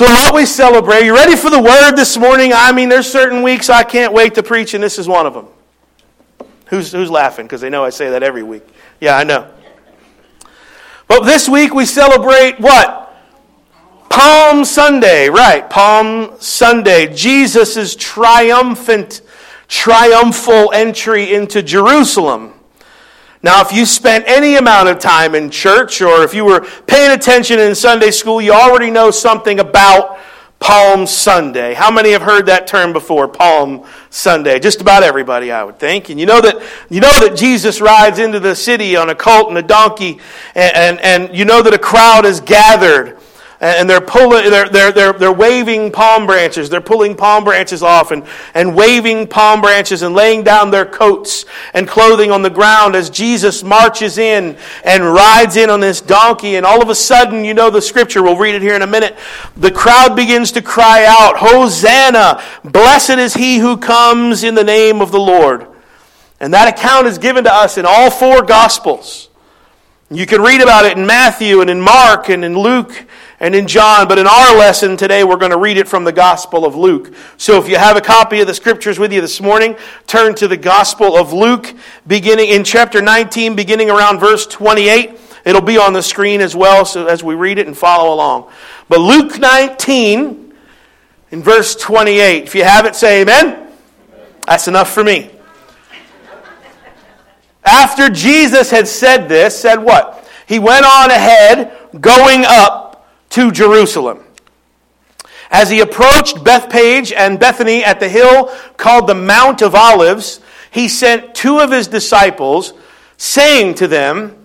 So, 0.00 0.06
what 0.06 0.34
we 0.34 0.46
celebrate, 0.46 1.04
you 1.04 1.14
ready 1.14 1.36
for 1.36 1.50
the 1.50 1.60
word 1.60 1.92
this 1.94 2.16
morning? 2.16 2.52
I 2.54 2.72
mean, 2.72 2.88
there's 2.88 3.06
certain 3.06 3.42
weeks 3.42 3.68
I 3.68 3.82
can't 3.82 4.14
wait 4.14 4.34
to 4.36 4.42
preach, 4.42 4.72
and 4.72 4.82
this 4.82 4.98
is 4.98 5.06
one 5.06 5.26
of 5.26 5.34
them. 5.34 5.46
Who's, 6.68 6.90
who's 6.90 7.10
laughing? 7.10 7.44
Because 7.44 7.60
they 7.60 7.68
know 7.68 7.84
I 7.84 7.90
say 7.90 8.08
that 8.08 8.22
every 8.22 8.42
week. 8.42 8.66
Yeah, 8.98 9.18
I 9.18 9.24
know. 9.24 9.52
But 11.06 11.24
this 11.24 11.50
week 11.50 11.74
we 11.74 11.84
celebrate 11.84 12.58
what? 12.58 13.14
Palm 14.08 14.64
Sunday, 14.64 15.28
right? 15.28 15.68
Palm 15.68 16.34
Sunday. 16.40 17.14
Jesus' 17.14 17.94
triumphant, 17.94 19.20
triumphal 19.68 20.72
entry 20.72 21.34
into 21.34 21.62
Jerusalem. 21.62 22.54
Now, 23.42 23.62
if 23.62 23.72
you 23.72 23.86
spent 23.86 24.24
any 24.26 24.56
amount 24.56 24.88
of 24.88 24.98
time 24.98 25.34
in 25.34 25.50
church 25.50 26.02
or 26.02 26.22
if 26.22 26.34
you 26.34 26.44
were 26.44 26.60
paying 26.86 27.12
attention 27.12 27.58
in 27.58 27.74
Sunday 27.74 28.10
school, 28.10 28.40
you 28.40 28.52
already 28.52 28.90
know 28.90 29.10
something 29.10 29.60
about 29.60 30.18
Palm 30.58 31.06
Sunday. 31.06 31.72
How 31.72 31.90
many 31.90 32.10
have 32.10 32.20
heard 32.20 32.44
that 32.46 32.66
term 32.66 32.92
before? 32.92 33.26
Palm 33.28 33.86
Sunday. 34.10 34.58
Just 34.60 34.82
about 34.82 35.02
everybody, 35.02 35.50
I 35.50 35.64
would 35.64 35.78
think. 35.78 36.10
And 36.10 36.20
you 36.20 36.26
know 36.26 36.42
that 36.42 36.62
you 36.90 37.00
know 37.00 37.18
that 37.26 37.34
Jesus 37.34 37.80
rides 37.80 38.18
into 38.18 38.40
the 38.40 38.54
city 38.54 38.94
on 38.94 39.08
a 39.08 39.14
colt 39.14 39.48
and 39.48 39.56
a 39.56 39.62
donkey, 39.62 40.18
and, 40.54 40.76
and, 40.76 41.00
and 41.00 41.36
you 41.36 41.46
know 41.46 41.62
that 41.62 41.72
a 41.72 41.78
crowd 41.78 42.26
is 42.26 42.40
gathered 42.40 43.18
and 43.60 43.90
they're 43.90 44.00
pulling 44.00 44.50
they're, 44.50 44.70
they're, 44.70 44.90
they're, 44.90 45.12
they're 45.12 45.32
waving 45.32 45.92
palm 45.92 46.24
branches. 46.24 46.70
They're 46.70 46.80
pulling 46.80 47.14
palm 47.14 47.44
branches 47.44 47.82
off 47.82 48.10
and, 48.10 48.24
and 48.54 48.74
waving 48.74 49.26
palm 49.26 49.60
branches 49.60 50.00
and 50.00 50.14
laying 50.14 50.42
down 50.42 50.70
their 50.70 50.86
coats 50.86 51.44
and 51.74 51.86
clothing 51.86 52.30
on 52.30 52.40
the 52.40 52.48
ground 52.48 52.96
as 52.96 53.10
jesus 53.10 53.62
marches 53.62 54.16
in 54.16 54.56
and 54.82 55.04
rides 55.04 55.56
in 55.56 55.68
on 55.68 55.80
this 55.80 56.00
donkey. 56.00 56.56
And 56.56 56.64
all 56.64 56.82
of 56.82 56.88
a 56.88 56.94
sudden 56.94 57.44
you 57.44 57.52
know 57.52 57.68
the 57.68 57.82
scripture. 57.82 58.22
We'll 58.22 58.38
read 58.38 58.54
it 58.54 58.62
here 58.62 58.74
in 58.74 58.82
a 58.82 58.86
minute. 58.86 59.18
The 59.56 59.70
crowd 59.70 60.16
begins 60.16 60.52
to 60.52 60.62
cry 60.62 61.04
out 61.06 61.36
hosanna! 61.36 62.42
Blessed 62.64 63.18
is 63.18 63.34
he 63.34 63.58
who 63.58 63.76
comes 63.76 64.42
in 64.42 64.54
the 64.54 64.64
name 64.64 65.02
of 65.02 65.12
the 65.12 65.20
lord. 65.20 65.66
And 66.40 66.54
that 66.54 66.68
account 66.68 67.06
is 67.06 67.18
given 67.18 67.44
to 67.44 67.52
us 67.52 67.76
in 67.76 67.84
all 67.86 68.10
four 68.10 68.40
gospels. 68.42 69.28
You 70.10 70.24
can 70.24 70.40
read 70.40 70.62
about 70.62 70.86
it 70.86 70.96
in 70.96 71.06
matthew 71.06 71.60
and 71.60 71.68
in 71.68 71.80
mark 71.80 72.30
and 72.30 72.44
in 72.44 72.58
luke 72.58 73.06
and 73.40 73.54
in 73.54 73.66
John. 73.66 74.06
But 74.06 74.18
in 74.18 74.26
our 74.26 74.56
lesson 74.56 74.96
today, 74.96 75.24
we're 75.24 75.36
going 75.36 75.50
to 75.50 75.58
read 75.58 75.78
it 75.78 75.88
from 75.88 76.04
the 76.04 76.12
Gospel 76.12 76.64
of 76.64 76.76
Luke. 76.76 77.12
So 77.38 77.58
if 77.58 77.68
you 77.68 77.76
have 77.76 77.96
a 77.96 78.00
copy 78.00 78.40
of 78.40 78.46
the 78.46 78.54
scriptures 78.54 78.98
with 78.98 79.12
you 79.12 79.20
this 79.20 79.40
morning, 79.40 79.76
turn 80.06 80.34
to 80.36 80.46
the 80.46 80.56
Gospel 80.56 81.16
of 81.16 81.32
Luke, 81.32 81.74
beginning 82.06 82.50
in 82.50 82.62
chapter 82.62 83.02
19, 83.02 83.56
beginning 83.56 83.90
around 83.90 84.20
verse 84.20 84.46
28. 84.46 85.18
It'll 85.44 85.62
be 85.62 85.78
on 85.78 85.94
the 85.94 86.02
screen 86.02 86.42
as 86.42 86.54
well, 86.54 86.84
so 86.84 87.06
as 87.06 87.24
we 87.24 87.34
read 87.34 87.58
it 87.58 87.66
and 87.66 87.76
follow 87.76 88.14
along. 88.14 88.50
But 88.88 89.00
Luke 89.00 89.38
19, 89.38 90.50
in 91.30 91.42
verse 91.42 91.74
28. 91.76 92.44
If 92.44 92.54
you 92.54 92.64
have 92.64 92.86
it, 92.86 92.94
say 92.94 93.22
amen. 93.22 93.68
That's 94.46 94.68
enough 94.68 94.92
for 94.92 95.04
me. 95.04 95.30
After 97.64 98.08
Jesus 98.08 98.70
had 98.70 98.88
said 98.88 99.28
this, 99.28 99.58
said 99.58 99.76
what? 99.76 100.28
He 100.46 100.58
went 100.58 100.84
on 100.84 101.10
ahead, 101.10 101.72
going 102.00 102.44
up 102.46 102.89
to 103.30 103.50
Jerusalem. 103.50 104.24
As 105.50 105.68
he 105.68 105.80
approached 105.80 106.44
Bethphage 106.44 107.12
and 107.12 107.40
Bethany 107.40 107.84
at 107.84 107.98
the 107.98 108.08
hill 108.08 108.54
called 108.76 109.08
the 109.08 109.14
Mount 109.14 109.62
of 109.62 109.74
Olives, 109.74 110.40
he 110.70 110.88
sent 110.88 111.34
two 111.34 111.58
of 111.58 111.72
his 111.72 111.88
disciples, 111.88 112.72
saying 113.16 113.74
to 113.76 113.88
them, 113.88 114.36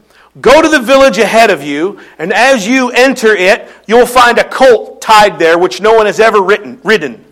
Go 0.41 0.61
to 0.61 0.67
the 0.67 0.81
village 0.81 1.17
ahead 1.17 1.49
of 1.49 1.63
you, 1.63 1.99
and 2.17 2.33
as 2.33 2.67
you 2.67 2.89
enter 2.89 3.33
it, 3.33 3.69
you'll 3.87 4.05
find 4.05 4.37
a 4.37 4.43
colt 4.43 5.01
tied 5.01 5.39
there 5.39 5.57
which 5.57 5.79
no 5.79 5.93
one 5.93 6.07
has 6.07 6.19
ever 6.19 6.41
ridden. 6.41 6.79
ridden. 6.83 7.23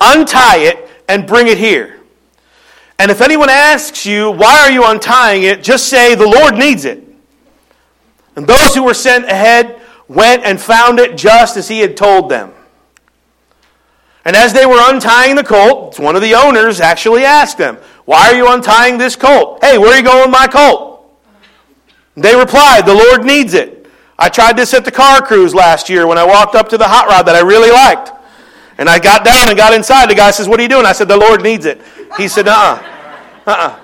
Untie 0.00 0.58
it 0.58 0.88
and 1.08 1.26
bring 1.26 1.46
it 1.46 1.58
here. 1.58 2.00
And 2.98 3.10
if 3.10 3.20
anyone 3.20 3.50
asks 3.50 4.04
you, 4.04 4.30
Why 4.30 4.62
are 4.62 4.70
you 4.70 4.84
untying 4.84 5.44
it? 5.44 5.62
just 5.62 5.88
say, 5.88 6.14
The 6.14 6.26
Lord 6.26 6.56
needs 6.56 6.84
it. 6.84 7.04
And 8.34 8.46
those 8.46 8.74
who 8.74 8.82
were 8.82 8.94
sent 8.94 9.26
ahead 9.26 9.79
went 10.10 10.42
and 10.44 10.60
found 10.60 10.98
it 10.98 11.16
just 11.16 11.56
as 11.56 11.68
he 11.68 11.78
had 11.78 11.96
told 11.96 12.28
them. 12.28 12.52
And 14.24 14.34
as 14.34 14.52
they 14.52 14.66
were 14.66 14.80
untying 14.80 15.36
the 15.36 15.44
colt, 15.44 15.98
one 16.00 16.16
of 16.16 16.20
the 16.20 16.34
owners 16.34 16.80
actually 16.80 17.24
asked 17.24 17.58
them, 17.58 17.76
Why 18.04 18.30
are 18.30 18.34
you 18.34 18.52
untying 18.52 18.98
this 18.98 19.14
colt? 19.14 19.64
Hey, 19.64 19.78
where 19.78 19.92
are 19.92 19.96
you 19.96 20.02
going 20.02 20.22
with 20.22 20.30
my 20.30 20.48
colt? 20.48 21.16
They 22.16 22.34
replied, 22.34 22.86
The 22.86 22.94
Lord 22.94 23.24
needs 23.24 23.54
it. 23.54 23.86
I 24.18 24.28
tried 24.28 24.56
this 24.56 24.74
at 24.74 24.84
the 24.84 24.90
car 24.90 25.22
cruise 25.22 25.54
last 25.54 25.88
year 25.88 26.06
when 26.06 26.18
I 26.18 26.26
walked 26.26 26.54
up 26.56 26.68
to 26.70 26.76
the 26.76 26.88
hot 26.88 27.06
rod 27.06 27.22
that 27.22 27.36
I 27.36 27.40
really 27.40 27.70
liked. 27.70 28.10
And 28.78 28.88
I 28.88 28.98
got 28.98 29.24
down 29.24 29.48
and 29.48 29.56
got 29.56 29.72
inside. 29.72 30.10
The 30.10 30.14
guy 30.14 30.32
says, 30.32 30.48
What 30.48 30.58
are 30.58 30.62
you 30.62 30.68
doing? 30.68 30.86
I 30.86 30.92
said, 30.92 31.06
The 31.06 31.16
Lord 31.16 31.40
needs 31.40 31.66
it. 31.66 31.80
He 32.16 32.26
said, 32.26 32.48
Uh 32.48 32.50
uh-uh. 32.50 32.82
uh. 33.46 33.50
Uh-uh. 33.50 33.79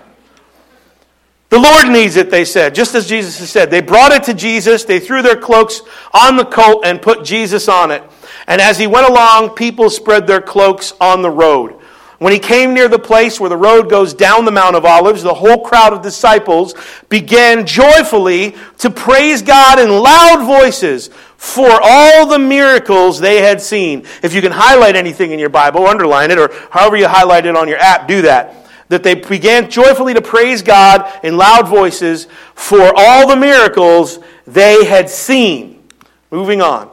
The 1.49 1.59
Lord 1.61 1.89
needs 1.89 2.17
it, 2.17 2.31
they 2.31 2.45
said, 2.45 2.75
just 2.75 2.95
as 2.95 3.09
Jesus 3.09 3.39
has 3.39 3.51
said. 3.51 3.71
They 3.71 3.81
brought 3.81 4.13
it 4.13 4.25
to 4.25 4.35
Jesus, 4.35 4.85
they 4.85 4.99
threw 4.99 5.23
their 5.23 5.37
cloaks 5.37 5.81
on 6.13 6.37
the 6.37 6.45
colt 6.45 6.85
and 6.85 7.01
put 7.01 7.25
Jesus 7.25 7.69
on 7.69 7.93
it. 7.93 8.03
And 8.49 8.61
as 8.61 8.79
he 8.79 8.89
went 8.89 9.09
along, 9.09 9.51
people 9.51 9.89
spread 9.89 10.27
their 10.27 10.41
cloaks 10.41 10.93
on 11.01 11.23
the 11.23 11.31
road. 11.31 11.81
When 12.19 12.33
he 12.33 12.39
came 12.39 12.73
near 12.73 12.89
the 12.89 12.99
place 12.99 13.39
where 13.39 13.51
the 13.51 13.57
road 13.57 13.91
goes 13.91 14.15
down 14.15 14.45
the 14.45 14.51
Mount 14.51 14.75
of 14.75 14.85
Olives, 14.85 15.23
the 15.23 15.35
whole 15.35 15.63
crowd 15.63 15.93
of 15.93 16.03
disciples 16.03 16.75
began 17.09 17.67
joyfully 17.67 18.57
to 18.79 18.91
praise 18.91 19.43
God 19.43 19.79
in 19.79 19.91
loud 19.91 20.45
voices 20.47 21.11
for 21.37 21.69
all 21.71 22.27
the 22.27 22.39
miracles 22.39 23.21
they 23.21 23.43
had 23.43 23.61
seen. 23.61 24.05
If 24.23 24.33
you 24.35 24.41
can 24.41 24.53
highlight 24.53 24.97
anything 24.97 25.31
in 25.31 25.39
your 25.39 25.51
Bible, 25.51 25.87
underline 25.87 26.31
it, 26.31 26.39
or 26.39 26.51
however 26.71 26.97
you 26.97 27.07
highlight 27.07 27.45
it 27.45 27.55
on 27.55 27.69
your 27.69 27.79
app, 27.79 28.09
do 28.09 28.23
that 28.23 28.66
that 28.89 29.03
they 29.03 29.15
began 29.15 29.71
joyfully 29.71 30.15
to 30.15 30.23
praise 30.23 30.63
God 30.63 31.11
in 31.25 31.37
loud 31.37 31.69
voices 31.69 32.27
for 32.55 32.93
all 32.97 33.29
the 33.29 33.37
miracles 33.37 34.19
they 34.47 34.85
had 34.85 35.11
seen. 35.11 35.83
Moving 36.31 36.63
on. 36.63 36.91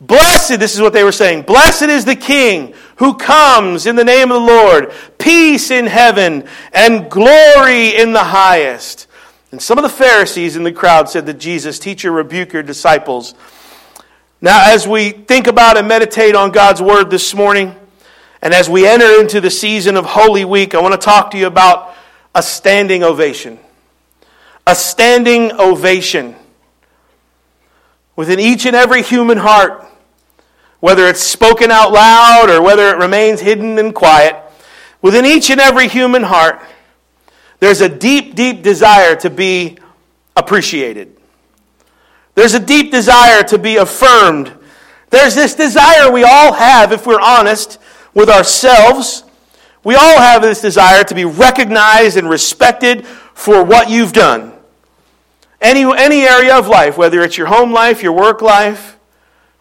Blessed, 0.00 0.58
this 0.58 0.74
is 0.74 0.80
what 0.80 0.92
they 0.92 1.04
were 1.04 1.12
saying, 1.12 1.42
blessed 1.42 1.84
is 1.84 2.04
the 2.04 2.16
King 2.16 2.74
who 2.96 3.14
comes 3.14 3.86
in 3.86 3.96
the 3.96 4.04
name 4.04 4.30
of 4.30 4.40
the 4.40 4.46
Lord, 4.46 4.92
peace 5.18 5.70
in 5.70 5.86
heaven 5.86 6.46
and 6.72 7.10
glory 7.10 7.96
in 7.96 8.12
the 8.12 8.24
highest. 8.24 9.06
And 9.50 9.62
some 9.62 9.78
of 9.78 9.82
the 9.82 9.88
Pharisees 9.88 10.56
in 10.56 10.62
the 10.62 10.72
crowd 10.72 11.08
said 11.08 11.26
to 11.26 11.34
Jesus, 11.34 11.78
Teacher, 11.78 12.10
rebuke 12.10 12.52
your 12.52 12.62
disciples. 12.62 13.34
Now, 14.40 14.70
as 14.70 14.86
we 14.86 15.10
think 15.10 15.46
about 15.46 15.76
and 15.76 15.88
meditate 15.88 16.34
on 16.34 16.50
God's 16.50 16.82
word 16.82 17.08
this 17.08 17.34
morning, 17.34 17.74
and 18.44 18.52
as 18.52 18.68
we 18.68 18.86
enter 18.86 19.18
into 19.18 19.40
the 19.40 19.50
season 19.50 19.96
of 19.96 20.04
Holy 20.04 20.44
Week, 20.44 20.74
I 20.74 20.82
want 20.82 20.92
to 20.92 20.98
talk 20.98 21.30
to 21.30 21.38
you 21.38 21.46
about 21.46 21.94
a 22.34 22.42
standing 22.42 23.02
ovation. 23.02 23.58
A 24.66 24.74
standing 24.74 25.52
ovation. 25.52 26.36
Within 28.16 28.38
each 28.38 28.66
and 28.66 28.76
every 28.76 29.02
human 29.02 29.38
heart, 29.38 29.86
whether 30.80 31.08
it's 31.08 31.22
spoken 31.22 31.70
out 31.70 31.90
loud 31.90 32.50
or 32.50 32.60
whether 32.60 32.90
it 32.90 32.98
remains 32.98 33.40
hidden 33.40 33.78
and 33.78 33.94
quiet, 33.94 34.36
within 35.00 35.24
each 35.24 35.48
and 35.48 35.58
every 35.58 35.88
human 35.88 36.22
heart, 36.22 36.60
there's 37.60 37.80
a 37.80 37.88
deep, 37.88 38.34
deep 38.34 38.62
desire 38.62 39.16
to 39.16 39.30
be 39.30 39.78
appreciated. 40.36 41.16
There's 42.34 42.52
a 42.52 42.60
deep 42.60 42.90
desire 42.90 43.42
to 43.44 43.56
be 43.56 43.76
affirmed. 43.76 44.52
There's 45.08 45.34
this 45.34 45.54
desire 45.54 46.12
we 46.12 46.24
all 46.24 46.52
have, 46.52 46.92
if 46.92 47.06
we're 47.06 47.20
honest, 47.20 47.78
with 48.14 48.28
ourselves. 48.28 49.24
We 49.82 49.94
all 49.96 50.18
have 50.18 50.40
this 50.40 50.60
desire 50.60 51.04
to 51.04 51.14
be 51.14 51.24
recognized 51.24 52.16
and 52.16 52.28
respected 52.28 53.06
for 53.06 53.62
what 53.64 53.90
you've 53.90 54.12
done. 54.12 54.52
Any, 55.60 55.82
any 55.82 56.22
area 56.22 56.56
of 56.56 56.68
life, 56.68 56.96
whether 56.96 57.22
it's 57.22 57.36
your 57.36 57.46
home 57.46 57.72
life, 57.72 58.02
your 58.02 58.12
work 58.12 58.42
life, 58.42 58.98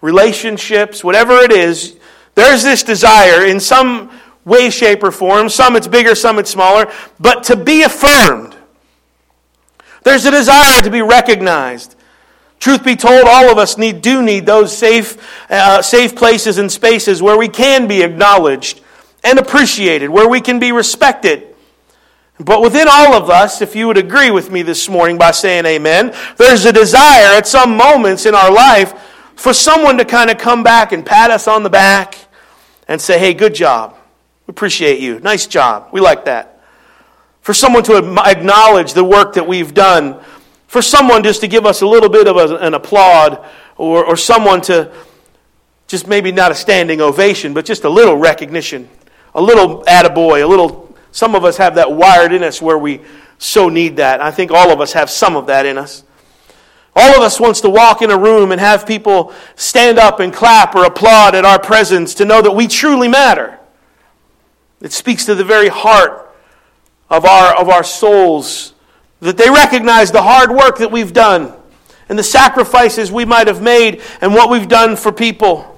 relationships, 0.01 1.04
whatever 1.04 1.38
it 1.38 1.51
is, 1.51 1.98
there's 2.36 2.63
this 2.63 2.83
desire 2.83 3.45
in 3.45 3.60
some 3.60 4.12
way, 4.45 4.69
shape, 4.69 5.04
or 5.04 5.12
form. 5.12 5.50
Some 5.50 5.75
it's 5.75 5.88
bigger, 5.88 6.16
some 6.16 6.39
it's 6.39 6.50
smaller, 6.50 6.92
but 7.19 7.44
to 7.45 7.56
be 7.56 7.83
affirmed. 7.83 8.56
There's 10.04 10.25
a 10.25 10.31
desire 10.31 10.81
to 10.81 10.89
be 10.89 11.01
recognized. 11.01 11.95
Truth 12.63 12.86
be 12.86 12.95
told, 12.95 13.25
all 13.27 13.51
of 13.51 13.57
us 13.57 13.77
need, 13.77 14.01
do 14.01 14.24
need 14.24 14.45
those 14.45 14.74
safe, 14.74 15.18
uh, 15.51 15.81
safe 15.81 16.15
places 16.15 16.60
and 16.60 16.71
spaces 16.71 17.21
where 17.21 17.38
we 17.38 17.50
can 17.50 17.89
be 17.89 18.04
acknowledged 18.04 18.80
and 19.21 19.38
appreciated, 19.38 20.10
where 20.10 20.30
we 20.30 20.39
can 20.39 20.60
be 20.60 20.71
respected. 20.71 21.45
But 22.39 22.62
within 22.62 22.88
all 22.89 23.15
of 23.15 23.30
us, 23.30 23.62
if 23.62 23.75
you 23.75 23.88
would 23.88 23.98
agree 23.98 24.31
with 24.31 24.50
me 24.50 24.62
this 24.62 24.88
morning 24.88 25.18
by 25.18 25.31
saying 25.31 25.65
amen, 25.65 26.15
there's 26.38 26.63
a 26.63 26.71
desire 26.71 27.36
at 27.36 27.48
some 27.48 27.75
moments 27.75 28.25
in 28.25 28.33
our 28.33 28.50
life 28.50 28.94
for 29.36 29.54
someone 29.54 29.98
to 29.98 30.06
kind 30.06 30.30
of 30.30 30.38
come 30.38 30.63
back 30.63 30.94
and 30.94 31.06
pat 31.06 31.31
us 31.31 31.50
on 31.50 31.63
the 31.63 31.69
back 31.69 32.18
and 32.88 33.01
say, 33.01 33.19
hey, 33.19 33.33
good 33.33 33.54
job. 33.54 33.98
We 34.48 34.54
appreciate 34.54 35.01
you. 35.01 35.19
Nice 35.19 35.48
job. 35.48 35.89
We 35.92 36.00
like 36.00 36.24
that. 36.24 36.62
For 37.42 37.54
someone 37.54 37.83
to 37.83 37.98
acknowledge 38.25 38.94
the 38.94 39.04
work 39.04 39.33
that 39.33 39.45
we've 39.45 39.74
done 39.74 40.24
for 40.74 40.81
someone 40.81 41.22
just 41.22 41.42
to 41.42 41.48
give 41.48 41.68
us 41.68 41.84
a 41.84 41.88
little 41.88 42.10
bit 42.10 42.28
of 42.28 42.36
a, 42.36 42.56
an 42.56 42.74
applaud 42.74 43.46
or, 43.78 44.04
or 44.04 44.18
someone 44.18 44.60
to 44.60 44.92
just 45.86 46.08
maybe 46.08 46.31
not 46.31 46.52
a 46.52 46.56
standing 46.56 47.00
ovation, 47.00 47.54
but 47.54 47.64
just 47.64 47.84
a 47.84 47.90
little 47.90 48.18
recognition, 48.18 48.90
a 49.36 49.42
little 49.42 49.84
attaboy, 49.84 50.44
a 50.44 50.48
little. 50.48 50.96
Some 51.12 51.36
of 51.36 51.46
us 51.46 51.58
have 51.58 51.75
that 51.75 51.92
wired 51.92 52.34
in 52.34 52.42
us 52.42 52.60
where 52.60 52.80
we 52.80 53.02
so 53.38 53.70
need 53.70 53.98
that. 53.98 54.20
I 54.20 54.31
think 54.31 54.50
all 54.50 54.72
of 54.72 54.81
us 54.81 54.94
have 54.94 55.12
some 55.12 55.36
of 55.36 55.46
that 55.46 55.68
in 55.68 55.78
us. 55.78 56.04
All 56.96 57.18
of 57.18 57.22
us 57.22 57.40
wants 57.40 57.62
to 57.62 57.69
walk 57.69 58.02
in 58.02 58.10
a 58.10 58.18
room 58.18 58.52
and 58.52 58.60
have 58.60 58.88
people 58.88 59.31
stand 59.56 60.00
up 60.00 60.19
and 60.19 60.34
clap 60.34 60.74
or 60.74 60.86
applaud 60.86 61.36
at 61.36 61.46
our 61.46 61.60
presence 61.60 62.16
to 62.16 62.26
know 62.26 62.42
that 62.42 62.52
we 62.52 62.66
truly 62.66 63.08
matter. 63.08 63.60
It 64.81 64.92
speaks 64.92 65.26
to 65.26 65.36
the 65.36 65.46
very 65.46 65.69
heart 65.69 66.36
of 67.12 67.26
our, 67.26 67.56
of 67.56 67.69
our 67.69 67.84
souls, 67.84 68.73
that 69.24 69.38
they 69.38 69.50
recognize 69.50 70.12
the 70.12 70.22
hard 70.22 70.52
work 70.52 70.78
that 70.80 70.92
we've 70.92 71.14
done 71.14 71.54
and 72.10 72.20
the 72.20 72.24
sacrifices 72.24 73.12
we 73.12 73.25
might 73.25 73.48
have 73.48 73.62
made 73.62 74.02
and 74.22 74.34
what 74.34 74.50
we've 74.50 74.68
done 74.68 74.96
for 74.96 75.12
people. 75.12 75.70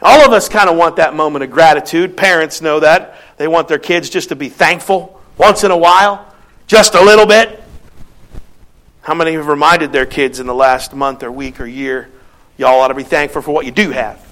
All 0.00 0.24
of 0.26 0.32
us 0.32 0.48
kind 0.48 0.68
of 0.68 0.76
want 0.76 0.96
that 0.96 1.14
moment 1.14 1.44
of 1.44 1.50
gratitude. 1.50 2.16
Parents 2.16 2.60
know 2.60 2.80
that. 2.80 3.16
They 3.36 3.48
want 3.48 3.68
their 3.68 3.78
kids 3.78 4.10
just 4.10 4.30
to 4.30 4.36
be 4.36 4.48
thankful 4.48 5.20
once 5.36 5.64
in 5.64 5.70
a 5.70 5.76
while, 5.76 6.32
just 6.66 6.94
a 6.94 7.00
little 7.02 7.26
bit. 7.26 7.62
How 9.02 9.14
many 9.14 9.32
have 9.32 9.48
reminded 9.48 9.92
their 9.92 10.06
kids 10.06 10.38
in 10.38 10.46
the 10.46 10.54
last 10.54 10.94
month 10.94 11.22
or 11.22 11.32
week 11.32 11.60
or 11.60 11.66
year, 11.66 12.08
y'all 12.56 12.80
ought 12.80 12.88
to 12.88 12.94
be 12.94 13.02
thankful 13.02 13.42
for 13.42 13.52
what 13.52 13.66
you 13.66 13.72
do 13.72 13.90
have? 13.90 14.24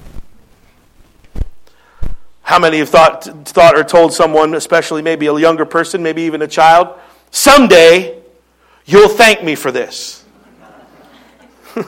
How 2.43 2.59
many 2.59 2.79
have 2.79 2.89
thought, 2.89 3.25
thought 3.47 3.77
or 3.77 3.85
told 3.85 4.13
someone, 4.13 4.55
especially 4.55 5.03
maybe 5.03 5.27
a 5.27 5.39
younger 5.39 5.65
person, 5.65 6.03
maybe 6.03 6.23
even 6.23 6.43
a 6.43 6.49
child, 6.49 6.99
someday 7.31 8.20
you'll 8.85 9.09
thank 9.09 9.43
me 9.43 9.55
for 9.55 9.71
this? 9.71 10.25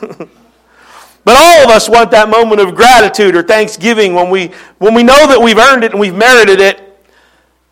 But 1.25 1.37
all 1.39 1.65
of 1.65 1.71
us 1.71 1.89
want 1.89 2.11
that 2.11 2.29
moment 2.29 2.61
of 2.61 2.75
gratitude 2.75 3.37
or 3.37 3.43
thanksgiving 3.43 4.15
when 4.15 4.29
we, 4.29 4.51
when 4.79 4.95
we 4.95 5.03
know 5.03 5.27
that 5.29 5.41
we've 5.41 5.59
earned 5.59 5.85
it 5.85 5.93
and 5.93 6.01
we've 6.01 6.15
merited 6.15 6.61
it. 6.61 6.81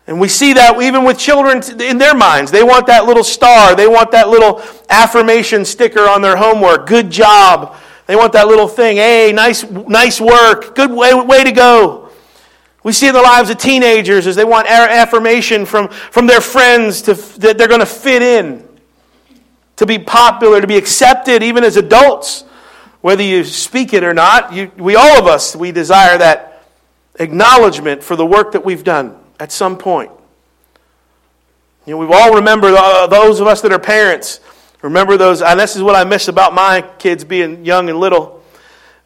And 0.07 0.19
we 0.19 0.27
see 0.27 0.53
that 0.53 0.81
even 0.81 1.03
with 1.03 1.17
children 1.17 1.61
in 1.81 1.97
their 1.97 2.15
minds. 2.15 2.51
They 2.51 2.63
want 2.63 2.87
that 2.87 3.05
little 3.05 3.23
star. 3.23 3.75
They 3.75 3.87
want 3.87 4.11
that 4.11 4.29
little 4.29 4.61
affirmation 4.89 5.63
sticker 5.65 6.07
on 6.07 6.21
their 6.21 6.35
homework. 6.35 6.87
Good 6.87 7.09
job. 7.09 7.75
They 8.07 8.15
want 8.15 8.33
that 8.33 8.47
little 8.47 8.67
thing. 8.67 8.97
Hey, 8.97 9.31
nice, 9.33 9.63
nice 9.63 10.19
work. 10.19 10.75
Good 10.75 10.91
way, 10.91 11.13
way 11.13 11.43
to 11.43 11.51
go. 11.51 12.09
We 12.83 12.93
see 12.93 13.09
in 13.09 13.13
the 13.13 13.21
lives 13.21 13.49
of 13.49 13.57
teenagers 13.57 14.25
as 14.27 14.35
they 14.35 14.43
want 14.43 14.67
affirmation 14.67 15.65
from, 15.65 15.89
from 15.89 16.25
their 16.25 16.41
friends 16.41 17.03
to, 17.03 17.13
that 17.13 17.57
they're 17.57 17.67
going 17.67 17.81
to 17.81 17.85
fit 17.85 18.23
in, 18.23 18.67
to 19.81 19.87
be 19.87 19.97
popular, 19.97 20.61
to 20.61 20.67
be 20.67 20.77
accepted, 20.77 21.41
even 21.41 21.63
as 21.63 21.75
adults. 21.75 22.43
Whether 23.01 23.23
you 23.23 23.43
speak 23.43 23.95
it 23.95 24.03
or 24.03 24.13
not, 24.13 24.53
you, 24.53 24.71
we 24.77 24.95
all 24.95 25.17
of 25.17 25.25
us, 25.25 25.55
we 25.55 25.71
desire 25.71 26.19
that 26.19 26.67
acknowledgement 27.15 28.03
for 28.03 28.15
the 28.15 28.25
work 28.25 28.51
that 28.51 28.63
we've 28.63 28.83
done 28.83 29.17
at 29.39 29.51
some 29.51 29.79
point. 29.79 30.11
You 31.87 31.93
know, 31.93 31.97
we 31.97 32.13
all 32.13 32.35
remember 32.35 32.67
uh, 32.67 33.07
those 33.07 33.39
of 33.39 33.47
us 33.47 33.61
that 33.61 33.73
are 33.73 33.79
parents. 33.79 34.39
Remember 34.83 35.17
those, 35.17 35.41
and 35.41 35.59
this 35.59 35.75
is 35.75 35.81
what 35.81 35.95
I 35.95 36.03
miss 36.03 36.27
about 36.27 36.53
my 36.53 36.83
kids 36.99 37.23
being 37.23 37.65
young 37.65 37.89
and 37.89 37.99
little. 37.99 38.43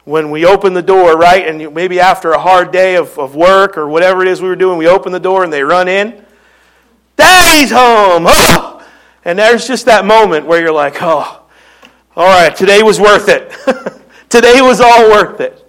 When 0.04 0.30
we 0.30 0.44
open 0.44 0.74
the 0.74 0.82
door, 0.82 1.16
right, 1.16 1.48
and 1.48 1.74
maybe 1.74 2.00
after 2.00 2.32
a 2.32 2.38
hard 2.38 2.70
day 2.70 2.96
of, 2.96 3.18
of 3.18 3.34
work 3.34 3.78
or 3.78 3.88
whatever 3.88 4.20
it 4.20 4.28
is 4.28 4.42
we 4.42 4.48
were 4.48 4.56
doing, 4.56 4.76
we 4.76 4.88
open 4.88 5.10
the 5.10 5.20
door 5.20 5.42
and 5.42 5.50
they 5.50 5.62
run 5.62 5.88
in. 5.88 6.22
Daddy's 7.16 7.70
home! 7.70 8.26
Oh! 8.28 8.75
And 9.26 9.36
there's 9.36 9.66
just 9.66 9.86
that 9.86 10.04
moment 10.04 10.46
where 10.46 10.60
you're 10.60 10.72
like, 10.72 10.98
oh, 11.00 11.42
all 12.14 12.24
right, 12.24 12.54
today 12.54 12.84
was 12.84 13.00
worth 13.00 13.28
it. 13.28 13.50
today 14.28 14.60
was 14.60 14.80
all 14.80 15.10
worth 15.10 15.40
it. 15.40 15.64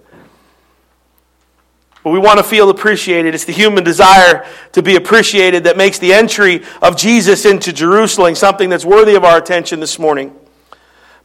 But 2.03 2.11
we 2.11 2.19
want 2.19 2.37
to 2.37 2.43
feel 2.43 2.69
appreciated. 2.69 3.33
It's 3.33 3.45
the 3.45 3.53
human 3.53 3.83
desire 3.83 4.45
to 4.73 4.83
be 4.83 4.95
appreciated 4.95 5.63
that 5.63 5.75
makes 5.75 5.97
the 5.97 6.13
entry 6.13 6.65
of 6.83 6.97
Jesus 6.97 7.45
into 7.45 7.73
Jerusalem 7.73 8.35
something 8.35 8.69
that's 8.69 8.85
worthy 8.85 9.15
of 9.15 9.23
our 9.23 9.39
attention 9.39 9.79
this 9.79 9.97
morning. 9.97 10.35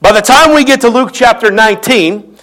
By 0.01 0.13
the 0.13 0.23
time 0.23 0.55
we 0.55 0.65
get 0.65 0.81
to 0.81 0.89
Luke 0.89 1.11
chapter 1.13 1.51
19, 1.51 2.39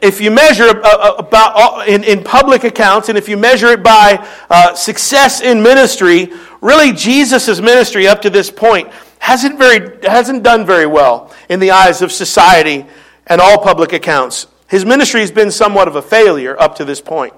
if 0.00 0.20
you 0.20 0.30
measure 0.30 0.68
uh, 0.68 0.82
uh, 0.84 1.14
about 1.18 1.88
in, 1.88 2.04
in 2.04 2.22
public 2.22 2.62
accounts 2.62 3.08
and 3.08 3.18
if 3.18 3.28
you 3.28 3.36
measure 3.36 3.68
it 3.68 3.82
by 3.82 4.24
uh, 4.48 4.74
success 4.74 5.40
in 5.40 5.60
ministry, 5.60 6.32
really 6.60 6.92
Jesus' 6.92 7.60
ministry 7.60 8.06
up 8.06 8.22
to 8.22 8.30
this 8.30 8.48
point 8.48 8.88
hasn't, 9.18 9.58
very, 9.58 9.98
hasn't 10.06 10.42
done 10.42 10.64
very 10.66 10.86
well 10.86 11.34
in 11.48 11.60
the 11.60 11.70
eyes 11.70 12.02
of 12.02 12.12
society 12.12 12.86
and 13.26 13.40
all 13.40 13.58
public 13.58 13.92
accounts. 13.92 14.46
His 14.68 14.84
ministry 14.84 15.20
has 15.20 15.30
been 15.30 15.50
somewhat 15.50 15.88
of 15.88 15.96
a 15.96 16.02
failure 16.02 16.60
up 16.60 16.76
to 16.76 16.84
this 16.84 17.00
point. 17.00 17.34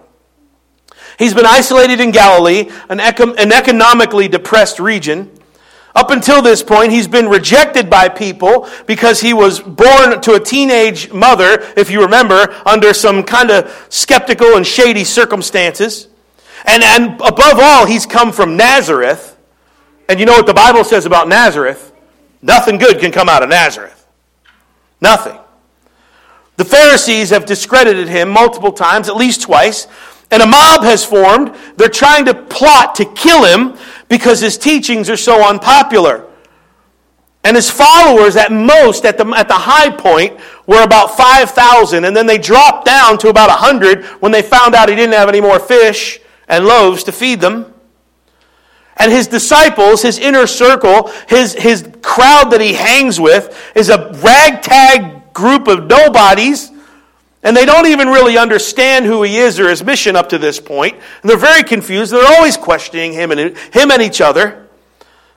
He's 1.19 1.35
been 1.35 1.47
isolated 1.47 2.01
in 2.01 2.13
Galilee, 2.13 2.71
an, 2.89 3.01
an 3.01 3.53
economically 3.53 4.29
depressed 4.29 4.81
region. 4.81 5.31
Up 5.95 6.11
until 6.11 6.41
this 6.41 6.63
point, 6.63 6.93
he's 6.93 7.09
been 7.09 7.29
rejected 7.29 7.91
by 7.91 8.09
people 8.09 8.69
because 8.87 9.21
he 9.21 9.35
was 9.35 9.61
born 9.61 10.21
to 10.23 10.35
a 10.35 10.41
teenage 10.41 11.13
mother, 11.13 11.73
if 11.77 11.91
you 11.91 12.03
remember, 12.03 12.55
under 12.65 12.95
some 12.95 13.23
kind 13.25 13.51
of 13.51 13.87
skeptical 13.91 14.57
and 14.57 14.67
shady 14.67 15.05
circumstances. 15.05 16.09
And, 16.65 16.83
and 16.83 17.21
above 17.21 17.59
all, 17.61 17.87
he's 17.87 18.07
come 18.07 18.33
from 18.33 18.57
Nazareth, 18.57 19.30
and 20.11 20.19
you 20.19 20.27
know 20.27 20.33
what 20.33 20.47
the 20.47 20.53
Bible 20.53 20.83
says 20.83 21.07
about 21.07 21.29
Nazareth? 21.29 21.93
Nothing 22.43 22.79
good 22.79 22.99
can 22.99 23.13
come 23.13 23.29
out 23.29 23.45
of 23.45 23.49
Nazareth. 23.49 24.09
Nothing. 25.01 25.39
The 26.57 26.65
Pharisees 26.65 27.31
have 27.31 27.47
discredited 27.47 28.09
him 28.09 28.29
multiple 28.29 28.73
times, 28.73 29.09
at 29.09 29.15
least 29.15 29.43
twice, 29.43 29.87
and 30.33 30.43
a 30.43 30.47
mob 30.47 30.83
has 30.83 31.05
formed. 31.05 31.55
They're 31.77 31.89
trying 31.89 32.25
to 32.25 32.35
plot 32.35 32.97
to 32.97 33.05
kill 33.05 33.45
him 33.45 33.79
because 34.09 34.41
his 34.41 34.59
teachings 34.59 35.09
are 35.09 35.17
so 35.17 35.49
unpopular. 35.49 36.27
And 37.45 37.55
his 37.55 37.71
followers, 37.71 38.35
at 38.35 38.51
most, 38.51 39.05
at 39.05 39.17
the, 39.17 39.27
at 39.37 39.47
the 39.47 39.55
high 39.55 39.91
point, 39.91 40.41
were 40.67 40.83
about 40.83 41.17
5,000. 41.17 42.05
And 42.05 42.17
then 42.17 42.27
they 42.27 42.37
dropped 42.37 42.85
down 42.85 43.17
to 43.19 43.29
about 43.29 43.49
100 43.49 44.05
when 44.21 44.33
they 44.33 44.43
found 44.43 44.75
out 44.75 44.89
he 44.89 44.97
didn't 44.97 45.15
have 45.15 45.29
any 45.29 45.41
more 45.41 45.61
fish 45.61 46.19
and 46.49 46.67
loaves 46.67 47.05
to 47.05 47.13
feed 47.13 47.41
them. 47.41 47.73
And 49.01 49.11
his 49.11 49.29
disciples, 49.29 50.03
his 50.03 50.19
inner 50.19 50.47
circle, 50.47 51.11
his, 51.27 51.55
his 51.55 51.89
crowd 52.03 52.51
that 52.51 52.61
he 52.61 52.75
hangs 52.75 53.19
with, 53.19 53.59
is 53.75 53.89
a 53.89 54.13
ragtag 54.23 55.33
group 55.33 55.69
of 55.69 55.87
nobodies. 55.87 56.71
And 57.43 57.57
they 57.57 57.65
don't 57.65 57.87
even 57.87 58.09
really 58.09 58.37
understand 58.37 59.07
who 59.07 59.23
he 59.23 59.39
is 59.39 59.59
or 59.59 59.71
his 59.71 59.83
mission 59.83 60.17
up 60.17 60.29
to 60.29 60.39
this 60.39 60.61
point. 60.61 60.97
And 61.23 61.31
they're 61.31 61.39
very 61.39 61.63
confused. 61.63 62.13
They're 62.13 62.37
always 62.37 62.59
questioning 62.59 63.15
him 63.15 63.31
and, 63.31 63.57
him 63.73 63.91
and 63.91 64.03
each 64.03 64.21
other. 64.21 64.69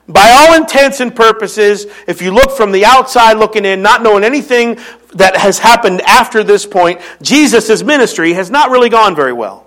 By 0.06 0.30
all 0.30 0.54
intents 0.54 1.00
and 1.00 1.16
purposes, 1.16 1.86
if 2.06 2.20
you 2.20 2.34
look 2.34 2.50
from 2.50 2.70
the 2.70 2.84
outside 2.84 3.38
looking 3.38 3.64
in, 3.64 3.80
not 3.80 4.02
knowing 4.02 4.24
anything 4.24 4.78
that 5.14 5.38
has 5.38 5.58
happened 5.58 6.02
after 6.02 6.44
this 6.44 6.66
point, 6.66 7.00
Jesus' 7.22 7.82
ministry 7.82 8.34
has 8.34 8.50
not 8.50 8.70
really 8.70 8.90
gone 8.90 9.16
very 9.16 9.32
well. 9.32 9.63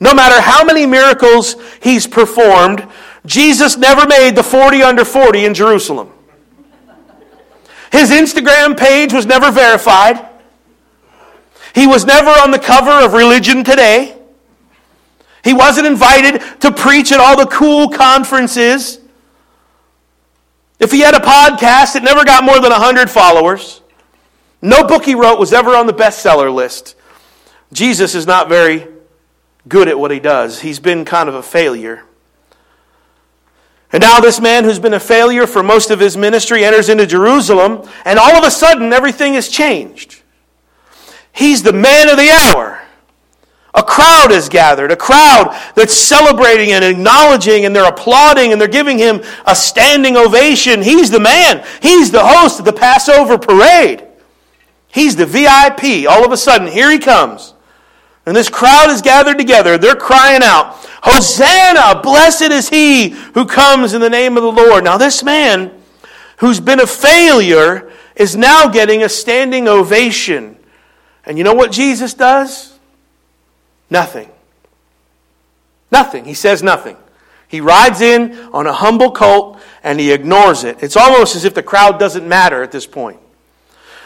No 0.00 0.14
matter 0.14 0.40
how 0.40 0.64
many 0.64 0.86
miracles 0.86 1.56
he's 1.82 2.06
performed, 2.06 2.86
Jesus 3.26 3.76
never 3.76 4.06
made 4.06 4.36
the 4.36 4.42
40 4.42 4.82
under 4.82 5.04
40 5.04 5.44
in 5.44 5.54
Jerusalem. 5.54 6.12
His 7.90 8.10
Instagram 8.10 8.76
page 8.78 9.12
was 9.12 9.26
never 9.26 9.50
verified. 9.50 10.28
He 11.74 11.86
was 11.86 12.04
never 12.04 12.30
on 12.30 12.50
the 12.50 12.58
cover 12.58 12.90
of 12.90 13.12
Religion 13.12 13.64
Today. 13.64 14.16
He 15.42 15.54
wasn't 15.54 15.86
invited 15.86 16.42
to 16.60 16.72
preach 16.72 17.12
at 17.12 17.20
all 17.20 17.36
the 17.36 17.46
cool 17.46 17.88
conferences. 17.88 19.00
If 20.78 20.92
he 20.92 21.00
had 21.00 21.14
a 21.14 21.18
podcast, 21.18 21.96
it 21.96 22.02
never 22.02 22.24
got 22.24 22.44
more 22.44 22.60
than 22.60 22.70
100 22.70 23.10
followers. 23.10 23.80
No 24.60 24.84
book 24.84 25.04
he 25.04 25.14
wrote 25.14 25.38
was 25.38 25.52
ever 25.52 25.74
on 25.74 25.86
the 25.86 25.92
bestseller 25.92 26.52
list. 26.52 26.96
Jesus 27.72 28.14
is 28.14 28.26
not 28.26 28.48
very 28.48 28.86
good 29.68 29.88
at 29.88 29.98
what 29.98 30.10
he 30.10 30.20
does. 30.20 30.60
He's 30.60 30.80
been 30.80 31.04
kind 31.04 31.28
of 31.28 31.34
a 31.34 31.42
failure. 31.42 32.04
And 33.90 34.02
now, 34.02 34.20
this 34.20 34.40
man 34.40 34.64
who's 34.64 34.78
been 34.78 34.94
a 34.94 35.00
failure 35.00 35.46
for 35.46 35.62
most 35.62 35.90
of 35.90 35.98
his 35.98 36.16
ministry 36.16 36.64
enters 36.64 36.90
into 36.90 37.06
Jerusalem, 37.06 37.88
and 38.04 38.18
all 38.18 38.36
of 38.36 38.44
a 38.44 38.50
sudden, 38.50 38.92
everything 38.92 39.34
has 39.34 39.48
changed. 39.48 40.22
He's 41.32 41.62
the 41.62 41.72
man 41.72 42.10
of 42.10 42.18
the 42.18 42.28
hour. 42.30 42.82
A 43.74 43.82
crowd 43.82 44.32
is 44.32 44.48
gathered, 44.48 44.90
a 44.90 44.96
crowd 44.96 45.56
that's 45.74 45.94
celebrating 45.94 46.72
and 46.72 46.84
acknowledging, 46.84 47.64
and 47.64 47.74
they're 47.74 47.88
applauding 47.88 48.50
and 48.50 48.60
they're 48.60 48.66
giving 48.66 48.98
him 48.98 49.22
a 49.46 49.54
standing 49.54 50.16
ovation. 50.16 50.82
He's 50.82 51.10
the 51.10 51.20
man, 51.20 51.64
he's 51.80 52.10
the 52.10 52.24
host 52.24 52.58
of 52.58 52.64
the 52.64 52.72
Passover 52.72 53.38
parade. 53.38 54.04
He's 54.88 55.16
the 55.16 55.26
VIP. 55.26 56.08
All 56.08 56.24
of 56.24 56.32
a 56.32 56.36
sudden, 56.36 56.66
here 56.66 56.90
he 56.90 56.98
comes. 56.98 57.54
And 58.28 58.36
this 58.36 58.50
crowd 58.50 58.90
is 58.90 59.00
gathered 59.00 59.38
together. 59.38 59.78
They're 59.78 59.96
crying 59.96 60.42
out, 60.42 60.74
Hosanna! 61.02 62.02
Blessed 62.02 62.50
is 62.52 62.68
he 62.68 63.08
who 63.08 63.46
comes 63.46 63.94
in 63.94 64.02
the 64.02 64.10
name 64.10 64.36
of 64.36 64.42
the 64.42 64.52
Lord. 64.52 64.84
Now, 64.84 64.98
this 64.98 65.22
man 65.22 65.72
who's 66.36 66.60
been 66.60 66.78
a 66.78 66.86
failure 66.86 67.90
is 68.14 68.36
now 68.36 68.68
getting 68.68 69.02
a 69.02 69.08
standing 69.08 69.66
ovation 69.66 70.58
And 71.24 71.38
you 71.38 71.44
know 71.44 71.54
what 71.54 71.72
Jesus 71.72 72.12
does? 72.12 72.78
Nothing. 73.88 74.28
Nothing. 75.90 76.26
He 76.26 76.34
says 76.34 76.62
nothing. 76.62 76.98
He 77.48 77.62
rides 77.62 78.02
in 78.02 78.34
on 78.52 78.66
a 78.66 78.74
humble 78.74 79.10
colt 79.10 79.58
and 79.82 79.98
he 79.98 80.12
ignores 80.12 80.64
it. 80.64 80.82
It's 80.82 80.98
almost 80.98 81.34
as 81.34 81.46
if 81.46 81.54
the 81.54 81.62
crowd 81.62 81.98
doesn't 81.98 82.28
matter 82.28 82.62
at 82.62 82.72
this 82.72 82.86
point. 82.86 83.20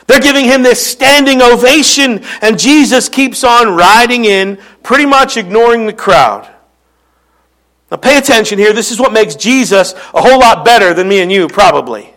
They're 0.06 0.20
giving 0.20 0.44
him 0.44 0.62
this 0.62 0.84
standing 0.84 1.40
ovation, 1.40 2.22
and 2.40 2.58
Jesus 2.58 3.08
keeps 3.08 3.44
on 3.44 3.76
riding 3.76 4.24
in, 4.24 4.58
pretty 4.82 5.06
much 5.06 5.36
ignoring 5.36 5.86
the 5.86 5.92
crowd. 5.92 6.48
Now, 7.90 7.98
pay 7.98 8.18
attention 8.18 8.58
here. 8.58 8.72
This 8.72 8.90
is 8.90 8.98
what 8.98 9.12
makes 9.12 9.34
Jesus 9.34 9.92
a 10.14 10.22
whole 10.22 10.40
lot 10.40 10.64
better 10.64 10.94
than 10.94 11.08
me 11.08 11.20
and 11.20 11.30
you, 11.30 11.46
probably. 11.46 12.12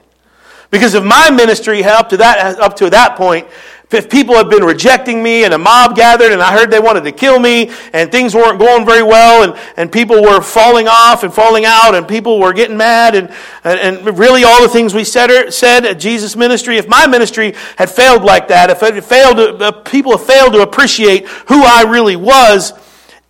Because 0.71 0.93
if 0.93 1.03
my 1.03 1.29
ministry 1.29 1.83
up 1.83 2.09
to 2.09 2.17
that, 2.17 2.59
up 2.59 2.75
to 2.77 2.89
that 2.89 3.15
point 3.15 3.47
if 3.91 4.09
people 4.09 4.35
had 4.35 4.49
been 4.49 4.63
rejecting 4.63 5.21
me 5.21 5.43
and 5.43 5.53
a 5.53 5.57
mob 5.57 5.95
gathered 5.95 6.31
and 6.31 6.41
I 6.41 6.51
heard 6.57 6.71
they 6.71 6.79
wanted 6.79 7.03
to 7.03 7.11
kill 7.11 7.39
me 7.39 7.71
and 7.93 8.11
things 8.11 8.33
weren't 8.33 8.59
going 8.59 8.85
very 8.85 9.03
well 9.03 9.43
and, 9.43 9.59
and 9.77 9.91
people 9.91 10.21
were 10.21 10.41
falling 10.41 10.87
off 10.87 11.23
and 11.23 11.33
falling 11.33 11.65
out 11.65 11.93
and 11.93 12.07
people 12.07 12.39
were 12.39 12.53
getting 12.53 12.77
mad 12.77 13.15
and, 13.15 13.29
and, 13.63 13.97
and 13.97 14.17
really 14.17 14.43
all 14.43 14.61
the 14.61 14.69
things 14.69 14.93
we 14.93 15.03
said, 15.03 15.51
said 15.51 15.85
at 15.85 15.99
Jesus' 15.99 16.35
ministry, 16.35 16.77
if 16.77 16.87
my 16.87 17.05
ministry 17.05 17.53
had 17.77 17.89
failed 17.89 18.23
like 18.23 18.47
that, 18.47 18.69
if 18.69 18.81
it 18.81 19.03
failed 19.03 19.61
uh, 19.61 19.71
people 19.71 20.11
have 20.17 20.25
failed 20.25 20.53
to 20.53 20.61
appreciate 20.61 21.27
who 21.27 21.61
I 21.63 21.83
really 21.87 22.15
was, 22.15 22.73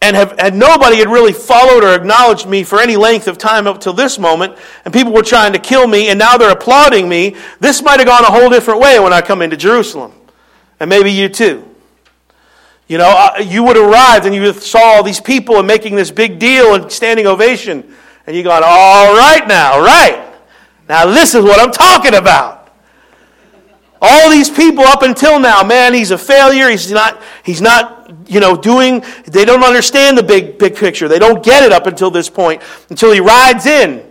and 0.01 0.15
have 0.15 0.35
and 0.37 0.59
nobody 0.59 0.97
had 0.97 1.09
really 1.09 1.33
followed 1.33 1.83
or 1.83 1.95
acknowledged 1.95 2.47
me 2.47 2.63
for 2.63 2.79
any 2.79 2.95
length 2.95 3.27
of 3.27 3.37
time 3.37 3.65
up 3.65 3.79
till 3.79 3.93
this 3.93 4.19
moment, 4.19 4.57
and 4.83 4.93
people 4.93 5.13
were 5.13 5.23
trying 5.23 5.53
to 5.53 5.59
kill 5.59 5.87
me, 5.87 6.09
and 6.09 6.19
now 6.19 6.37
they're 6.37 6.51
applauding 6.51 7.09
me, 7.09 7.35
this 7.59 7.81
might 7.81 7.99
have 7.99 8.05
gone 8.05 8.23
a 8.23 8.31
whole 8.31 8.49
different 8.49 8.81
way 8.81 8.99
when 8.99 9.13
I 9.13 9.21
come 9.21 9.41
into 9.41 9.57
Jerusalem. 9.57 10.11
And 10.79 10.89
maybe 10.89 11.11
you 11.11 11.29
too. 11.29 11.75
You 12.87 12.99
know, 12.99 13.09
uh, 13.09 13.39
you 13.39 13.63
would 13.63 13.75
have 13.75 13.85
arrived 13.85 14.25
and 14.25 14.35
you 14.35 14.53
saw 14.53 14.79
all 14.79 15.03
these 15.03 15.19
people 15.19 15.57
and 15.57 15.67
making 15.67 15.95
this 15.95 16.11
big 16.11 16.37
deal 16.37 16.75
and 16.75 16.91
standing 16.91 17.25
ovation. 17.25 17.95
And 18.27 18.35
you 18.35 18.43
gone, 18.43 18.63
all 18.63 19.15
right 19.15 19.47
now, 19.47 19.79
right. 19.79 20.33
Now 20.87 21.05
this 21.07 21.33
is 21.33 21.43
what 21.43 21.59
I'm 21.59 21.71
talking 21.71 22.15
about. 22.15 22.73
All 24.01 24.29
these 24.29 24.49
people 24.49 24.83
up 24.83 25.01
until 25.01 25.39
now, 25.39 25.63
man, 25.63 25.93
he's 25.93 26.11
a 26.11 26.17
failure. 26.17 26.69
He's 26.69 26.91
not, 26.91 27.23
he's 27.43 27.61
not, 27.61 28.11
you 28.29 28.39
know, 28.39 28.55
doing, 28.55 29.03
they 29.25 29.45
don't 29.45 29.63
understand 29.63 30.17
the 30.17 30.23
big, 30.23 30.59
big 30.59 30.75
picture. 30.75 31.07
They 31.07 31.17
don't 31.17 31.43
get 31.43 31.63
it 31.63 31.71
up 31.71 31.87
until 31.87 32.11
this 32.11 32.29
point, 32.29 32.61
until 32.89 33.11
he 33.11 33.19
rides 33.19 33.65
in. 33.65 34.05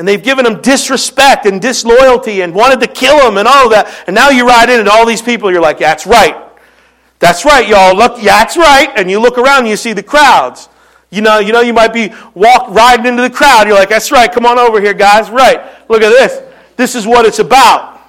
And 0.00 0.08
they've 0.08 0.22
given 0.22 0.46
him 0.46 0.62
disrespect 0.62 1.44
and 1.44 1.60
disloyalty 1.60 2.40
and 2.40 2.54
wanted 2.54 2.80
to 2.80 2.86
kill 2.86 3.20
him 3.28 3.36
and 3.36 3.46
all 3.46 3.66
of 3.66 3.72
that. 3.72 4.04
And 4.06 4.14
now 4.14 4.30
you 4.30 4.46
ride 4.48 4.70
in 4.70 4.80
and 4.80 4.88
all 4.88 5.04
these 5.04 5.20
people, 5.20 5.52
you're 5.52 5.60
like, 5.60 5.78
that's 5.78 6.06
right. 6.06 6.34
That's 7.18 7.44
right, 7.44 7.68
y'all. 7.68 7.94
Look, 7.94 8.16
yeah, 8.16 8.38
that's 8.38 8.56
right. 8.56 8.90
And 8.96 9.10
you 9.10 9.20
look 9.20 9.36
around 9.36 9.58
and 9.58 9.68
you 9.68 9.76
see 9.76 9.92
the 9.92 10.02
crowds. 10.02 10.70
You 11.10 11.20
know, 11.20 11.38
you 11.38 11.52
know, 11.52 11.60
you 11.60 11.74
might 11.74 11.92
be 11.92 12.14
walk 12.32 12.70
riding 12.70 13.04
into 13.04 13.20
the 13.20 13.28
crowd. 13.28 13.66
You're 13.66 13.76
like, 13.76 13.90
that's 13.90 14.10
right. 14.10 14.32
Come 14.32 14.46
on 14.46 14.58
over 14.58 14.80
here, 14.80 14.94
guys. 14.94 15.28
Right. 15.28 15.60
Look 15.90 16.00
at 16.00 16.08
this. 16.08 16.40
This 16.76 16.94
is 16.94 17.06
what 17.06 17.26
it's 17.26 17.38
about. 17.38 17.99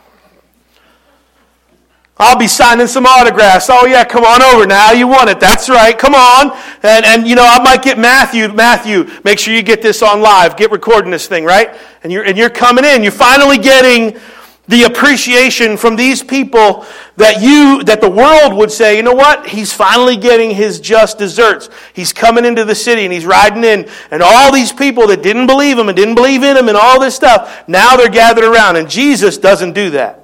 I'll 2.21 2.37
be 2.37 2.47
signing 2.47 2.85
some 2.85 3.07
autographs. 3.07 3.67
Oh, 3.71 3.87
yeah, 3.87 4.03
come 4.03 4.23
on 4.23 4.43
over 4.43 4.67
now. 4.67 4.91
You 4.91 5.07
want 5.07 5.31
it. 5.31 5.39
That's 5.39 5.67
right. 5.69 5.97
Come 5.97 6.13
on. 6.13 6.55
And, 6.83 7.03
and 7.03 7.27
you 7.27 7.33
know, 7.35 7.43
I 7.43 7.63
might 7.63 7.81
get 7.81 7.97
Matthew. 7.97 8.47
Matthew, 8.49 9.09
make 9.23 9.39
sure 9.39 9.55
you 9.55 9.63
get 9.63 9.81
this 9.81 10.03
on 10.03 10.21
live. 10.21 10.55
Get 10.55 10.69
recording 10.69 11.09
this 11.09 11.25
thing, 11.25 11.45
right? 11.45 11.75
And 12.03 12.11
you're, 12.11 12.23
and 12.23 12.37
you're 12.37 12.51
coming 12.51 12.85
in. 12.85 13.01
You're 13.01 13.11
finally 13.11 13.57
getting 13.57 14.19
the 14.67 14.83
appreciation 14.83 15.77
from 15.77 15.95
these 15.95 16.21
people 16.21 16.85
that 17.17 17.41
you, 17.41 17.83
that 17.85 18.01
the 18.01 18.09
world 18.09 18.53
would 18.53 18.71
say, 18.71 18.97
you 18.97 19.01
know 19.01 19.15
what? 19.15 19.47
He's 19.47 19.73
finally 19.73 20.15
getting 20.15 20.51
his 20.51 20.79
just 20.79 21.17
desserts. 21.17 21.71
He's 21.93 22.13
coming 22.13 22.45
into 22.45 22.65
the 22.65 22.75
city 22.75 23.03
and 23.03 23.11
he's 23.11 23.25
riding 23.25 23.63
in. 23.63 23.89
And 24.11 24.21
all 24.21 24.53
these 24.53 24.71
people 24.71 25.07
that 25.07 25.23
didn't 25.23 25.47
believe 25.47 25.79
him 25.79 25.89
and 25.89 25.95
didn't 25.95 26.13
believe 26.13 26.43
in 26.43 26.55
him 26.55 26.67
and 26.67 26.77
all 26.77 26.99
this 26.99 27.15
stuff, 27.15 27.67
now 27.67 27.97
they're 27.97 28.09
gathered 28.09 28.43
around. 28.43 28.75
And 28.75 28.87
Jesus 28.87 29.39
doesn't 29.39 29.73
do 29.73 29.89
that 29.89 30.20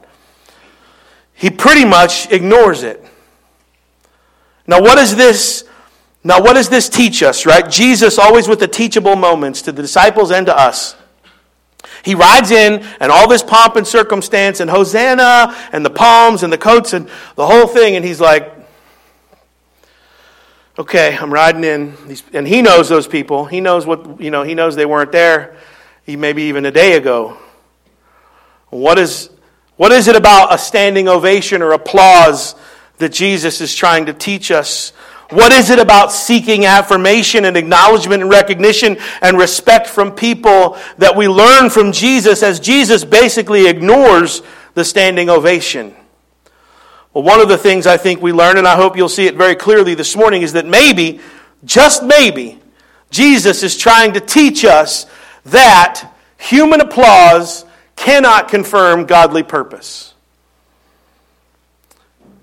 he 1.38 1.50
pretty 1.50 1.86
much 1.86 2.32
ignores 2.32 2.84
it. 2.84 3.04
Now, 4.66 4.82
what 4.82 4.98
is 4.98 5.16
this? 5.16 5.64
Now, 6.24 6.42
what 6.42 6.54
does 6.54 6.68
this 6.68 6.90
teach 6.90 7.24
us, 7.24 7.46
right? 7.46 7.70
Jesus 7.70 8.18
always 8.18 8.48
with 8.48 8.60
the 8.60 8.68
teachable 8.68 9.16
moments 9.16 9.62
to 9.64 9.72
the 9.72 9.82
disciples 9.82 10.32
and 10.32 10.48
to 10.48 10.58
us. 10.58 10.96
He 12.04 12.16
rides 12.16 12.52
in 12.52 12.84
and 13.00 13.12
all 13.12 13.30
this 13.30 13.44
pomp 13.44 13.76
and 13.76 13.88
circumstance 13.88 14.60
and 14.60 14.70
Hosanna 14.70 15.56
and 15.72 15.86
the 15.86 15.90
palms 15.90 16.44
and 16.44 16.52
the 16.52 16.58
coats 16.58 16.94
and 16.94 17.10
the 17.36 17.46
whole 17.46 17.68
thing, 17.68 17.96
and 17.96 18.04
he's 18.04 18.20
like, 18.20 18.54
okay, 20.78 21.16
I'm 21.18 21.32
riding 21.32 21.64
in. 21.64 21.96
And 22.34 22.48
he 22.48 22.62
knows 22.62 22.90
those 22.90 23.08
people. 23.08 23.46
He 23.46 23.62
knows 23.62 23.86
what, 23.86 24.20
you 24.20 24.32
know, 24.32 24.44
he 24.44 24.54
knows 24.54 24.76
they 24.76 24.86
weren't 24.86 25.12
there 25.12 25.56
maybe 26.08 26.44
even 26.44 26.66
a 26.66 26.72
day 26.72 26.94
ago. 26.94 27.38
What 28.70 28.98
is 29.00 29.30
what 29.78 29.92
is 29.92 30.08
it 30.08 30.16
about 30.16 30.54
a 30.54 30.58
standing 30.58 31.08
ovation 31.08 31.62
or 31.62 31.72
applause 31.72 32.56
that 32.98 33.12
Jesus 33.12 33.62
is 33.62 33.76
trying 33.76 34.08
to 34.08 34.14
teach 34.14 34.52
us? 34.52 34.90
What 35.30 35.52
is 35.52 35.70
it 35.70 35.78
about 35.78 36.12
seeking 36.12 36.66
affirmation 36.66 37.46
and 37.46 37.56
acknowledgement 37.56 38.22
and 38.22 38.32
recognition 38.32 38.98
and 39.22 39.38
respect 39.38 39.88
from 39.88 40.14
people 40.14 40.78
that 40.98 41.16
we 41.16 41.28
learn 41.28 41.70
from 41.70 41.92
Jesus 41.92 42.42
as 42.42 42.60
Jesus 42.60 43.04
basically 43.04 43.68
ignores 43.68 44.42
the 44.74 44.84
standing 44.84 45.30
ovation? 45.30 45.94
Well, 47.14 47.24
one 47.24 47.40
of 47.40 47.50
the 47.50 47.58
things 47.58 47.86
I 47.86 47.98
think 47.98 48.22
we 48.22 48.32
learn, 48.32 48.58
and 48.58 48.68
I 48.68 48.76
hope 48.76 48.96
you'll 48.96 49.10
see 49.10 49.28
it 49.28 49.36
very 49.36 49.56
clearly 49.56 49.96
this 49.96 50.16
morning, 50.16 50.44
is 50.44 50.54
that 50.54 50.66
maybe, 50.66 51.20
just 51.66 52.04
maybe, 52.04 52.60
Jesus 53.12 53.64
is 53.64 53.78
trying 53.78 54.14
to 54.14 54.20
teach 54.20 54.66
us 54.66 55.06
that 55.46 56.12
human 56.38 56.82
applause 56.82 57.66
cannot 57.98 58.48
confirm 58.48 59.06
godly 59.06 59.44
purpose. 59.44 60.14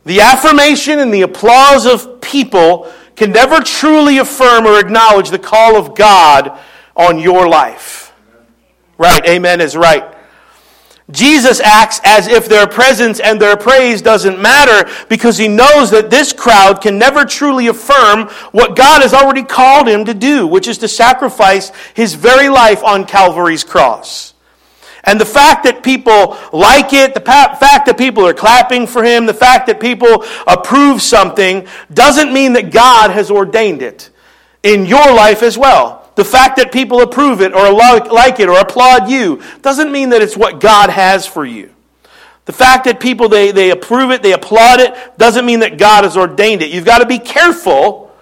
The 0.05 0.21
affirmation 0.21 0.99
and 0.99 1.15
the 1.15 1.23
applause 1.23 1.87
of 1.87 2.21
people 2.21 2.93
can 3.17 3.33
never 3.33 3.61
truly 3.61 4.19
affirm 4.19 4.67
or 4.67 4.79
acknowledge 4.79 5.31
the 5.31 5.39
call 5.39 5.77
of 5.77 5.97
God 5.97 6.59
on 6.95 7.19
your 7.19 7.49
life. 7.49 8.13
Right, 8.99 9.25
amen 9.27 9.63
is 9.63 9.77
right. 9.77 10.15
Jesus 11.11 11.61
acts 11.61 12.01
as 12.03 12.29
if 12.29 12.49
their 12.49 12.67
presence 12.67 13.21
and 13.21 13.41
their 13.41 13.57
praise 13.57 14.01
doesn't 14.01 14.41
matter 14.41 14.91
because 15.09 15.37
he 15.37 15.49
knows 15.49 15.91
that 15.91 16.11
this 16.11 16.33
crowd 16.33 16.81
can 16.81 16.99
never 16.99 17.25
truly 17.25 17.67
affirm 17.67 18.29
what 18.53 18.75
God 18.75 19.03
has 19.03 19.13
already 19.13 19.43
called 19.43 19.87
him 19.87 20.07
to 20.07 20.15
do, 20.15 20.47
which 20.47 20.67
is 20.67 20.79
to 20.79 20.89
sacrifice 20.89 21.73
his 21.95 22.15
very 22.15 22.49
life 22.49 22.83
on 22.83 23.05
Calvary's 23.05 23.65
cross. 23.65 24.34
And 25.07 25.21
the 25.21 25.27
fact 25.27 25.65
that 25.65 25.83
people 25.83 26.37
like 26.53 26.93
it, 26.93 27.15
the 27.15 27.21
fact 27.21 27.87
that 27.87 27.99
people 27.99 28.27
are 28.27 28.35
clapping 28.35 28.87
for 28.87 29.05
him, 29.05 29.27
the 29.27 29.35
fact 29.35 29.67
that 29.67 29.79
people 29.79 30.25
approve 30.47 31.03
something, 31.03 31.67
doesn't 31.93 32.33
mean 32.33 32.55
that 32.55 32.73
God 32.73 33.11
has 33.11 33.31
ordained 33.31 33.83
it 33.83 34.11
in 34.63 34.87
your 34.87 35.15
life 35.15 35.43
as 35.43 35.59
well. 35.59 36.11
The 36.15 36.25
fact 36.25 36.57
that 36.57 36.73
people 36.73 37.03
approve 37.03 37.43
it 37.43 37.53
or 37.53 37.71
like 37.73 38.41
it 38.41 38.49
or 38.49 38.59
applaud 38.59 39.11
you 39.11 39.43
doesn't 39.63 39.93
mean 39.93 40.11
that 40.11 40.23
it's 40.23 40.37
what 40.37 40.61
God 40.61 40.89
has 40.89 41.27
for 41.27 41.45
you. 41.45 41.71
The 42.47 42.53
fact 42.53 42.85
that 42.85 43.01
people 43.01 43.29
they, 43.29 43.53
they 43.53 43.71
approve 43.71 44.11
it, 44.11 44.23
they 44.23 44.33
applaud 44.33 44.81
it, 44.81 44.95
doesn't 45.19 45.45
mean 45.45 45.61
that 45.61 45.77
God 45.77 46.05
has 46.05 46.17
ordained 46.17 46.63
it. 46.63 46.71
You've 46.71 46.85
got 46.85 46.99
to 46.99 47.07
be 47.07 47.19
careful 47.19 48.15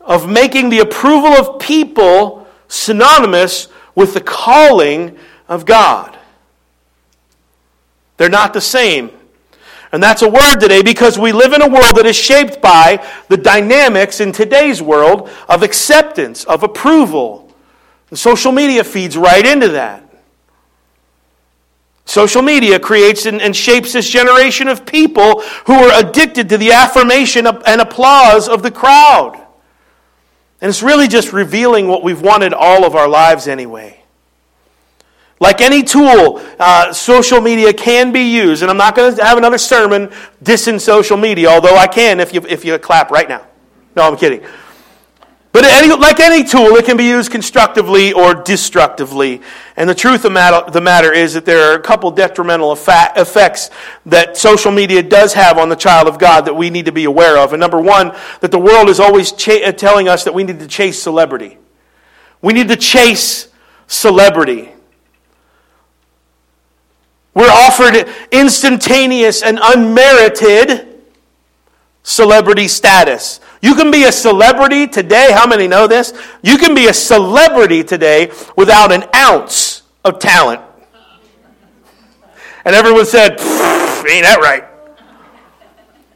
of 0.00 0.28
making 0.28 0.70
the 0.70 0.80
approval 0.80 1.32
of 1.32 1.60
people 1.60 2.46
synonymous 2.68 3.68
with 3.94 4.14
the 4.14 4.20
calling 4.20 5.18
of 5.52 5.66
God. 5.66 6.18
They're 8.16 8.30
not 8.30 8.54
the 8.54 8.60
same. 8.60 9.10
And 9.92 10.02
that's 10.02 10.22
a 10.22 10.28
word 10.28 10.56
today 10.56 10.82
because 10.82 11.18
we 11.18 11.32
live 11.32 11.52
in 11.52 11.60
a 11.60 11.68
world 11.68 11.96
that 11.96 12.06
is 12.06 12.16
shaped 12.16 12.62
by 12.62 13.06
the 13.28 13.36
dynamics 13.36 14.20
in 14.20 14.32
today's 14.32 14.80
world 14.80 15.28
of 15.50 15.62
acceptance, 15.62 16.44
of 16.44 16.62
approval. 16.62 17.52
Social 18.14 18.52
media 18.52 18.82
feeds 18.84 19.16
right 19.16 19.44
into 19.44 19.68
that. 19.68 20.02
Social 22.06 22.42
media 22.42 22.80
creates 22.80 23.26
and, 23.26 23.54
shapes 23.54 23.92
this 23.92 24.08
generation 24.08 24.68
of 24.68 24.86
people 24.86 25.40
who 25.66 25.74
are 25.74 26.00
addicted 26.00 26.48
to 26.48 26.58
the 26.58 26.72
affirmation 26.72 27.46
and 27.46 27.80
applause 27.80 28.48
of 28.48 28.62
the 28.62 28.70
crowd. 28.70 29.34
And 30.60 30.68
it's 30.68 30.82
really 30.82 31.08
just 31.08 31.32
revealing 31.32 31.88
what 31.88 32.02
we've 32.02 32.20
wanted 32.20 32.54
all 32.54 32.84
of 32.84 32.94
our 32.94 33.08
lives 33.08 33.48
anyway. 33.48 34.01
Like 35.42 35.60
any 35.60 35.82
tool, 35.82 36.40
uh, 36.60 36.92
social 36.92 37.40
media 37.40 37.72
can 37.72 38.12
be 38.12 38.30
used. 38.30 38.62
And 38.62 38.70
I'm 38.70 38.76
not 38.76 38.94
going 38.94 39.16
to 39.16 39.24
have 39.24 39.36
another 39.36 39.58
sermon 39.58 40.12
dissing 40.40 40.80
social 40.80 41.16
media, 41.16 41.48
although 41.48 41.74
I 41.74 41.88
can 41.88 42.20
if 42.20 42.32
you, 42.32 42.42
if 42.48 42.64
you 42.64 42.78
clap 42.78 43.10
right 43.10 43.28
now. 43.28 43.44
No, 43.96 44.04
I'm 44.04 44.16
kidding. 44.16 44.46
But 45.50 45.64
any, 45.64 45.92
like 45.96 46.20
any 46.20 46.44
tool, 46.44 46.76
it 46.76 46.84
can 46.84 46.96
be 46.96 47.06
used 47.06 47.32
constructively 47.32 48.12
or 48.12 48.34
destructively. 48.34 49.42
And 49.76 49.90
the 49.90 49.96
truth 49.96 50.24
of 50.24 50.32
the 50.72 50.80
matter 50.80 51.12
is 51.12 51.34
that 51.34 51.44
there 51.44 51.72
are 51.72 51.74
a 51.74 51.82
couple 51.82 52.12
detrimental 52.12 52.72
effects 52.72 53.70
that 54.06 54.36
social 54.36 54.70
media 54.70 55.02
does 55.02 55.34
have 55.34 55.58
on 55.58 55.68
the 55.70 55.74
child 55.74 56.06
of 56.06 56.20
God 56.20 56.42
that 56.42 56.54
we 56.54 56.70
need 56.70 56.84
to 56.84 56.92
be 56.92 57.02
aware 57.02 57.36
of. 57.36 57.52
And 57.52 57.58
number 57.58 57.80
one, 57.80 58.14
that 58.42 58.52
the 58.52 58.60
world 58.60 58.88
is 58.88 59.00
always 59.00 59.32
ch- 59.32 59.58
telling 59.76 60.08
us 60.08 60.22
that 60.22 60.34
we 60.34 60.44
need 60.44 60.60
to 60.60 60.68
chase 60.68 61.02
celebrity. 61.02 61.58
We 62.40 62.52
need 62.52 62.68
to 62.68 62.76
chase 62.76 63.48
celebrity. 63.88 64.68
We're 67.34 67.50
offered 67.50 68.08
instantaneous 68.30 69.42
and 69.42 69.58
unmerited 69.62 71.00
celebrity 72.02 72.68
status. 72.68 73.40
You 73.62 73.74
can 73.74 73.90
be 73.90 74.04
a 74.04 74.12
celebrity 74.12 74.86
today. 74.86 75.30
How 75.32 75.46
many 75.46 75.68
know 75.68 75.86
this? 75.86 76.12
You 76.42 76.58
can 76.58 76.74
be 76.74 76.88
a 76.88 76.92
celebrity 76.92 77.84
today 77.84 78.32
without 78.56 78.92
an 78.92 79.04
ounce 79.14 79.82
of 80.04 80.18
talent. 80.18 80.60
And 82.64 82.74
everyone 82.74 83.06
said, 83.06 83.32
ain't 83.32 84.24
that 84.24 84.38
right? 84.40 84.64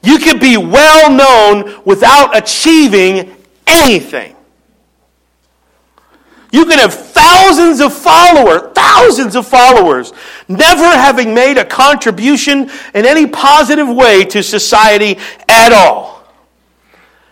You 0.02 0.18
can 0.18 0.38
be 0.38 0.56
well 0.56 1.11
known 1.11 1.82
without 1.85 2.37
achieving 2.37 3.35
anything. 3.66 4.37
You 6.52 6.64
can 6.66 6.78
have 6.78 6.94
thousands 6.94 7.80
of 7.80 7.92
followers, 7.92 8.73
thousands 9.06 9.36
of 9.36 9.46
followers, 9.46 10.12
never 10.48 10.84
having 10.84 11.34
made 11.34 11.58
a 11.58 11.64
contribution 11.64 12.70
in 12.94 13.06
any 13.06 13.26
positive 13.26 13.88
way 13.88 14.25
to 14.25 14.42
society 14.42 15.18
at 15.48 15.72
all. 15.72 16.16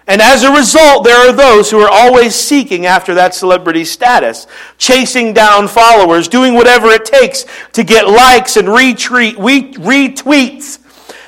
And 0.06 0.20
as 0.20 0.42
a 0.42 0.52
result, 0.52 1.04
there 1.04 1.16
are 1.16 1.32
those 1.32 1.70
who 1.70 1.78
are 1.78 1.88
always 1.90 2.34
seeking 2.34 2.84
after 2.84 3.14
that 3.14 3.34
celebrity 3.34 3.84
status, 3.86 4.46
chasing 4.76 5.32
down 5.32 5.66
followers, 5.66 6.28
doing 6.28 6.54
whatever 6.54 6.88
it 6.88 7.06
takes 7.06 7.46
to 7.72 7.82
get 7.82 8.06
likes 8.06 8.58
and 8.58 8.68
retweet, 8.68 9.36
retweets, 9.36 10.78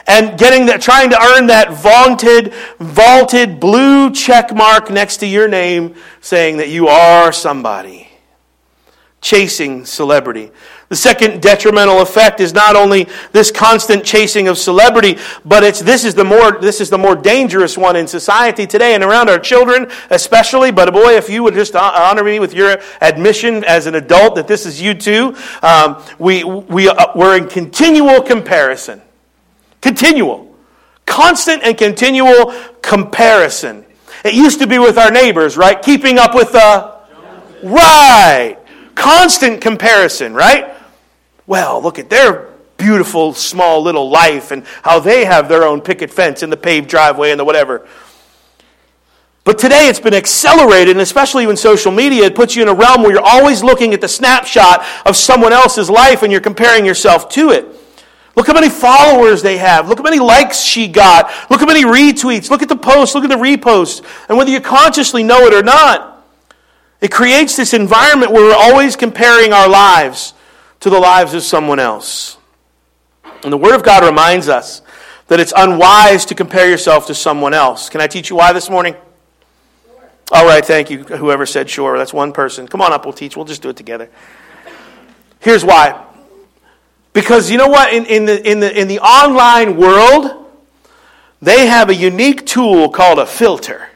and 0.07 0.39
getting 0.39 0.67
that, 0.67 0.83
trying 0.83 1.09
to 1.11 1.21
earn 1.21 1.47
that 1.47 1.73
vaunted, 1.73 2.53
vaulted 2.79 3.59
blue 3.59 4.13
check 4.13 4.55
mark 4.55 4.91
next 4.91 5.17
to 5.19 5.27
your 5.27 5.49
name 5.49 5.95
saying 6.21 6.59
that 6.59 6.69
you 6.69 6.87
are 6.87 7.33
somebody. 7.33 8.06
Chasing 9.27 9.85
celebrity. 9.85 10.53
The 10.89 10.95
second 10.95 11.43
detrimental 11.43 12.01
effect 12.01 12.39
is 12.39 12.55
not 12.55 12.77
only 12.77 13.09
this 13.33 13.51
constant 13.51 14.05
chasing 14.05 14.47
of 14.47 14.57
celebrity, 14.57 15.19
but 15.45 15.65
it's 15.65 15.81
this 15.81 16.05
is 16.05 16.15
the 16.15 16.23
more 16.23 16.53
this 16.61 16.81
is 16.81 16.91
the 16.91 16.99
more 16.99 17.17
dangerous 17.17 17.77
one 17.77 17.97
in 17.97 18.07
society 18.07 18.69
today 18.69 18.95
and 18.95 19.03
around 19.03 19.29
our 19.29 19.41
children 19.41 19.91
especially. 20.11 20.71
But 20.71 20.93
boy, 20.93 21.17
if 21.17 21.29
you 21.29 21.43
would 21.43 21.55
just 21.55 21.75
honor 21.75 22.23
me 22.23 22.39
with 22.39 22.55
your 22.55 22.79
admission 23.01 23.65
as 23.65 23.87
an 23.87 23.97
adult 23.97 24.37
that 24.37 24.47
this 24.47 24.65
is 24.65 24.81
you 24.81 24.95
too, 24.95 25.35
um, 25.61 26.01
we 26.21 26.45
we 26.45 26.89
uh, 26.89 27.07
we're 27.17 27.37
in 27.37 27.49
continual 27.49 28.23
comparison, 28.23 29.03
continual, 29.81 30.55
constant 31.05 31.65
and 31.65 31.77
continual 31.77 32.55
comparison. 32.81 33.85
It 34.25 34.35
used 34.35 34.61
to 34.61 34.69
be 34.69 34.79
with 34.79 34.99
our 34.99 35.11
neighbors, 35.11 35.57
right? 35.57 35.83
Keeping 35.83 36.17
up 36.17 36.33
with 36.33 36.53
the 36.53 36.95
right 37.65 38.59
constant 38.97 39.61
comparison, 39.61 40.35
right? 40.35 40.77
well, 41.47 41.81
look 41.81 41.99
at 41.99 42.11
their 42.11 42.49
beautiful 42.77 43.33
small 43.33 43.83
little 43.83 44.11
life 44.11 44.51
and 44.51 44.65
how 44.83 44.99
they 44.99 45.25
have 45.25 45.49
their 45.49 45.65
own 45.65 45.81
picket 45.81 46.11
fence 46.11 46.43
and 46.43 46.53
the 46.53 46.57
paved 46.57 46.89
driveway 46.89 47.31
and 47.31 47.41
the 47.41 47.45
whatever. 47.45 47.87
But 49.45 49.59
today 49.59 49.87
it's 49.87 50.01
been 50.01 50.13
accelerated, 50.13 50.97
and 50.97 51.01
especially 51.01 51.47
when 51.47 51.57
social 51.57 51.93
media, 51.93 52.25
it 52.25 52.35
puts 52.35 52.57
you 52.57 52.63
in 52.63 52.69
a 52.69 52.75
realm 52.75 53.03
where 53.03 53.13
you're 53.13 53.25
always 53.25 53.63
looking 53.63 53.95
at 53.95 54.01
the 54.01 54.09
snapshot 54.09 54.85
of 55.07 55.15
someone 55.15 55.53
else's 55.53 55.89
life 55.89 56.25
and 56.25 56.33
you're 56.33 56.41
comparing 56.41 56.85
yourself 56.85 57.29
to 57.31 57.51
it. 57.51 57.65
Look 58.35 58.49
how 58.49 58.55
many 58.55 58.69
followers 58.69 59.43
they 59.43 59.57
have. 59.57 59.89
Look 59.89 59.99
how 59.99 60.05
many 60.05 60.19
likes 60.19 60.61
she 60.61 60.89
got. 60.89 61.31
Look 61.49 61.61
how 61.61 61.67
many 61.67 61.85
retweets. 61.85 62.51
Look 62.51 62.61
at 62.61 62.69
the 62.69 62.77
posts. 62.77 63.15
Look 63.15 63.25
at 63.25 63.31
the 63.31 63.37
reposts. 63.37 64.05
And 64.29 64.37
whether 64.37 64.51
you 64.51 64.61
consciously 64.61 65.23
know 65.23 65.47
it 65.47 65.55
or 65.55 65.63
not, 65.63 66.16
it 67.01 67.11
creates 67.11 67.57
this 67.57 67.75
environment 67.75 68.33
where 68.33 68.43
we're 68.43 68.55
always 68.55 68.97
comparing 68.97 69.53
our 69.53 69.69
lives 69.69 70.35
to 70.81 70.91
the 70.91 70.99
lives 70.99 71.35
of 71.35 71.43
someone 71.43 71.79
else. 71.79 72.39
And 73.45 73.53
the 73.53 73.59
Word 73.59 73.75
of 73.75 73.83
God 73.83 74.05
reminds 74.05 74.49
us 74.49 74.83
that 75.29 75.41
it's 75.41 75.53
unwise 75.57 76.25
to 76.27 76.35
compare 76.35 76.69
yourself 76.69 77.07
to 77.09 77.15
someone 77.15 77.53
else. 77.53 77.89
Can 77.89 78.01
I 78.01 78.07
teach 78.07 78.31
you 78.31 78.37
why 78.37 78.53
this 78.53 78.71
morning? 78.71 78.95
Sure. 79.85 80.11
All 80.33 80.47
right, 80.47 80.65
thank 80.65 80.91
you. 80.91 81.03
Whoever 81.05 81.45
said 81.47 81.69
sure, 81.69 81.99
that's 81.99 82.13
one 82.13 82.33
person. 82.33 82.67
Come 82.67 82.81
on 82.81 82.93
up, 82.93 83.05
we'll 83.05 83.13
teach. 83.13 83.37
We'll 83.37 83.45
just 83.45 83.63
do 83.63 83.69
it 83.69 83.77
together. 83.77 84.09
Here's 85.41 85.65
why. 85.65 86.05
Because 87.13 87.51
you 87.51 87.59
know 87.59 87.69
what? 87.69 87.93
In, 87.93 88.07
in, 88.07 88.25
the, 88.27 88.51
in, 88.51 88.61
the, 88.61 88.81
in 88.81 88.89
the 88.89 89.01
online 89.01 89.77
world, 89.77 90.47
they 91.41 91.67
have 91.67 91.91
a 91.91 91.95
unique 91.95 92.47
tool 92.47 92.91
called 92.91 93.19
a 93.19 93.27
filter. 93.27 93.89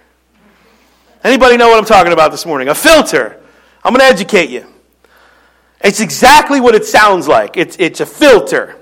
Anybody 1.23 1.57
know 1.57 1.69
what 1.69 1.79
I'm 1.79 1.85
talking 1.85 2.13
about 2.13 2.31
this 2.31 2.47
morning? 2.47 2.69
A 2.69 2.75
filter. 2.75 3.41
I'm 3.85 3.93
going 3.93 4.01
to 4.01 4.13
educate 4.13 4.51
you. 4.51 4.67
It's 5.83 6.01
exactly 6.01 6.61
what 6.61 6.75
it 6.75 6.85
sounds 6.85 7.29
like. 7.29 7.57
It's, 7.57 7.77
it's 7.79 8.01
a 8.01 8.07
filter. 8.07 8.77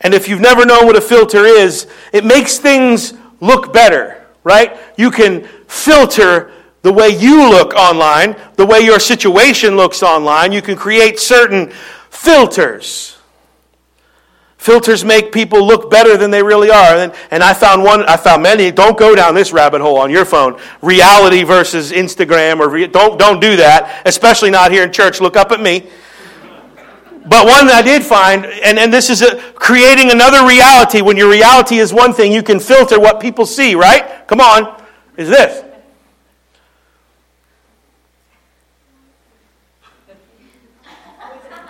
And 0.00 0.14
if 0.14 0.28
you've 0.28 0.40
never 0.40 0.64
known 0.64 0.86
what 0.86 0.96
a 0.96 1.00
filter 1.00 1.44
is, 1.44 1.86
it 2.12 2.24
makes 2.24 2.58
things 2.58 3.14
look 3.40 3.72
better, 3.72 4.26
right? 4.44 4.76
You 4.96 5.10
can 5.10 5.44
filter 5.66 6.52
the 6.82 6.92
way 6.92 7.08
you 7.08 7.48
look 7.48 7.74
online, 7.74 8.36
the 8.56 8.66
way 8.66 8.80
your 8.80 8.98
situation 8.98 9.76
looks 9.76 10.02
online. 10.02 10.52
You 10.52 10.62
can 10.62 10.76
create 10.76 11.20
certain 11.20 11.70
filters. 12.10 13.16
Filters 14.62 15.04
make 15.04 15.32
people 15.32 15.66
look 15.66 15.90
better 15.90 16.16
than 16.16 16.30
they 16.30 16.40
really 16.40 16.70
are. 16.70 16.94
And, 16.94 17.12
and 17.32 17.42
I 17.42 17.52
found 17.52 17.82
one, 17.82 18.04
I 18.04 18.16
found 18.16 18.44
many. 18.44 18.70
Don't 18.70 18.96
go 18.96 19.12
down 19.16 19.34
this 19.34 19.52
rabbit 19.52 19.80
hole 19.80 19.98
on 19.98 20.08
your 20.08 20.24
phone. 20.24 20.56
Reality 20.80 21.42
versus 21.42 21.90
Instagram, 21.90 22.60
or 22.60 22.68
re, 22.68 22.86
don't, 22.86 23.18
don't 23.18 23.40
do 23.40 23.56
that, 23.56 24.02
especially 24.06 24.50
not 24.50 24.70
here 24.70 24.84
in 24.84 24.92
church. 24.92 25.20
Look 25.20 25.36
up 25.36 25.50
at 25.50 25.60
me. 25.60 25.90
But 27.26 27.44
one 27.44 27.66
that 27.66 27.74
I 27.74 27.82
did 27.82 28.04
find, 28.04 28.46
and, 28.46 28.78
and 28.78 28.92
this 28.92 29.10
is 29.10 29.20
a, 29.22 29.36
creating 29.54 30.12
another 30.12 30.46
reality. 30.46 31.02
When 31.02 31.16
your 31.16 31.28
reality 31.28 31.78
is 31.78 31.92
one 31.92 32.12
thing, 32.12 32.30
you 32.30 32.44
can 32.44 32.60
filter 32.60 33.00
what 33.00 33.18
people 33.18 33.46
see, 33.46 33.74
right? 33.74 34.28
Come 34.28 34.40
on, 34.40 34.80
is 35.16 35.28
this. 35.28 35.64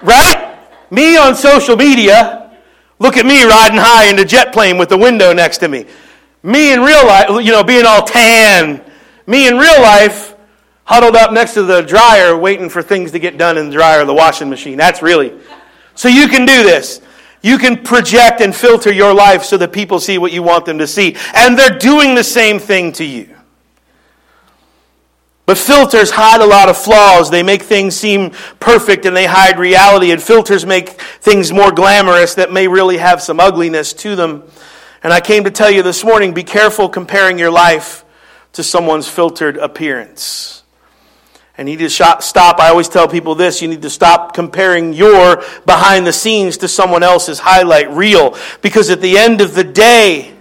Right? 0.02 0.59
Me 0.90 1.16
on 1.16 1.35
social 1.35 1.74
media, 1.74 2.41
look 3.02 3.16
at 3.16 3.26
me 3.26 3.42
riding 3.44 3.78
high 3.78 4.08
in 4.08 4.16
the 4.16 4.24
jet 4.24 4.52
plane 4.52 4.78
with 4.78 4.88
the 4.88 4.96
window 4.96 5.32
next 5.32 5.58
to 5.58 5.68
me. 5.68 5.84
Me 6.42 6.72
in 6.72 6.80
real 6.80 7.04
life, 7.06 7.28
you 7.44 7.52
know, 7.52 7.64
being 7.64 7.84
all 7.84 8.04
tan. 8.04 8.82
Me 9.26 9.48
in 9.48 9.58
real 9.58 9.82
life, 9.82 10.34
huddled 10.84 11.16
up 11.16 11.32
next 11.32 11.54
to 11.54 11.64
the 11.64 11.82
dryer 11.82 12.36
waiting 12.36 12.68
for 12.68 12.82
things 12.82 13.10
to 13.12 13.18
get 13.18 13.36
done 13.36 13.58
in 13.58 13.66
the 13.66 13.72
dryer 13.72 14.04
the 14.04 14.14
washing 14.14 14.48
machine. 14.48 14.78
That's 14.78 15.02
really. 15.02 15.38
So 15.94 16.08
you 16.08 16.28
can 16.28 16.46
do 16.46 16.62
this. 16.62 17.00
You 17.42 17.58
can 17.58 17.82
project 17.82 18.40
and 18.40 18.54
filter 18.54 18.92
your 18.92 19.12
life 19.12 19.42
so 19.42 19.56
that 19.56 19.72
people 19.72 19.98
see 19.98 20.16
what 20.16 20.32
you 20.32 20.44
want 20.44 20.64
them 20.64 20.78
to 20.78 20.86
see. 20.86 21.16
And 21.34 21.58
they're 21.58 21.78
doing 21.78 22.14
the 22.14 22.24
same 22.24 22.60
thing 22.60 22.92
to 22.92 23.04
you. 23.04 23.36
But 25.44 25.59
filters 25.59 26.11
hide 26.11 26.40
a 26.40 26.46
lot 26.46 26.68
of 26.68 26.76
flaws. 26.76 27.31
They 27.31 27.42
make 27.42 27.62
things 27.62 27.96
seem 27.96 28.31
perfect 28.61 29.07
and 29.07 29.16
they 29.16 29.26
hide 29.26 29.59
reality. 29.59 30.12
And 30.12 30.22
filters 30.22 30.64
make 30.64 30.90
things 30.90 31.52
more 31.52 31.72
glamorous 31.72 32.35
that 32.37 32.52
may 32.52 32.68
really 32.68 32.98
have 32.98 33.20
some 33.20 33.40
ugliness 33.40 33.92
to 33.94 34.14
them. 34.14 34.44
And 35.02 35.12
I 35.12 35.20
came 35.20 35.44
to 35.44 35.50
tell 35.50 35.70
you 35.70 35.83
this 35.83 36.05
morning 36.05 36.33
be 36.33 36.44
careful 36.44 36.88
comparing 36.88 37.38
your 37.38 37.50
life 37.50 38.05
to 38.52 38.62
someone's 38.62 39.09
filtered 39.09 39.57
appearance. 39.57 40.62
And 41.59 41.68
you 41.68 41.76
need 41.76 41.88
to 41.88 42.20
stop. 42.20 42.61
I 42.61 42.68
always 42.68 42.88
tell 42.88 43.09
people 43.09 43.35
this 43.35 43.61
you 43.61 43.68
need 43.68 43.83
to 43.83 43.90
stop 43.90 44.35
comparing 44.35 44.92
your 44.92 45.42
behind 45.66 46.07
the 46.07 46.12
scenes 46.12 46.59
to 46.59 46.68
someone 46.68 47.02
else's 47.02 47.40
highlight 47.40 47.90
reel. 47.90 48.37
Because 48.62 48.90
at 48.90 49.00
the 49.00 49.18
end 49.18 49.40
of 49.40 49.55
the 49.55 49.64
day, 49.64 50.35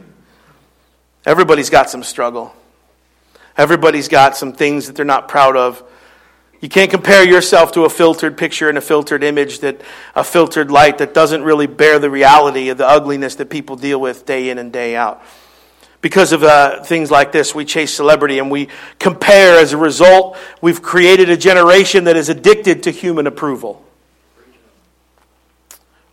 everybody's 1.25 1.69
got 1.71 1.89
some 1.89 2.03
struggle. 2.03 2.53
Everybody's 3.61 4.07
got 4.07 4.35
some 4.35 4.53
things 4.53 4.87
that 4.87 4.95
they're 4.95 5.05
not 5.05 5.27
proud 5.27 5.55
of. 5.55 5.83
You 6.61 6.67
can't 6.67 6.89
compare 6.89 7.23
yourself 7.23 7.71
to 7.73 7.83
a 7.83 7.89
filtered 7.89 8.35
picture 8.35 8.69
and 8.69 8.75
a 8.75 8.81
filtered 8.81 9.23
image 9.23 9.59
that 9.59 9.81
a 10.15 10.23
filtered 10.23 10.71
light 10.71 10.97
that 10.97 11.13
doesn't 11.13 11.43
really 11.43 11.67
bear 11.67 11.99
the 11.99 12.09
reality 12.09 12.69
of 12.69 12.79
the 12.79 12.87
ugliness 12.87 13.35
that 13.35 13.51
people 13.51 13.75
deal 13.75 14.01
with 14.01 14.25
day 14.25 14.49
in 14.49 14.57
and 14.57 14.73
day 14.73 14.95
out. 14.95 15.23
Because 16.01 16.31
of 16.31 16.41
uh, 16.41 16.81
things 16.81 17.11
like 17.11 17.31
this, 17.31 17.53
we 17.53 17.63
chase 17.63 17.93
celebrity 17.93 18.39
and 18.39 18.49
we 18.49 18.67
compare. 18.97 19.59
As 19.59 19.73
a 19.73 19.77
result, 19.77 20.39
we've 20.59 20.81
created 20.81 21.29
a 21.29 21.37
generation 21.37 22.05
that 22.05 22.17
is 22.17 22.29
addicted 22.29 22.81
to 22.81 22.89
human 22.89 23.27
approval. 23.27 23.85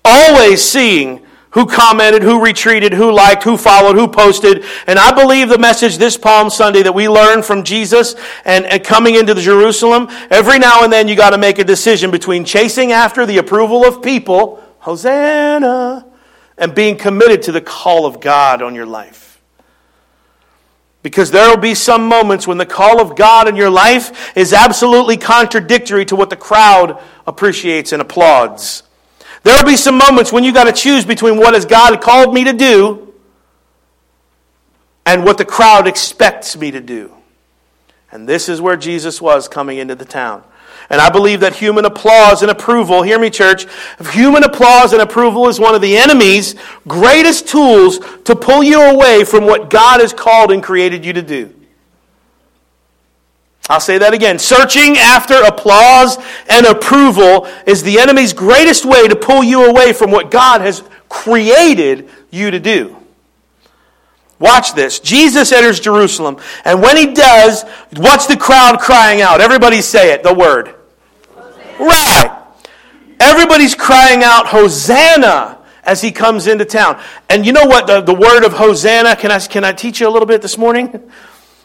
Always 0.04 0.62
seeing 0.62 1.24
who 1.59 1.66
commented, 1.66 2.23
who 2.23 2.38
retweeted, 2.40 2.92
who 2.92 3.11
liked, 3.11 3.42
who 3.42 3.57
followed, 3.57 3.97
who 3.97 4.07
posted. 4.07 4.64
And 4.87 4.97
I 4.97 5.11
believe 5.11 5.49
the 5.49 5.59
message 5.59 5.99
this 5.99 6.16
Palm 6.16 6.51
Sunday 6.51 6.85
that 6.85 6.94
we 6.94 7.09
learned 7.09 7.44
from 7.44 7.64
Jesus 7.64 8.14
and, 8.44 8.64
and 8.64 8.85
coming 8.85 9.16
into 9.16 9.35
the 9.35 9.40
Jerusalem, 9.40 10.07
every 10.31 10.61
now 10.61 10.85
and 10.85 10.92
then 10.92 11.09
you 11.09 11.16
got 11.16 11.31
to 11.31 11.38
make 11.38 11.59
a 11.59 11.64
decision 11.64 12.12
between 12.12 12.44
chasing 12.44 12.92
after 12.92 13.27
the 13.27 13.38
approval 13.38 13.85
of 13.85 14.01
people, 14.05 14.62
Hosanna, 14.79 16.07
and 16.57 16.77
being 16.77 16.97
committed 16.97 17.42
to 17.42 17.51
the 17.51 17.61
call 17.61 18.07
of 18.07 18.21
God 18.21 18.62
on 18.62 18.77
your 18.77 18.87
life. 18.87 19.42
Because 21.03 21.33
there 21.33 21.51
will 21.51 21.61
be 21.61 21.75
some 21.75 22.07
moments 22.07 22.47
when 22.47 22.59
the 22.59 22.66
call 22.66 23.01
of 23.01 23.16
God 23.16 23.49
in 23.49 23.57
your 23.57 23.71
life 23.71 24.37
is 24.37 24.53
absolutely 24.53 25.16
contradictory 25.16 26.05
to 26.05 26.14
what 26.14 26.31
the 26.31 26.37
crowd 26.37 27.03
appreciates 27.27 27.90
and 27.90 28.01
applauds. 28.01 28.85
There 29.48 29.56
will 29.56 29.64
be 29.64 29.78
some 29.78 29.96
moments 29.96 30.30
when 30.30 30.44
you 30.44 30.52
got 30.52 30.64
to 30.64 30.72
choose 30.72 31.06
between 31.06 31.38
what 31.38 31.54
has 31.54 31.64
God 31.64 32.02
called 32.02 32.34
me 32.34 32.44
to 32.44 32.52
do 32.52 33.14
and 35.06 35.24
what 35.24 35.38
the 35.38 35.46
crowd 35.46 35.88
expects 35.88 36.54
me 36.54 36.70
to 36.70 36.82
do. 36.82 37.14
And 38.12 38.28
this 38.28 38.50
is 38.50 38.61
where 38.61 38.76
Jesus 38.76 39.22
was 39.22 39.48
coming 39.48 39.78
into 39.78 39.94
the 39.94 40.04
town. 40.04 40.44
And 40.90 41.00
I 41.00 41.08
believe 41.08 41.40
that 41.40 41.56
human 41.56 41.87
applause 41.87 42.42
and 42.42 42.50
approval, 42.50 43.00
hear 43.00 43.18
me, 43.18 43.30
church, 43.30 43.64
human 44.12 44.44
applause 44.44 44.92
and 44.92 45.00
approval 45.00 45.48
is 45.48 45.58
one 45.58 45.74
of 45.74 45.80
the 45.80 45.96
enemy's 45.96 46.54
greatest 46.87 47.48
tools 47.48 48.00
to 48.24 48.37
pull 48.37 48.62
you 48.62 48.78
away 48.78 49.24
from 49.24 49.46
what 49.46 49.70
God 49.70 50.00
has 50.00 50.12
called 50.12 50.52
and 50.52 50.62
created 50.62 51.06
you 51.06 51.14
to 51.14 51.22
do. 51.22 51.58
I'll 53.68 53.81
say 53.81 53.98
that 53.98 54.14
again. 54.14 54.38
Searching 54.38 54.96
after 54.96 55.35
applause 55.42 56.16
and 56.48 56.66
approval 56.66 57.46
is 57.66 57.83
the 57.83 57.98
enemy's 58.00 58.33
greatest 58.33 58.85
way 58.85 59.07
to 59.09 59.14
pull 59.14 59.44
you 59.44 59.66
away 59.66 59.92
from 59.92 60.11
what 60.11 60.31
God 60.31 60.62
has 60.62 60.83
created 61.09 62.09
you 62.31 62.50
to 62.50 62.59
do. 62.59 62.96
Watch 64.38 64.74
this. 64.74 65.00
Jesus 65.00 65.52
enters 65.52 65.81
Jerusalem, 65.81 66.38
and 66.64 66.81
when 66.81 66.96
he 66.96 67.12
does, 67.12 67.64
what's 67.96 68.26
the 68.26 68.37
crowd 68.37 68.78
crying 68.78 69.20
out? 69.20 69.40
Everybody 69.40 69.83
say 69.83 70.12
it, 70.12 70.22
the 70.22 70.33
word. 70.33 70.74
Hosanna. 71.35 71.85
Right. 71.85 72.38
Everybody's 73.20 73.74
crying 73.74 74.22
out, 74.22 74.46
Hosanna, 74.46 75.59
as 75.83 76.00
he 76.00 76.12
comes 76.12 76.46
into 76.46 76.64
town. 76.64 77.02
And 77.28 77.44
you 77.44 77.52
know 77.52 77.66
what? 77.66 77.88
The, 77.88 78.00
the 78.00 78.14
word 78.14 78.44
of 78.44 78.52
Hosanna, 78.52 79.16
can 79.16 79.33
I, 79.33 79.40
can 79.40 79.64
I 79.64 79.72
teach 79.72 80.00
you 80.00 80.09
a 80.09 80.11
little 80.11 80.26
bit 80.26 80.40
this 80.40 80.57
morning? 80.57 81.11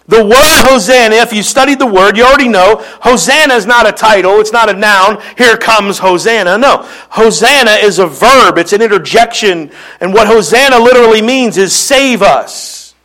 The 0.08 0.22
word 0.24 0.70
Hosanna, 0.70 1.16
if 1.16 1.32
you 1.32 1.42
studied 1.42 1.80
the 1.80 1.88
word, 1.88 2.18
you 2.18 2.26
already 2.26 2.50
know 2.50 2.84
Hosanna 3.02 3.54
is 3.54 3.66
not 3.66 3.88
a 3.88 3.92
title, 3.94 4.42
it's 4.42 4.52
not 4.52 4.70
a 4.70 4.74
noun. 4.74 5.22
Here 5.38 5.56
comes 5.56 5.98
Hosanna. 5.98 6.58
No. 6.58 6.84
Hosanna 7.10 7.72
is 7.72 8.00
a 8.00 8.08
verb, 8.08 8.58
it's 8.58 8.74
an 8.74 8.82
interjection. 8.82 9.72
And 10.02 10.14
what 10.14 10.28
Hosanna 10.28 10.78
literally 10.78 11.22
means 11.22 11.58
is 11.58 11.74
save 11.74 12.22
us. 12.22 12.96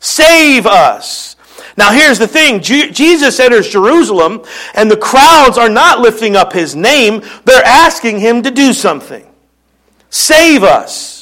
Save 0.00 0.66
us. 0.66 1.36
Now, 1.76 1.92
here's 1.92 2.18
the 2.18 2.28
thing 2.28 2.62
Jesus 2.62 3.38
enters 3.38 3.68
Jerusalem, 3.68 4.42
and 4.74 4.90
the 4.90 4.96
crowds 4.96 5.58
are 5.58 5.68
not 5.68 6.00
lifting 6.00 6.36
up 6.36 6.54
his 6.54 6.74
name, 6.74 7.22
they're 7.44 7.62
asking 7.64 8.18
him 8.20 8.42
to 8.44 8.50
do 8.50 8.72
something. 8.72 9.26
Save 10.08 10.62
us. 10.62 11.15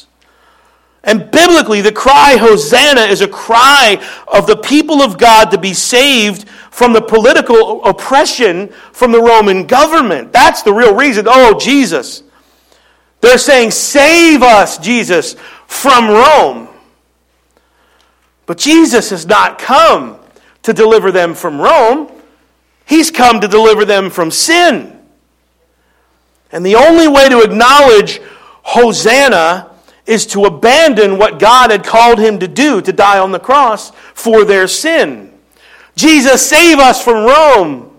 And 1.05 1.31
biblically, 1.31 1.83
the 1.83 1.93
cry 1.93 2.37
Hosanna 2.39 3.03
is 3.03 3.21
a 3.21 3.29
cry 3.29 4.03
of 4.27 4.47
the 4.47 4.57
people 4.57 5.03
of 5.03 5.19
God 5.19 5.51
to 5.51 5.59
be 5.59 5.75
saved 5.75 6.49
from 6.49 6.93
the 6.93 7.03
political 7.03 7.85
oppression 7.85 8.69
from 8.93 9.13
the 9.13 9.21
Roman 9.21 9.67
government. 9.67 10.33
That's 10.33 10.63
the 10.63 10.73
real 10.73 10.95
reason. 10.95 11.27
Oh, 11.29 11.59
Jesus. 11.59 12.23
They're 13.21 13.39
saying, 13.39 13.71
Save 13.71 14.43
us, 14.43 14.79
Jesus, 14.79 15.37
from 15.67 16.09
Rome. 16.09 16.69
But 18.47 18.59
Jesus 18.59 19.11
has 19.11 19.27
not 19.27 19.59
come 19.59 20.19
to 20.63 20.73
deliver 20.73 21.13
them 21.13 21.35
from 21.35 21.61
Rome, 21.61 22.11
He's 22.87 23.11
come 23.11 23.41
to 23.41 23.49
deliver 23.49 23.85
them 23.85 24.11
from 24.11 24.31
sin. 24.31 24.99
And 26.51 26.65
the 26.65 26.77
only 26.77 27.09
way 27.09 27.29
to 27.29 27.41
acknowledge 27.41 28.21
Hosanna 28.63 29.74
is 30.07 30.27
to 30.27 30.45
abandon 30.45 31.19
what 31.19 31.39
God 31.39 31.71
had 31.71 31.85
called 31.85 32.19
him 32.19 32.39
to 32.39 32.49
do, 32.49 32.81
to 32.83 32.93
die 32.93 33.19
on 33.19 33.33
the 33.33 33.39
cross 33.39 33.91
for 34.13 34.45
their 34.45 34.69
sin. 34.69 35.33
Jesus, 35.97 36.47
save 36.47 36.79
us 36.79 37.03
from 37.03 37.25
Rome. 37.25 37.91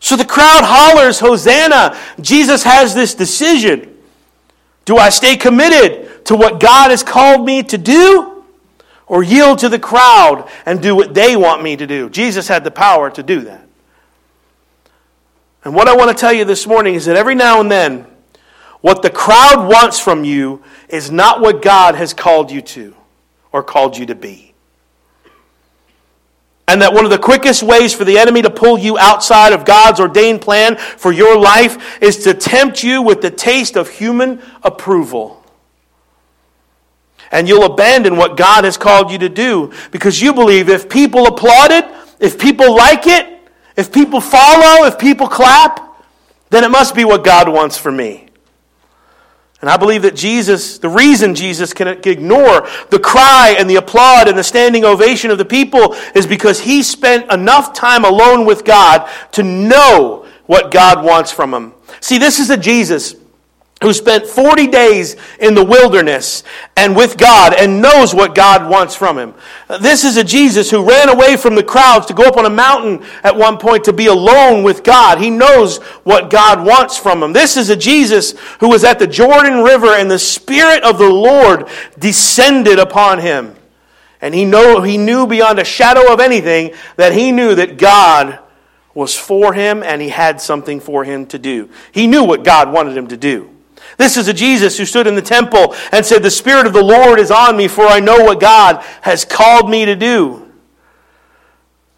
So 0.00 0.16
the 0.16 0.24
crowd 0.24 0.62
hollers, 0.64 1.20
Hosanna. 1.20 1.98
Jesus 2.20 2.62
has 2.62 2.94
this 2.94 3.14
decision. 3.14 3.96
Do 4.84 4.96
I 4.96 5.10
stay 5.10 5.36
committed 5.36 6.24
to 6.26 6.36
what 6.36 6.60
God 6.60 6.90
has 6.90 7.02
called 7.02 7.44
me 7.44 7.62
to 7.64 7.78
do? 7.78 8.44
Or 9.06 9.22
yield 9.22 9.58
to 9.60 9.70
the 9.70 9.78
crowd 9.78 10.50
and 10.66 10.82
do 10.82 10.94
what 10.94 11.14
they 11.14 11.34
want 11.34 11.62
me 11.62 11.76
to 11.76 11.86
do? 11.86 12.10
Jesus 12.10 12.46
had 12.46 12.62
the 12.62 12.70
power 12.70 13.10
to 13.10 13.22
do 13.22 13.40
that. 13.42 13.66
And 15.64 15.74
what 15.74 15.88
I 15.88 15.96
want 15.96 16.10
to 16.10 16.20
tell 16.20 16.32
you 16.32 16.44
this 16.44 16.66
morning 16.66 16.94
is 16.94 17.06
that 17.06 17.16
every 17.16 17.34
now 17.34 17.60
and 17.60 17.70
then, 17.70 18.06
what 18.80 19.02
the 19.02 19.10
crowd 19.10 19.68
wants 19.68 19.98
from 19.98 20.24
you 20.24 20.62
is 20.88 21.10
not 21.10 21.40
what 21.40 21.62
God 21.62 21.94
has 21.94 22.14
called 22.14 22.50
you 22.50 22.60
to 22.62 22.94
or 23.52 23.62
called 23.62 23.96
you 23.96 24.06
to 24.06 24.14
be. 24.14 24.48
And 26.68 26.82
that 26.82 26.92
one 26.92 27.06
of 27.06 27.10
the 27.10 27.18
quickest 27.18 27.62
ways 27.62 27.94
for 27.94 28.04
the 28.04 28.18
enemy 28.18 28.42
to 28.42 28.50
pull 28.50 28.78
you 28.78 28.98
outside 28.98 29.54
of 29.54 29.64
God's 29.64 30.00
ordained 30.00 30.42
plan 30.42 30.76
for 30.76 31.12
your 31.12 31.36
life 31.38 32.00
is 32.02 32.24
to 32.24 32.34
tempt 32.34 32.84
you 32.84 33.00
with 33.00 33.22
the 33.22 33.30
taste 33.30 33.74
of 33.74 33.88
human 33.88 34.42
approval. 34.62 35.42
And 37.32 37.48
you'll 37.48 37.64
abandon 37.64 38.16
what 38.16 38.36
God 38.36 38.64
has 38.64 38.76
called 38.76 39.10
you 39.10 39.18
to 39.18 39.30
do 39.30 39.72
because 39.90 40.20
you 40.20 40.34
believe 40.34 40.68
if 40.68 40.88
people 40.90 41.26
applaud 41.26 41.72
it, 41.72 41.86
if 42.20 42.38
people 42.38 42.76
like 42.76 43.06
it, 43.06 43.26
if 43.76 43.90
people 43.90 44.20
follow, 44.20 44.86
if 44.86 44.98
people 44.98 45.26
clap, 45.26 46.04
then 46.50 46.64
it 46.64 46.70
must 46.70 46.94
be 46.94 47.04
what 47.04 47.24
God 47.24 47.48
wants 47.48 47.78
for 47.78 47.92
me. 47.92 48.27
And 49.60 49.68
I 49.68 49.76
believe 49.76 50.02
that 50.02 50.14
Jesus, 50.14 50.78
the 50.78 50.88
reason 50.88 51.34
Jesus 51.34 51.72
can 51.72 51.88
ignore 51.88 52.68
the 52.90 53.00
cry 53.00 53.56
and 53.58 53.68
the 53.68 53.76
applaud 53.76 54.28
and 54.28 54.38
the 54.38 54.44
standing 54.44 54.84
ovation 54.84 55.32
of 55.32 55.38
the 55.38 55.44
people 55.44 55.94
is 56.14 56.26
because 56.26 56.60
he 56.60 56.82
spent 56.82 57.30
enough 57.32 57.72
time 57.72 58.04
alone 58.04 58.46
with 58.46 58.64
God 58.64 59.10
to 59.32 59.42
know 59.42 60.26
what 60.46 60.70
God 60.70 61.04
wants 61.04 61.32
from 61.32 61.52
him. 61.52 61.72
See, 62.00 62.18
this 62.18 62.38
is 62.38 62.50
a 62.50 62.56
Jesus 62.56 63.16
who 63.80 63.92
spent 63.92 64.26
40 64.26 64.66
days 64.66 65.14
in 65.38 65.54
the 65.54 65.64
wilderness 65.64 66.42
and 66.76 66.96
with 66.96 67.16
God 67.16 67.54
and 67.54 67.80
knows 67.80 68.12
what 68.12 68.34
God 68.34 68.68
wants 68.68 68.96
from 68.96 69.16
him. 69.16 69.34
This 69.80 70.02
is 70.02 70.16
a 70.16 70.24
Jesus 70.24 70.68
who 70.68 70.88
ran 70.88 71.08
away 71.08 71.36
from 71.36 71.54
the 71.54 71.62
crowds 71.62 72.06
to 72.06 72.14
go 72.14 72.24
up 72.24 72.36
on 72.36 72.46
a 72.46 72.50
mountain 72.50 73.06
at 73.22 73.36
one 73.36 73.56
point 73.56 73.84
to 73.84 73.92
be 73.92 74.06
alone 74.06 74.64
with 74.64 74.82
God. 74.82 75.18
He 75.18 75.30
knows 75.30 75.78
what 76.02 76.28
God 76.28 76.66
wants 76.66 76.98
from 76.98 77.22
him. 77.22 77.32
This 77.32 77.56
is 77.56 77.70
a 77.70 77.76
Jesus 77.76 78.32
who 78.58 78.68
was 78.68 78.82
at 78.82 78.98
the 78.98 79.06
Jordan 79.06 79.62
River 79.62 79.94
and 79.94 80.10
the 80.10 80.18
Spirit 80.18 80.82
of 80.82 80.98
the 80.98 81.08
Lord 81.08 81.68
descended 81.98 82.80
upon 82.80 83.20
him. 83.20 83.54
And 84.20 84.34
he, 84.34 84.44
know, 84.44 84.82
he 84.82 84.98
knew 84.98 85.28
beyond 85.28 85.60
a 85.60 85.64
shadow 85.64 86.12
of 86.12 86.18
anything 86.18 86.74
that 86.96 87.12
he 87.12 87.30
knew 87.30 87.54
that 87.54 87.78
God 87.78 88.40
was 88.92 89.16
for 89.16 89.52
him 89.52 89.84
and 89.84 90.02
he 90.02 90.08
had 90.08 90.40
something 90.40 90.80
for 90.80 91.04
him 91.04 91.26
to 91.26 91.38
do. 91.38 91.70
He 91.92 92.08
knew 92.08 92.24
what 92.24 92.42
God 92.42 92.72
wanted 92.72 92.96
him 92.96 93.06
to 93.08 93.16
do. 93.16 93.54
This 93.98 94.16
is 94.16 94.28
a 94.28 94.32
Jesus 94.32 94.78
who 94.78 94.86
stood 94.86 95.08
in 95.08 95.16
the 95.16 95.22
temple 95.22 95.74
and 95.90 96.06
said, 96.06 96.22
The 96.22 96.30
Spirit 96.30 96.66
of 96.66 96.72
the 96.72 96.82
Lord 96.82 97.18
is 97.18 97.32
on 97.32 97.56
me, 97.56 97.66
for 97.66 97.84
I 97.84 97.98
know 97.98 98.24
what 98.24 98.40
God 98.40 98.82
has 99.02 99.24
called 99.24 99.68
me 99.68 99.84
to 99.84 99.96
do. 99.96 100.36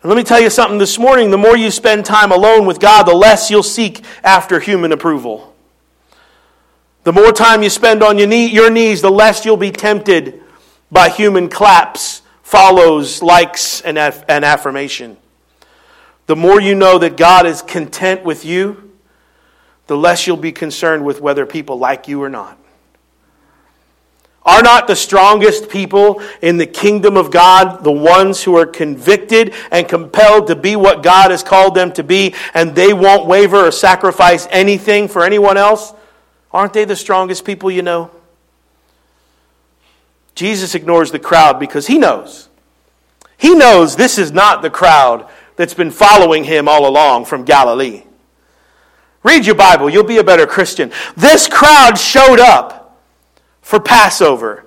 And 0.02 0.08
let 0.08 0.16
me 0.16 0.24
tell 0.24 0.40
you 0.40 0.48
something 0.48 0.78
this 0.78 0.98
morning 0.98 1.30
the 1.30 1.36
more 1.36 1.58
you 1.58 1.70
spend 1.70 2.06
time 2.06 2.32
alone 2.32 2.64
with 2.64 2.80
God, 2.80 3.02
the 3.02 3.14
less 3.14 3.50
you'll 3.50 3.62
seek 3.62 4.02
after 4.24 4.58
human 4.58 4.92
approval. 4.92 5.54
The 7.04 7.12
more 7.12 7.32
time 7.32 7.62
you 7.62 7.68
spend 7.68 8.02
on 8.02 8.16
your, 8.16 8.26
knee, 8.26 8.46
your 8.46 8.70
knees, 8.70 9.02
the 9.02 9.10
less 9.10 9.44
you'll 9.44 9.58
be 9.58 9.70
tempted 9.70 10.42
by 10.90 11.10
human 11.10 11.50
claps, 11.50 12.22
follows, 12.42 13.22
likes, 13.22 13.82
and, 13.82 13.98
and 13.98 14.44
affirmation. 14.44 15.18
The 16.26 16.36
more 16.36 16.62
you 16.62 16.74
know 16.74 16.98
that 16.98 17.18
God 17.18 17.44
is 17.44 17.60
content 17.60 18.24
with 18.24 18.44
you, 18.46 18.89
the 19.90 19.96
less 19.96 20.24
you'll 20.24 20.36
be 20.36 20.52
concerned 20.52 21.04
with 21.04 21.20
whether 21.20 21.44
people 21.44 21.76
like 21.76 22.06
you 22.06 22.22
or 22.22 22.28
not. 22.28 22.56
Are 24.44 24.62
not 24.62 24.86
the 24.86 24.94
strongest 24.94 25.68
people 25.68 26.22
in 26.40 26.58
the 26.58 26.66
kingdom 26.66 27.16
of 27.16 27.32
God 27.32 27.82
the 27.82 27.90
ones 27.90 28.40
who 28.44 28.56
are 28.56 28.66
convicted 28.66 29.52
and 29.72 29.88
compelled 29.88 30.46
to 30.46 30.54
be 30.54 30.76
what 30.76 31.02
God 31.02 31.32
has 31.32 31.42
called 31.42 31.74
them 31.74 31.90
to 31.94 32.04
be, 32.04 32.36
and 32.54 32.72
they 32.72 32.92
won't 32.92 33.26
waver 33.26 33.66
or 33.66 33.72
sacrifice 33.72 34.46
anything 34.52 35.08
for 35.08 35.24
anyone 35.24 35.56
else? 35.56 35.92
Aren't 36.52 36.72
they 36.72 36.84
the 36.84 36.94
strongest 36.94 37.44
people 37.44 37.68
you 37.68 37.82
know? 37.82 38.12
Jesus 40.36 40.76
ignores 40.76 41.10
the 41.10 41.18
crowd 41.18 41.58
because 41.58 41.88
he 41.88 41.98
knows. 41.98 42.48
He 43.36 43.56
knows 43.56 43.96
this 43.96 44.18
is 44.18 44.30
not 44.30 44.62
the 44.62 44.70
crowd 44.70 45.28
that's 45.56 45.74
been 45.74 45.90
following 45.90 46.44
him 46.44 46.68
all 46.68 46.88
along 46.88 47.24
from 47.24 47.44
Galilee. 47.44 48.04
Read 49.22 49.44
your 49.44 49.54
Bible, 49.54 49.90
you'll 49.90 50.04
be 50.04 50.18
a 50.18 50.24
better 50.24 50.46
Christian. 50.46 50.90
This 51.16 51.46
crowd 51.46 51.98
showed 51.98 52.40
up 52.40 53.00
for 53.60 53.78
Passover. 53.78 54.64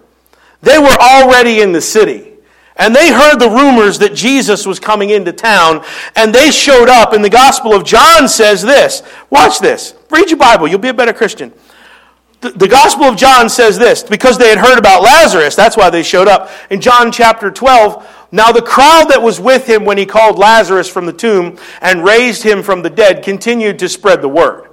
They 0.61 0.77
were 0.77 0.97
already 0.99 1.61
in 1.61 1.71
the 1.71 1.81
city. 1.81 2.33
And 2.75 2.95
they 2.95 3.11
heard 3.11 3.37
the 3.37 3.49
rumors 3.49 3.99
that 3.99 4.15
Jesus 4.15 4.65
was 4.65 4.79
coming 4.79 5.11
into 5.11 5.31
town, 5.31 5.83
and 6.15 6.33
they 6.33 6.49
showed 6.49 6.89
up. 6.89 7.13
And 7.13 7.23
the 7.23 7.29
Gospel 7.29 7.73
of 7.73 7.83
John 7.83 8.27
says 8.27 8.63
this. 8.63 9.03
Watch 9.29 9.59
this. 9.59 9.93
Read 10.09 10.29
your 10.29 10.39
Bible, 10.39 10.67
you'll 10.67 10.79
be 10.79 10.89
a 10.89 10.93
better 10.93 11.13
Christian. 11.13 11.53
The, 12.41 12.49
the 12.49 12.67
Gospel 12.67 13.05
of 13.05 13.15
John 13.15 13.47
says 13.47 13.77
this 13.77 14.03
because 14.03 14.37
they 14.37 14.49
had 14.49 14.57
heard 14.57 14.77
about 14.77 15.01
Lazarus, 15.01 15.55
that's 15.55 15.77
why 15.77 15.89
they 15.89 16.03
showed 16.03 16.27
up. 16.27 16.49
In 16.69 16.81
John 16.81 17.11
chapter 17.11 17.51
12, 17.51 18.22
now 18.33 18.51
the 18.51 18.63
crowd 18.63 19.09
that 19.09 19.21
was 19.21 19.39
with 19.39 19.69
him 19.69 19.85
when 19.85 19.99
he 19.99 20.07
called 20.07 20.39
Lazarus 20.39 20.89
from 20.89 21.05
the 21.05 21.13
tomb 21.13 21.59
and 21.81 22.03
raised 22.03 22.41
him 22.41 22.63
from 22.63 22.81
the 22.81 22.89
dead 22.89 23.21
continued 23.21 23.77
to 23.77 23.87
spread 23.87 24.23
the 24.23 24.27
word. 24.27 24.69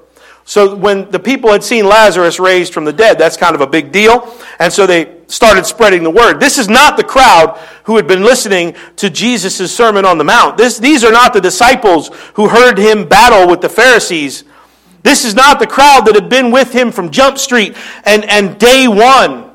So 0.47 0.75
when 0.75 1.11
the 1.11 1.19
people 1.19 1.53
had 1.53 1.63
seen 1.63 1.87
Lazarus 1.87 2.41
raised 2.41 2.73
from 2.73 2.87
the 2.87 2.93
dead, 2.95 3.19
that's 3.19 3.37
kind 3.37 3.55
of 3.55 3.61
a 3.61 3.67
big 3.67 3.93
deal. 3.93 4.35
And 4.59 4.73
so 4.73 4.87
they 4.87 5.19
started 5.27 5.67
spreading 5.67 6.03
the 6.05 6.11
word. 6.11 6.41
This 6.41 6.57
is 6.57 6.71
not 6.71 6.97
the 6.97 7.05
crowd 7.05 7.59
who 7.85 7.97
had 7.97 8.09
been 8.09 8.23
listening 8.23 8.77
to 8.97 9.11
Jesus' 9.11 9.77
Sermon 9.77 10.07
on 10.07 10.17
the 10.17 10.25
Mount. 10.25 10.57
This, 10.57 10.79
these 10.79 11.05
are 11.05 11.13
not 11.13 11.35
the 11.35 11.41
disciples 11.43 12.09
who 12.33 12.49
heard 12.49 12.79
him 12.79 13.07
battle 13.07 13.47
with 13.47 13.61
the 13.61 13.69
Pharisees. 13.69 14.45
This 15.03 15.27
is 15.27 15.35
not 15.35 15.59
the 15.61 15.67
crowd 15.67 16.07
that 16.07 16.15
had 16.15 16.31
been 16.31 16.51
with 16.51 16.73
him 16.73 16.93
from 16.93 17.11
Jump 17.11 17.37
Street 17.37 17.77
and, 18.05 18.25
and 18.25 18.59
day 18.59 18.89
one. 18.89 19.51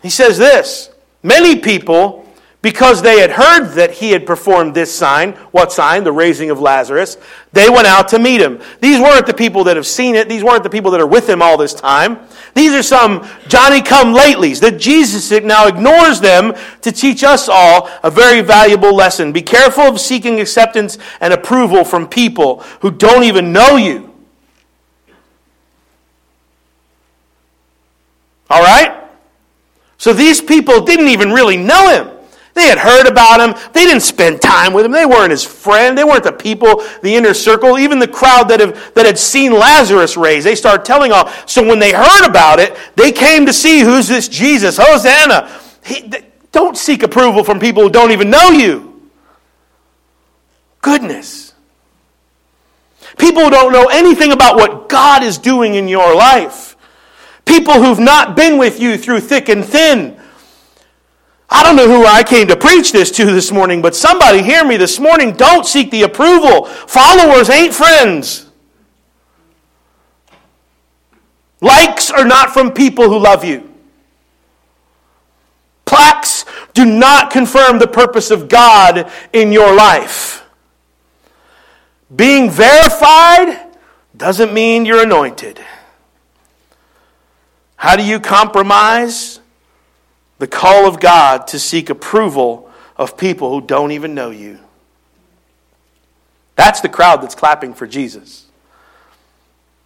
He 0.00 0.10
says 0.10 0.38
this 0.38 0.90
Many 1.24 1.56
people 1.56 2.23
because 2.64 3.02
they 3.02 3.20
had 3.20 3.30
heard 3.30 3.74
that 3.74 3.90
he 3.90 4.12
had 4.12 4.24
performed 4.24 4.74
this 4.74 4.90
sign. 4.90 5.32
What 5.50 5.70
sign? 5.70 6.02
The 6.02 6.12
raising 6.12 6.48
of 6.48 6.60
Lazarus. 6.60 7.18
They 7.52 7.68
went 7.68 7.86
out 7.86 8.08
to 8.08 8.18
meet 8.18 8.40
him. 8.40 8.58
These 8.80 9.00
weren't 9.00 9.26
the 9.26 9.34
people 9.34 9.64
that 9.64 9.76
have 9.76 9.86
seen 9.86 10.14
it. 10.14 10.30
These 10.30 10.42
weren't 10.42 10.62
the 10.62 10.70
people 10.70 10.90
that 10.92 11.00
are 11.02 11.06
with 11.06 11.28
him 11.28 11.42
all 11.42 11.58
this 11.58 11.74
time. 11.74 12.20
These 12.54 12.72
are 12.72 12.82
some 12.82 13.28
Johnny 13.48 13.82
come 13.82 14.14
latelys 14.14 14.60
that 14.60 14.80
Jesus 14.80 15.30
now 15.44 15.66
ignores 15.66 16.20
them 16.20 16.54
to 16.80 16.90
teach 16.90 17.22
us 17.22 17.50
all 17.50 17.90
a 18.02 18.10
very 18.10 18.40
valuable 18.40 18.94
lesson. 18.94 19.30
Be 19.30 19.42
careful 19.42 19.82
of 19.82 20.00
seeking 20.00 20.40
acceptance 20.40 20.96
and 21.20 21.34
approval 21.34 21.84
from 21.84 22.08
people 22.08 22.60
who 22.80 22.90
don't 22.90 23.24
even 23.24 23.52
know 23.52 23.76
you. 23.76 24.10
All 28.48 28.62
right? 28.62 29.04
So 29.98 30.14
these 30.14 30.40
people 30.40 30.80
didn't 30.80 31.08
even 31.08 31.30
really 31.30 31.58
know 31.58 31.90
him. 31.90 32.13
They 32.54 32.66
had 32.68 32.78
heard 32.78 33.06
about 33.06 33.40
him. 33.40 33.60
They 33.72 33.84
didn't 33.84 34.02
spend 34.02 34.40
time 34.40 34.72
with 34.72 34.86
him. 34.86 34.92
They 34.92 35.04
weren't 35.04 35.32
his 35.32 35.44
friend. 35.44 35.98
They 35.98 36.04
weren't 36.04 36.22
the 36.22 36.32
people, 36.32 36.84
the 37.02 37.14
inner 37.14 37.34
circle, 37.34 37.78
even 37.78 37.98
the 37.98 38.08
crowd 38.08 38.44
that, 38.48 38.60
have, 38.60 38.94
that 38.94 39.06
had 39.06 39.18
seen 39.18 39.52
Lazarus 39.52 40.16
raised. 40.16 40.46
They 40.46 40.54
started 40.54 40.84
telling 40.84 41.10
all. 41.10 41.28
So 41.46 41.66
when 41.66 41.80
they 41.80 41.92
heard 41.92 42.26
about 42.26 42.60
it, 42.60 42.76
they 42.94 43.10
came 43.10 43.44
to 43.46 43.52
see 43.52 43.80
who's 43.80 44.06
this 44.06 44.28
Jesus, 44.28 44.76
Hosanna. 44.80 45.60
He, 45.84 46.12
don't 46.52 46.78
seek 46.78 47.02
approval 47.02 47.42
from 47.42 47.58
people 47.58 47.82
who 47.82 47.90
don't 47.90 48.12
even 48.12 48.30
know 48.30 48.50
you. 48.50 49.10
Goodness. 50.80 51.54
People 53.18 53.42
who 53.42 53.50
don't 53.50 53.72
know 53.72 53.86
anything 53.86 54.30
about 54.30 54.56
what 54.56 54.88
God 54.88 55.24
is 55.24 55.38
doing 55.38 55.74
in 55.74 55.88
your 55.88 56.14
life. 56.14 56.76
People 57.44 57.74
who've 57.74 57.98
not 57.98 58.36
been 58.36 58.58
with 58.58 58.78
you 58.78 58.96
through 58.96 59.20
thick 59.20 59.48
and 59.48 59.64
thin. 59.64 60.13
I 61.50 61.62
don't 61.62 61.76
know 61.76 61.86
who 61.86 62.04
I 62.04 62.22
came 62.22 62.48
to 62.48 62.56
preach 62.56 62.92
this 62.92 63.10
to 63.12 63.26
this 63.26 63.52
morning, 63.52 63.82
but 63.82 63.94
somebody 63.94 64.42
hear 64.42 64.64
me 64.64 64.76
this 64.76 64.98
morning. 64.98 65.32
Don't 65.32 65.66
seek 65.66 65.90
the 65.90 66.02
approval. 66.02 66.64
Followers 66.64 67.50
ain't 67.50 67.74
friends. 67.74 68.50
Likes 71.60 72.10
are 72.10 72.24
not 72.24 72.52
from 72.52 72.72
people 72.72 73.08
who 73.08 73.18
love 73.18 73.44
you. 73.44 73.70
Plaques 75.84 76.44
do 76.72 76.84
not 76.84 77.30
confirm 77.30 77.78
the 77.78 77.86
purpose 77.86 78.30
of 78.30 78.48
God 78.48 79.10
in 79.32 79.52
your 79.52 79.74
life. 79.74 80.44
Being 82.14 82.50
verified 82.50 83.76
doesn't 84.16 84.52
mean 84.52 84.84
you're 84.84 85.02
anointed. 85.02 85.60
How 87.76 87.96
do 87.96 88.04
you 88.04 88.18
compromise? 88.18 89.40
The 90.44 90.48
call 90.48 90.86
of 90.86 91.00
God 91.00 91.46
to 91.46 91.58
seek 91.58 91.88
approval 91.88 92.70
of 92.98 93.16
people 93.16 93.48
who 93.48 93.66
don't 93.66 93.92
even 93.92 94.14
know 94.14 94.28
you. 94.28 94.58
That's 96.54 96.82
the 96.82 96.88
crowd 96.90 97.22
that's 97.22 97.34
clapping 97.34 97.72
for 97.72 97.86
Jesus. 97.86 98.44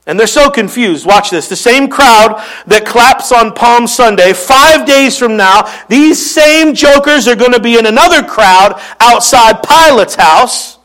And 0.05 0.19
they're 0.19 0.27
so 0.27 0.51
confused. 0.51 1.07
Watch 1.07 1.31
this. 1.31 1.47
The 1.47 1.55
same 1.55 1.89
crowd 1.89 2.45
that 2.67 2.85
claps 2.85 3.31
on 3.31 3.55
Palm 3.55 3.87
Sunday, 3.87 4.33
five 4.33 4.85
days 4.85 5.17
from 5.17 5.37
now, 5.37 5.73
these 5.89 6.29
same 6.29 6.75
jokers 6.75 7.29
are 7.29 7.37
going 7.37 7.53
to 7.53 7.61
be 7.61 7.79
in 7.79 7.87
another 7.87 8.25
crowd 8.25 8.83
outside 8.99 9.63
Pilate's 9.63 10.17
house. 10.17 10.79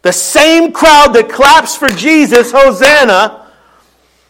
The 0.00 0.12
same 0.12 0.72
crowd 0.72 1.12
that 1.12 1.28
claps 1.28 1.76
for 1.76 1.90
Jesus, 1.90 2.52
Hosanna, 2.52 3.43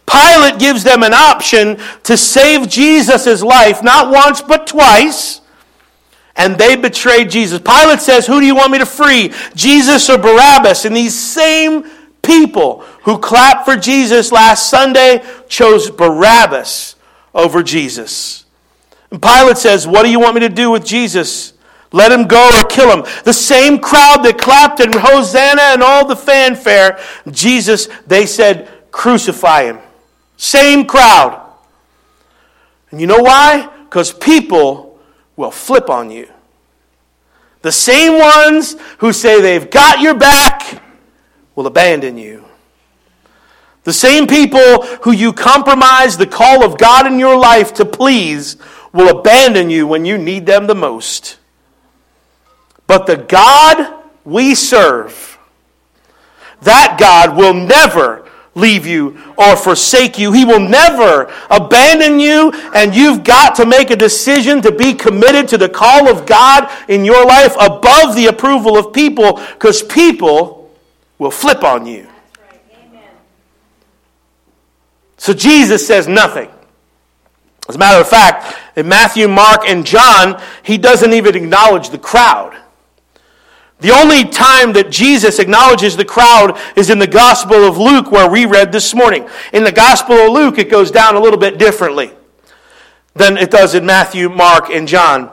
Pilate 0.07 0.59
gives 0.59 0.85
them 0.85 1.03
an 1.03 1.15
option 1.15 1.79
to 2.05 2.17
save 2.17 2.69
Jesus' 2.69 3.43
life, 3.43 3.83
not 3.83 4.13
once, 4.13 4.43
but 4.43 4.67
twice. 4.67 5.41
And 6.37 6.59
they 6.59 6.77
betrayed 6.77 7.31
Jesus. 7.31 7.61
Pilate 7.61 8.01
says, 8.01 8.27
Who 8.27 8.41
do 8.41 8.47
you 8.47 8.57
want 8.57 8.73
me 8.73 8.79
to 8.79 8.87
free, 8.87 9.33
Jesus 9.55 10.11
or 10.11 10.19
Barabbas? 10.19 10.85
And 10.85 10.97
these 10.97 11.19
same 11.19 11.85
people 12.23 12.81
who 13.03 13.19
clapped 13.19 13.65
for 13.65 13.77
Jesus 13.77 14.33
last 14.33 14.69
Sunday 14.69 15.25
chose 15.49 15.91
Barabbas 15.91 16.97
over 17.35 17.63
Jesus. 17.63 18.45
And 19.11 19.23
Pilate 19.23 19.59
says, 19.59 19.87
What 19.87 20.03
do 20.03 20.11
you 20.11 20.21
want 20.21 20.35
me 20.35 20.41
to 20.41 20.49
do 20.49 20.71
with 20.71 20.85
Jesus? 20.85 21.53
Let 21.93 22.11
him 22.11 22.27
go 22.27 22.51
or 22.59 22.65
kill 22.65 22.91
him. 22.91 23.07
The 23.25 23.33
same 23.33 23.79
crowd 23.79 24.25
that 24.25 24.37
clapped 24.37 24.81
and 24.81 24.93
Hosanna 24.93 25.63
and 25.63 25.83
all 25.83 26.05
the 26.05 26.17
fanfare, 26.17 26.99
Jesus, 27.31 27.89
they 28.09 28.27
said, 28.27 28.69
Crucify 28.91 29.65
him. 29.65 29.79
Same 30.37 30.87
crowd. 30.87 31.41
And 32.91 33.01
you 33.01 33.07
know 33.07 33.23
why? 33.23 33.69
Because 33.85 34.13
people 34.13 34.99
will 35.37 35.51
flip 35.51 35.91
on 35.91 36.11
you. 36.11 36.29
The 37.63 37.73
same 37.73 38.19
ones 38.19 38.77
who 38.99 39.13
say 39.13 39.41
they've 39.41 39.71
got 39.71 40.01
your 40.01 40.15
back 40.15 40.83
will 41.55 41.67
abandon 41.67 42.19
you. 42.19 42.45
The 43.85 43.93
same 43.93 44.27
people 44.27 44.83
who 45.03 45.13
you 45.13 45.33
compromise 45.33 46.17
the 46.17 46.27
call 46.27 46.65
of 46.65 46.79
God 46.79 47.07
in 47.07 47.19
your 47.19 47.39
life 47.39 47.75
to 47.75 47.85
please 47.85 48.57
will 48.93 49.19
abandon 49.19 49.71
you 49.71 49.87
when 49.87 50.05
you 50.05 50.17
need 50.17 50.47
them 50.47 50.67
the 50.67 50.75
most. 50.75 51.39
But 52.87 53.07
the 53.07 53.17
God 53.17 54.03
we 54.25 54.55
serve, 54.55 55.39
that 56.63 56.97
God 56.99 57.37
will 57.37 57.55
never 57.55 58.24
leave 58.55 58.87
you 58.87 59.19
or 59.37 59.57
forsake 59.57 60.19
you. 60.19 60.33
He 60.33 60.45
will 60.45 60.61
never 60.61 61.33
abandon 61.51 62.21
you, 62.21 62.53
and 62.75 62.95
you've 62.95 63.25
got 63.25 63.55
to 63.57 63.67
make 63.67 63.91
a 63.91 63.97
decision 63.97 64.63
to 64.63 64.73
be 64.73 64.95
committed 64.95 65.49
to 65.49 65.59
the 65.59 65.69
call 65.69 66.09
of 66.09 66.27
God 66.27 66.71
in 66.89 67.05
your 67.05 67.25
life 67.27 67.55
above 67.61 68.15
the 68.15 68.27
approval 68.27 68.77
of 68.77 68.93
people 68.93 69.41
because 69.53 69.83
people 69.83 70.71
will 71.19 71.31
flip 71.31 71.65
on 71.65 71.87
you. 71.87 72.07
So 75.17 75.33
Jesus 75.33 75.87
says 75.87 76.07
nothing. 76.07 76.51
As 77.67 77.77
a 77.77 77.79
matter 77.79 78.01
of 78.01 78.09
fact, 78.09 78.59
in 78.77 78.87
Matthew, 78.89 79.27
Mark, 79.27 79.63
and 79.67 79.87
John, 79.87 80.41
he 80.63 80.77
doesn't 80.77 81.15
even 81.15 81.35
acknowledge 81.35 81.89
the 81.89 81.99
crowd. 81.99 82.55
The 83.85 83.91
only 83.91 84.25
time 84.25 84.73
that 84.73 84.91
Jesus 84.91 85.39
acknowledges 85.39 85.95
the 85.95 86.07
crowd 86.07 86.59
is 86.75 86.89
in 86.89 86.99
the 86.99 87.07
Gospel 87.07 87.69
of 87.69 87.77
Luke, 87.77 88.11
where 88.11 88.31
we 88.31 88.47
read 88.47 88.73
this 88.73 88.95
morning. 88.95 89.29
In 89.53 89.63
the 89.63 89.73
Gospel 89.73 90.15
of 90.15 90.33
Luke, 90.33 90.57
it 90.57 90.71
goes 90.71 90.91
down 90.91 91.17
a 91.17 91.21
little 91.21 91.39
bit 91.39 91.59
differently 91.59 92.11
than 93.13 93.37
it 93.37 93.51
does 93.51 93.75
in 93.75 93.85
Matthew, 93.85 94.31
Mark, 94.31 94.71
and 94.71 94.89
John. 94.89 95.31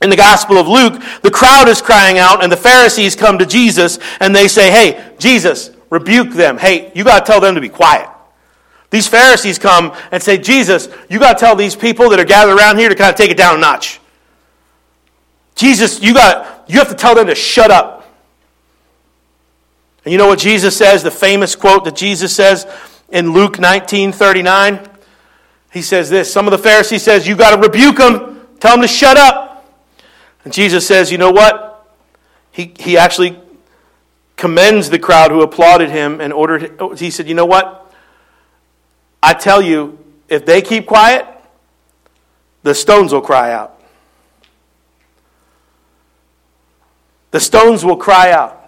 In 0.00 0.08
the 0.08 0.14
Gospel 0.14 0.56
of 0.56 0.68
Luke, 0.68 1.02
the 1.22 1.32
crowd 1.32 1.66
is 1.66 1.82
crying 1.82 2.16
out, 2.16 2.44
and 2.44 2.52
the 2.52 2.56
Pharisees 2.56 3.16
come 3.16 3.38
to 3.38 3.44
Jesus 3.44 3.98
and 4.20 4.32
they 4.32 4.46
say, 4.46 4.70
Hey, 4.70 5.12
Jesus, 5.18 5.72
rebuke 5.90 6.30
them. 6.34 6.58
Hey, 6.58 6.92
you 6.94 7.02
got 7.02 7.26
to 7.26 7.32
tell 7.32 7.40
them 7.40 7.56
to 7.56 7.60
be 7.60 7.68
quiet. 7.68 8.08
These 8.90 9.08
Pharisees 9.08 9.58
come 9.58 9.96
and 10.12 10.22
say, 10.22 10.38
Jesus, 10.38 10.88
you 11.10 11.18
got 11.18 11.36
to 11.36 11.44
tell 11.44 11.56
these 11.56 11.74
people 11.74 12.08
that 12.10 12.20
are 12.20 12.24
gathered 12.24 12.56
around 12.56 12.78
here 12.78 12.88
to 12.88 12.94
kind 12.94 13.10
of 13.10 13.16
take 13.16 13.32
it 13.32 13.36
down 13.36 13.56
a 13.56 13.60
notch. 13.60 13.98
Jesus, 15.58 16.00
you 16.00 16.14
got 16.14 16.70
you 16.70 16.78
have 16.78 16.88
to 16.88 16.94
tell 16.94 17.16
them 17.16 17.26
to 17.26 17.34
shut 17.34 17.72
up. 17.72 18.08
And 20.04 20.12
you 20.12 20.18
know 20.18 20.28
what 20.28 20.38
Jesus 20.38 20.76
says, 20.76 21.02
the 21.02 21.10
famous 21.10 21.56
quote 21.56 21.84
that 21.84 21.96
Jesus 21.96 22.34
says 22.34 22.66
in 23.08 23.32
Luke 23.32 23.58
19 23.58 24.12
39? 24.12 24.88
He 25.72 25.82
says 25.82 26.08
this. 26.08 26.32
Some 26.32 26.46
of 26.46 26.52
the 26.52 26.58
Pharisees 26.58 27.02
says, 27.02 27.26
You 27.26 27.34
got 27.34 27.56
to 27.56 27.60
rebuke 27.60 27.96
them, 27.96 28.46
tell 28.60 28.76
them 28.76 28.82
to 28.82 28.88
shut 28.88 29.16
up. 29.16 29.68
And 30.44 30.52
Jesus 30.52 30.86
says, 30.86 31.10
You 31.10 31.18
know 31.18 31.32
what? 31.32 31.92
He, 32.52 32.72
he 32.78 32.96
actually 32.96 33.38
commends 34.36 34.90
the 34.90 34.98
crowd 35.00 35.32
who 35.32 35.42
applauded 35.42 35.90
him 35.90 36.20
and 36.20 36.32
ordered 36.32 36.80
he 36.98 37.10
said, 37.10 37.26
You 37.28 37.34
know 37.34 37.46
what? 37.46 37.92
I 39.20 39.34
tell 39.34 39.60
you, 39.60 39.98
if 40.28 40.46
they 40.46 40.62
keep 40.62 40.86
quiet, 40.86 41.26
the 42.62 42.76
stones 42.76 43.12
will 43.12 43.20
cry 43.20 43.52
out. 43.52 43.77
The 47.30 47.40
stones 47.40 47.84
will 47.84 47.96
cry 47.96 48.32
out. 48.32 48.58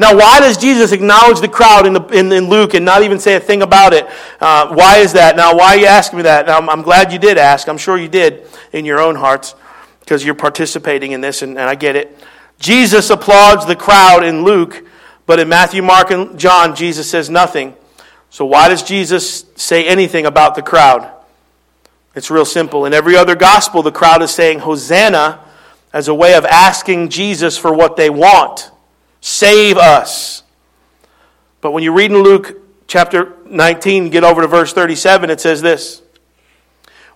Now, 0.00 0.16
why 0.16 0.40
does 0.40 0.56
Jesus 0.56 0.92
acknowledge 0.92 1.40
the 1.40 1.48
crowd 1.48 1.84
in, 1.84 1.92
the, 1.92 2.02
in, 2.06 2.32
in 2.32 2.48
Luke 2.48 2.72
and 2.72 2.86
not 2.86 3.02
even 3.02 3.18
say 3.18 3.34
a 3.34 3.40
thing 3.40 3.60
about 3.60 3.92
it? 3.92 4.06
Uh, 4.40 4.74
why 4.74 4.96
is 4.96 5.12
that? 5.12 5.36
Now, 5.36 5.54
why 5.54 5.74
are 5.74 5.76
you 5.76 5.84
asking 5.84 6.16
me 6.16 6.22
that? 6.22 6.48
I'm, 6.48 6.70
I'm 6.70 6.80
glad 6.80 7.12
you 7.12 7.18
did 7.18 7.36
ask. 7.36 7.68
I'm 7.68 7.76
sure 7.76 7.98
you 7.98 8.08
did 8.08 8.46
in 8.72 8.86
your 8.86 8.98
own 8.98 9.14
hearts 9.14 9.54
because 10.00 10.24
you're 10.24 10.34
participating 10.34 11.12
in 11.12 11.20
this, 11.20 11.42
and, 11.42 11.58
and 11.58 11.68
I 11.68 11.74
get 11.74 11.96
it. 11.96 12.16
Jesus 12.58 13.10
applauds 13.10 13.66
the 13.66 13.76
crowd 13.76 14.24
in 14.24 14.42
Luke, 14.42 14.86
but 15.26 15.38
in 15.38 15.50
Matthew, 15.50 15.82
Mark, 15.82 16.10
and 16.10 16.38
John, 16.38 16.74
Jesus 16.74 17.10
says 17.10 17.28
nothing. 17.28 17.74
So, 18.30 18.46
why 18.46 18.68
does 18.68 18.82
Jesus 18.82 19.44
say 19.56 19.86
anything 19.86 20.24
about 20.24 20.54
the 20.54 20.62
crowd? 20.62 21.12
It's 22.14 22.30
real 22.30 22.46
simple. 22.46 22.86
In 22.86 22.94
every 22.94 23.16
other 23.16 23.34
gospel, 23.34 23.82
the 23.82 23.92
crowd 23.92 24.22
is 24.22 24.30
saying 24.30 24.60
Hosanna 24.60 25.40
as 25.92 26.08
a 26.08 26.14
way 26.14 26.34
of 26.34 26.44
asking 26.44 27.08
Jesus 27.08 27.56
for 27.58 27.72
what 27.72 27.96
they 27.96 28.10
want. 28.10 28.70
Save 29.20 29.76
us. 29.76 30.42
But 31.60 31.72
when 31.72 31.82
you 31.82 31.92
read 31.92 32.10
in 32.10 32.18
Luke 32.22 32.58
chapter 32.86 33.36
19, 33.46 34.10
get 34.10 34.24
over 34.24 34.42
to 34.42 34.48
verse 34.48 34.72
37, 34.72 35.30
it 35.30 35.40
says 35.40 35.60
this. 35.60 36.02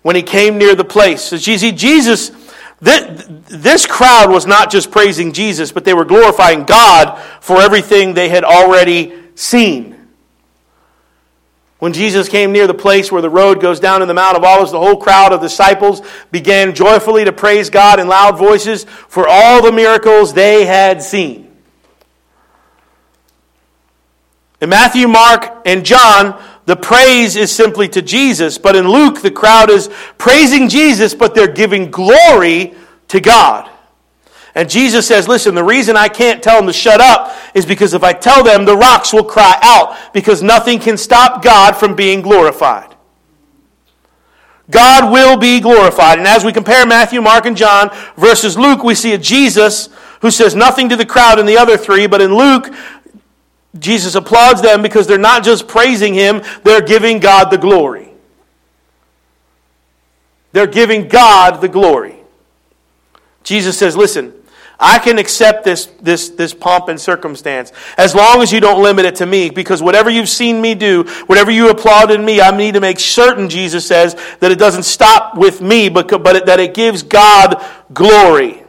When 0.03 0.17
he 0.17 0.23
came 0.23 0.59
near 0.59 0.75
the 0.75 0.85
place, 0.85 1.33
you 1.33 1.59
see, 1.59 1.73
Jesus, 1.73 2.31
this 2.81 3.87
crowd 3.87 4.31
was 4.31 4.47
not 4.47 4.71
just 4.71 4.91
praising 4.91 5.33
Jesus, 5.33 5.73
but 5.73 5.85
they 5.85 5.95
were 5.95 6.05
glorifying 6.05 6.65
God 6.65 7.19
for 7.41 7.63
everything 7.63 8.13
they 8.13 8.29
had 8.29 8.45
already 8.45 9.15
seen. 9.35 10.04
When 11.85 11.93
Jesus 11.93 12.31
came 12.31 12.51
near 12.51 12.67
the 12.67 12.73
place 12.73 13.13
where 13.13 13.21
the 13.21 13.29
road 13.29 13.61
goes 13.61 13.79
down 13.79 14.01
in 14.01 14.09
the 14.09 14.15
Mount 14.15 14.39
of 14.39 14.43
Olives, 14.43 14.73
the 14.73 14.81
whole 14.81 14.97
crowd 14.97 15.35
of 15.35 15.43
disciples 15.43 16.01
began 16.31 16.75
joyfully 16.75 17.27
to 17.27 17.31
praise 17.31 17.69
God 17.69 18.01
in 18.01 18.09
loud 18.09 18.39
voices 18.39 18.85
for 18.85 19.29
all 19.29 19.63
the 19.63 19.71
miracles 19.71 20.33
they 20.33 20.65
had 20.65 21.03
seen. 21.03 21.55
In 24.63 24.71
Matthew, 24.71 25.07
Mark, 25.09 25.61
and 25.67 25.85
John, 25.85 26.43
the 26.65 26.75
praise 26.75 27.37
is 27.37 27.55
simply 27.55 27.87
to 27.89 28.01
Jesus, 28.01 28.57
but 28.57 28.77
in 28.77 28.89
Luke, 28.89 29.21
the 29.21 29.31
crowd 29.31 29.69
is 29.69 29.91
praising 30.17 30.71
Jesus, 30.71 31.15
but 31.15 31.35
they're 31.35 31.47
giving 31.47 31.91
glory 31.91 32.73
to 33.09 33.21
God. 33.21 33.71
And 34.55 34.71
Jesus 34.71 35.07
says, 35.07 35.27
Listen, 35.27 35.55
the 35.55 35.65
reason 35.65 35.97
I 35.97 36.09
can't 36.09 36.43
tell 36.43 36.57
them 36.57 36.67
to 36.67 36.73
shut 36.73 37.01
up 37.01 37.35
is 37.55 37.67
because 37.67 37.93
if 37.95 38.05
I 38.05 38.13
tell 38.13 38.45
them, 38.45 38.65
the 38.65 38.77
rocks 38.77 39.13
will 39.13 39.25
cry 39.25 39.59
out, 39.63 40.13
because 40.13 40.43
nothing 40.43 40.79
can 40.79 40.97
stop 40.97 41.43
God 41.43 41.77
from 41.77 41.97
being 41.97 42.23
glorified. 42.23 42.95
God 44.71 45.13
will 45.13 45.37
be 45.37 45.61
glorified. 45.61 46.19
And 46.19 46.27
as 46.27 46.45
we 46.45 46.53
compare 46.53 46.87
Matthew, 46.87 47.21
Mark, 47.21 47.47
and 47.47 47.57
John 47.57 47.91
versus 48.17 48.57
Luke, 48.57 48.83
we 48.83 48.95
see 48.95 49.13
a 49.13 49.19
Jesus 49.19 49.89
who 50.21 50.31
says 50.31 50.55
nothing 50.55 50.89
to 50.89 50.97
the 50.97 51.05
crowd 51.05 51.39
in 51.39 51.45
the 51.47 51.59
other 51.59 51.77
three, 51.77 52.07
but 52.07 52.23
in 52.23 52.35
Luke, 52.35 52.73
Jesus 53.79 54.15
applauds 54.15 54.63
them 54.63 54.81
because 54.81 55.07
they're 55.07 55.19
not 55.19 55.45
just 55.45 55.69
praising 55.69 56.15
him, 56.15 56.43
they're 56.63 56.81
giving 56.81 57.19
God 57.19 57.51
the 57.51 57.59
glory. 57.59 58.11
They're 60.53 60.69
giving 60.69 61.09
God 61.09 61.61
the 61.61 61.69
glory. 61.69 62.17
Jesus 63.43 63.77
says, 63.77 63.97
Listen, 63.97 64.33
I 64.79 64.99
can 64.99 65.19
accept 65.19 65.65
this, 65.65 65.87
this, 66.03 66.31
this 66.31 66.53
pomp 66.53 66.89
and 66.89 67.01
circumstance 67.01 67.73
as 67.97 68.15
long 68.15 68.43
as 68.43 68.53
you 68.53 68.61
don't 68.61 68.83
limit 68.83 69.05
it 69.05 69.17
to 69.17 69.27
me, 69.27 69.51
because 69.51 69.83
whatever 69.83 70.11
you've 70.11 70.29
seen 70.29 70.61
me 70.61 70.75
do, 70.75 71.05
whatever 71.27 71.51
you 71.51 71.71
applaud 71.71 72.11
in 72.11 72.25
me, 72.25 72.41
I 72.41 72.57
need 72.57 72.75
to 72.75 72.81
make 72.81 72.99
certain, 72.99 73.49
Jesus 73.49 73.87
says, 73.87 74.17
that 74.41 74.51
it 74.51 74.59
doesn't 74.59 74.83
stop 74.83 75.37
with 75.37 75.61
me, 75.61 75.89
but, 75.89 76.09
but 76.09 76.37
it, 76.37 76.47
that 76.47 76.59
it 76.59 76.75
gives 76.75 77.03
God 77.03 77.65
glory. 77.93 78.64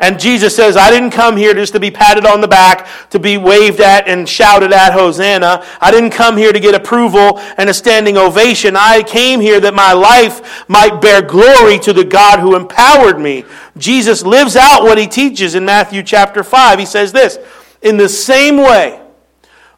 And 0.00 0.18
Jesus 0.18 0.56
says, 0.56 0.78
I 0.78 0.90
didn't 0.90 1.10
come 1.10 1.36
here 1.36 1.52
just 1.52 1.74
to 1.74 1.80
be 1.80 1.90
patted 1.90 2.24
on 2.24 2.40
the 2.40 2.48
back, 2.48 2.88
to 3.10 3.18
be 3.18 3.36
waved 3.36 3.80
at 3.80 4.08
and 4.08 4.26
shouted 4.26 4.72
at, 4.72 4.94
Hosanna. 4.94 5.62
I 5.78 5.90
didn't 5.90 6.10
come 6.10 6.38
here 6.38 6.52
to 6.52 6.58
get 6.58 6.74
approval 6.74 7.38
and 7.58 7.68
a 7.68 7.74
standing 7.74 8.16
ovation. 8.16 8.76
I 8.76 9.02
came 9.02 9.40
here 9.40 9.60
that 9.60 9.74
my 9.74 9.92
life 9.92 10.66
might 10.70 11.02
bear 11.02 11.20
glory 11.20 11.78
to 11.80 11.92
the 11.92 12.04
God 12.04 12.38
who 12.38 12.56
empowered 12.56 13.20
me. 13.20 13.44
Jesus 13.76 14.24
lives 14.24 14.56
out 14.56 14.84
what 14.84 14.96
he 14.96 15.06
teaches 15.06 15.54
in 15.54 15.66
Matthew 15.66 16.02
chapter 16.02 16.42
5. 16.42 16.78
He 16.78 16.86
says 16.86 17.12
this 17.12 17.38
In 17.82 17.98
the 17.98 18.08
same 18.08 18.56
way, 18.56 19.02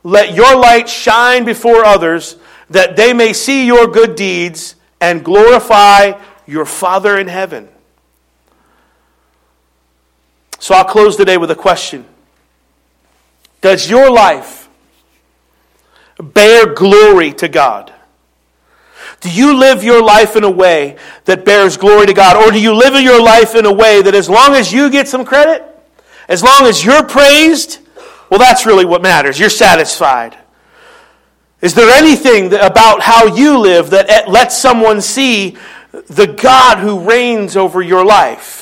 let 0.05 0.35
your 0.35 0.55
light 0.55 0.89
shine 0.89 1.45
before 1.45 1.85
others, 1.85 2.37
that 2.71 2.95
they 2.95 3.13
may 3.13 3.33
see 3.33 3.67
your 3.67 3.89
good 3.89 4.15
deeds 4.15 4.77
and 5.01 5.25
glorify 5.25 6.13
your 6.47 6.65
Father 6.65 7.19
in 7.19 7.27
heaven. 7.27 7.72
So 10.63 10.77
I'll 10.77 10.85
close 10.85 11.17
today 11.17 11.39
with 11.39 11.51
a 11.51 11.57
question 11.57 12.07
Does 13.63 13.91
your 13.91 14.13
life 14.13 14.69
bear 16.23 16.73
glory 16.73 17.33
to 17.33 17.49
God? 17.49 17.93
Do 19.21 19.29
you 19.29 19.59
live 19.59 19.83
your 19.83 20.01
life 20.01 20.37
in 20.37 20.45
a 20.45 20.51
way 20.51 20.99
that 21.25 21.45
bears 21.45 21.77
glory 21.77 22.07
to 22.07 22.15
God? 22.15 22.37
Or 22.37 22.53
do 22.53 22.61
you 22.61 22.75
live 22.75 22.95
your 23.03 23.21
life 23.21 23.57
in 23.57 23.67
a 23.67 23.73
way 23.73 24.03
that 24.03 24.15
as 24.15 24.31
long 24.31 24.55
as 24.55 24.73
you 24.73 24.89
get 24.89 25.09
some 25.09 25.25
credit, 25.25 25.65
as 26.29 26.45
long 26.45 26.63
as 26.67 26.85
you're 26.85 27.05
praised, 27.05 27.81
well, 28.31 28.39
that's 28.39 28.65
really 28.65 28.85
what 28.85 29.03
matters. 29.03 29.41
You're 29.41 29.51
satisfied. 29.51 30.39
Is 31.61 31.75
there 31.75 31.91
anything 31.91 32.55
about 32.55 33.03
how 33.03 33.35
you 33.35 33.59
live 33.59 33.91
that 33.91 34.09
eh, 34.09 34.31
lets 34.31 34.57
someone 34.57 35.01
see 35.01 35.57
the 35.91 36.29
God 36.29 36.79
who 36.79 37.01
reigns 37.01 37.57
over 37.57 37.83
your 37.83 38.05
life? 38.05 38.62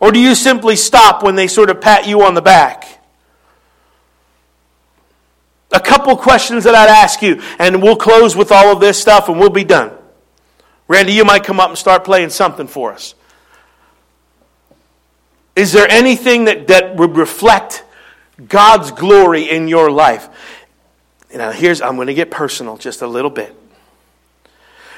Or 0.00 0.10
do 0.10 0.18
you 0.18 0.34
simply 0.34 0.76
stop 0.76 1.22
when 1.22 1.36
they 1.36 1.46
sort 1.46 1.68
of 1.68 1.80
pat 1.80 2.08
you 2.08 2.22
on 2.22 2.34
the 2.34 2.42
back? 2.42 3.00
A 5.72 5.80
couple 5.80 6.16
questions 6.16 6.64
that 6.64 6.74
I'd 6.74 6.88
ask 6.88 7.22
you, 7.22 7.40
and 7.58 7.82
we'll 7.82 7.96
close 7.96 8.34
with 8.34 8.50
all 8.50 8.72
of 8.72 8.80
this 8.80 9.00
stuff 9.00 9.28
and 9.28 9.38
we'll 9.38 9.50
be 9.50 9.62
done. 9.62 9.92
Randy, 10.88 11.12
you 11.12 11.24
might 11.24 11.44
come 11.44 11.60
up 11.60 11.68
and 11.68 11.78
start 11.78 12.04
playing 12.04 12.30
something 12.30 12.66
for 12.66 12.92
us. 12.92 13.14
Is 15.54 15.72
there 15.72 15.88
anything 15.88 16.46
that, 16.46 16.68
that 16.68 16.96
would 16.96 17.16
reflect 17.16 17.84
God's 18.48 18.90
glory 18.90 19.48
in 19.48 19.68
your 19.68 19.90
life? 19.90 20.28
Now, 21.32 21.52
here's, 21.52 21.80
I'm 21.80 21.94
going 21.96 22.08
to 22.08 22.14
get 22.14 22.30
personal 22.30 22.76
just 22.76 23.02
a 23.02 23.06
little 23.06 23.30
bit. 23.30 23.54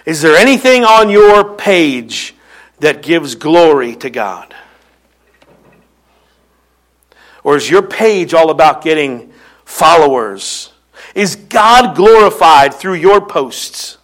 Is 0.06 0.22
there 0.22 0.36
anything 0.36 0.84
on 0.84 1.10
your 1.10 1.54
page 1.56 2.34
that 2.80 3.02
gives 3.02 3.34
glory 3.34 3.96
to 3.96 4.08
God? 4.08 4.54
Or 7.44 7.56
is 7.56 7.68
your 7.68 7.82
page 7.82 8.34
all 8.34 8.50
about 8.50 8.82
getting 8.82 9.32
followers? 9.64 10.72
Is 11.14 11.36
God 11.36 11.96
glorified 11.96 12.74
through 12.74 12.94
your 12.94 13.20
posts? 13.20 13.98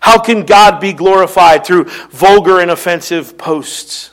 How 0.00 0.18
can 0.18 0.44
God 0.44 0.80
be 0.80 0.92
glorified 0.92 1.64
through 1.64 1.84
vulgar 2.10 2.58
and 2.60 2.70
offensive 2.70 3.38
posts? 3.38 4.10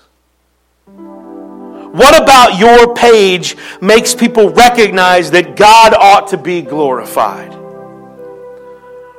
What 0.86 2.22
about 2.22 2.60
your 2.60 2.94
page 2.94 3.58
makes 3.82 4.14
people 4.14 4.52
recognize 4.52 5.32
that 5.32 5.56
God 5.56 5.96
ought 5.96 6.28
to 6.28 6.38
be 6.38 6.62
glorified? 6.62 7.56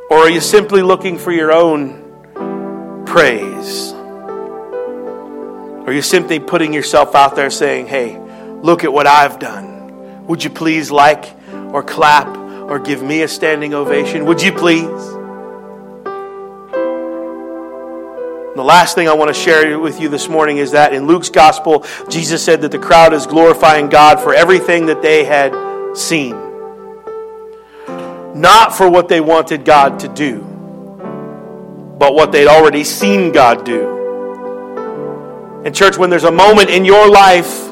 Or 0.08 0.18
are 0.18 0.30
you 0.30 0.40
simply 0.40 0.82
looking 0.82 1.18
for 1.18 1.32
your 1.32 1.50
own 1.52 3.04
praise? 3.04 3.92
Or 3.92 5.90
Are 5.90 5.92
you 5.92 6.02
simply 6.02 6.38
putting 6.38 6.72
yourself 6.72 7.16
out 7.16 7.34
there 7.34 7.50
saying, 7.50 7.88
hey, 7.88 8.19
Look 8.62 8.84
at 8.84 8.92
what 8.92 9.06
I've 9.06 9.38
done. 9.38 10.26
Would 10.26 10.44
you 10.44 10.50
please 10.50 10.90
like 10.90 11.34
or 11.72 11.82
clap 11.82 12.36
or 12.36 12.78
give 12.78 13.02
me 13.02 13.22
a 13.22 13.28
standing 13.28 13.72
ovation? 13.72 14.26
Would 14.26 14.42
you 14.42 14.52
please? 14.52 14.84
The 18.54 18.64
last 18.64 18.94
thing 18.94 19.08
I 19.08 19.14
want 19.14 19.28
to 19.28 19.34
share 19.34 19.78
with 19.78 20.00
you 20.00 20.10
this 20.10 20.28
morning 20.28 20.58
is 20.58 20.72
that 20.72 20.92
in 20.92 21.06
Luke's 21.06 21.30
gospel, 21.30 21.86
Jesus 22.10 22.44
said 22.44 22.60
that 22.60 22.70
the 22.70 22.78
crowd 22.78 23.14
is 23.14 23.26
glorifying 23.26 23.88
God 23.88 24.20
for 24.20 24.34
everything 24.34 24.86
that 24.86 25.00
they 25.00 25.24
had 25.24 25.54
seen, 25.96 26.32
not 28.34 28.74
for 28.74 28.90
what 28.90 29.08
they 29.08 29.22
wanted 29.22 29.64
God 29.64 30.00
to 30.00 30.08
do, 30.08 30.40
but 31.98 32.12
what 32.14 32.32
they'd 32.32 32.48
already 32.48 32.84
seen 32.84 33.32
God 33.32 33.64
do. 33.64 35.62
And, 35.64 35.74
church, 35.74 35.96
when 35.96 36.10
there's 36.10 36.24
a 36.24 36.30
moment 36.30 36.68
in 36.68 36.84
your 36.84 37.08
life 37.08 37.69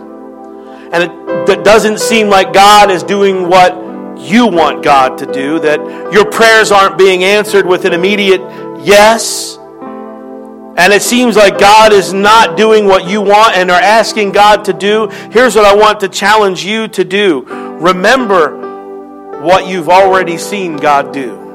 and 0.93 1.03
it 1.05 1.28
that 1.49 1.64
doesn't 1.64 1.99
seem 1.99 2.28
like 2.28 2.53
God 2.53 2.91
is 2.91 3.03
doing 3.03 3.49
what 3.49 3.72
you 4.18 4.47
want 4.47 4.84
God 4.84 5.16
to 5.18 5.32
do, 5.32 5.59
that 5.61 5.80
your 6.12 6.30
prayers 6.30 6.70
aren't 6.70 6.99
being 6.99 7.24
answered 7.24 7.66
with 7.66 7.86
an 7.86 7.95
immediate 7.95 8.41
yes, 8.84 9.57
and 9.57 10.93
it 10.93 11.03
seems 11.03 11.36
like 11.36 11.59
God 11.59 11.93
is 11.93 12.12
not 12.12 12.57
doing 12.57 12.84
what 12.84 13.09
you 13.09 13.22
want 13.22 13.57
and 13.57 13.70
are 13.70 13.80
asking 13.80 14.32
God 14.32 14.64
to 14.66 14.72
do, 14.72 15.09
here's 15.32 15.57
what 15.57 15.64
I 15.64 15.74
want 15.74 16.01
to 16.01 16.09
challenge 16.09 16.64
you 16.64 16.86
to 16.89 17.05
do. 17.05 17.45
Remember 17.80 19.41
what 19.41 19.66
you've 19.66 19.89
already 19.89 20.36
seen 20.36 20.76
God 20.76 21.12
do. 21.12 21.47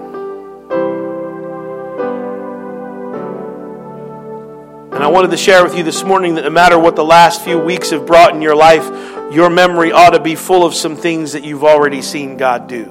And 4.94 5.04
I 5.04 5.08
wanted 5.08 5.32
to 5.32 5.38
share 5.38 5.64
with 5.64 5.76
you 5.76 5.84
this 5.84 6.04
morning 6.04 6.36
that 6.36 6.44
no 6.44 6.50
matter 6.50 6.80
what 6.80 6.96
the 6.96 7.04
last 7.04 7.42
few 7.44 7.60
weeks 7.60 7.90
have 7.92 8.06
brought 8.06 8.34
in 8.36 8.42
your 8.42 8.56
life, 8.56 8.86
your 9.34 9.50
memory 9.50 9.92
ought 9.92 10.12
to 10.12 10.20
be 10.20 10.36
full 10.36 10.64
of 10.66 10.76
some 10.76 10.96
things 10.96 11.32
that 11.32 11.44
you've 11.44 11.64
already 11.64 12.02
seen 12.04 12.38
God 12.38 12.68
do. 12.68 12.86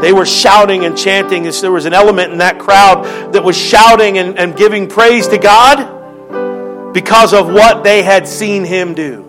They 0.00 0.14
were 0.14 0.24
shouting 0.24 0.86
and 0.86 0.96
chanting. 0.96 1.42
There 1.42 1.70
was 1.70 1.84
an 1.84 1.92
element 1.92 2.32
in 2.32 2.38
that 2.38 2.58
crowd 2.58 3.32
that 3.34 3.44
was 3.44 3.56
shouting 3.56 4.16
and, 4.16 4.38
and 4.38 4.56
giving 4.56 4.88
praise 4.88 5.28
to 5.28 5.36
God 5.36 6.94
because 6.94 7.34
of 7.34 7.48
what 7.48 7.84
they 7.84 8.02
had 8.02 8.26
seen 8.26 8.64
Him 8.64 8.94
do. 8.94 9.26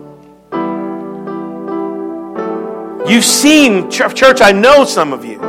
You've 3.06 3.24
seen, 3.24 3.90
church, 3.90 4.40
I 4.40 4.52
know 4.52 4.84
some 4.86 5.12
of 5.12 5.26
you. 5.26 5.42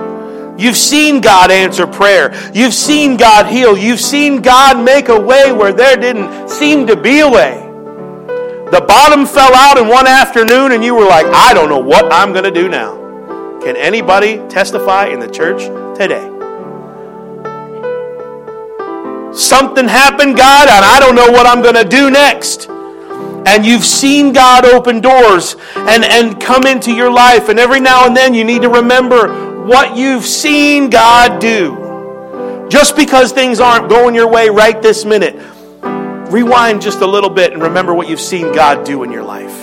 You've 0.57 0.75
seen 0.75 1.21
God 1.21 1.51
answer 1.51 1.87
prayer. 1.87 2.33
You've 2.53 2.73
seen 2.73 3.15
God 3.15 3.47
heal. 3.47 3.77
You've 3.77 4.01
seen 4.01 4.41
God 4.41 4.83
make 4.83 5.07
a 5.07 5.19
way 5.19 5.53
where 5.53 5.71
there 5.71 5.95
didn't 5.95 6.49
seem 6.49 6.85
to 6.87 6.97
be 6.97 7.21
a 7.21 7.29
way. 7.29 7.62
The 8.74 8.82
bottom 8.82 9.28
fell 9.28 9.53
out 9.53 9.78
in 9.78 9.88
one 9.88 10.07
afternoon, 10.07 10.71
and 10.71 10.84
you 10.84 10.95
were 10.95 11.05
like, 11.05 11.28
I 11.28 11.53
don't 11.53 11.69
know 11.69 11.78
what 11.78 12.11
I'm 12.11 12.34
going 12.34 12.45
to 12.45 12.49
do 12.51 12.67
now. 12.67 13.59
Can 13.61 13.78
anybody 13.78 14.38
testify 14.49 15.09
in 15.09 15.19
the 15.19 15.30
church 15.30 15.61
today? 15.95 16.28
Something 19.32 19.88
happened, 19.88 20.38
God, 20.38 20.69
and 20.69 20.84
I 20.84 20.99
don't 20.99 21.15
know 21.15 21.32
what 21.32 21.45
I'm 21.45 21.61
going 21.61 21.76
to 21.76 21.88
do 21.88 22.09
next 22.09 22.67
and 23.45 23.65
you've 23.65 23.84
seen 23.84 24.34
God 24.34 24.65
open 24.65 25.01
doors 25.01 25.55
and, 25.76 26.03
and 26.03 26.41
come 26.41 26.65
into 26.65 26.91
your 26.91 27.11
life, 27.11 27.49
and 27.49 27.59
every 27.59 27.80
now 27.80 28.07
and 28.07 28.15
then 28.15 28.34
you 28.34 28.43
need 28.43 28.61
to 28.61 28.69
remember 28.69 29.65
what 29.65 29.95
you've 29.95 30.26
seen 30.26 30.89
God 30.89 31.39
do. 31.39 32.67
Just 32.69 32.95
because 32.95 33.32
things 33.32 33.59
aren't 33.59 33.89
going 33.89 34.15
your 34.15 34.28
way 34.28 34.49
right 34.49 34.82
this 34.82 35.05
minute, 35.05 35.36
rewind 36.34 36.81
just 36.81 37.01
a 37.01 37.05
little 37.05 37.29
bit 37.29 37.53
and 37.53 37.61
remember 37.61 37.93
what 37.93 38.09
you've 38.09 38.19
seen 38.19 38.51
God 38.53 38.84
do 38.84 39.03
in 39.03 39.11
your 39.11 39.23
life. 39.23 39.55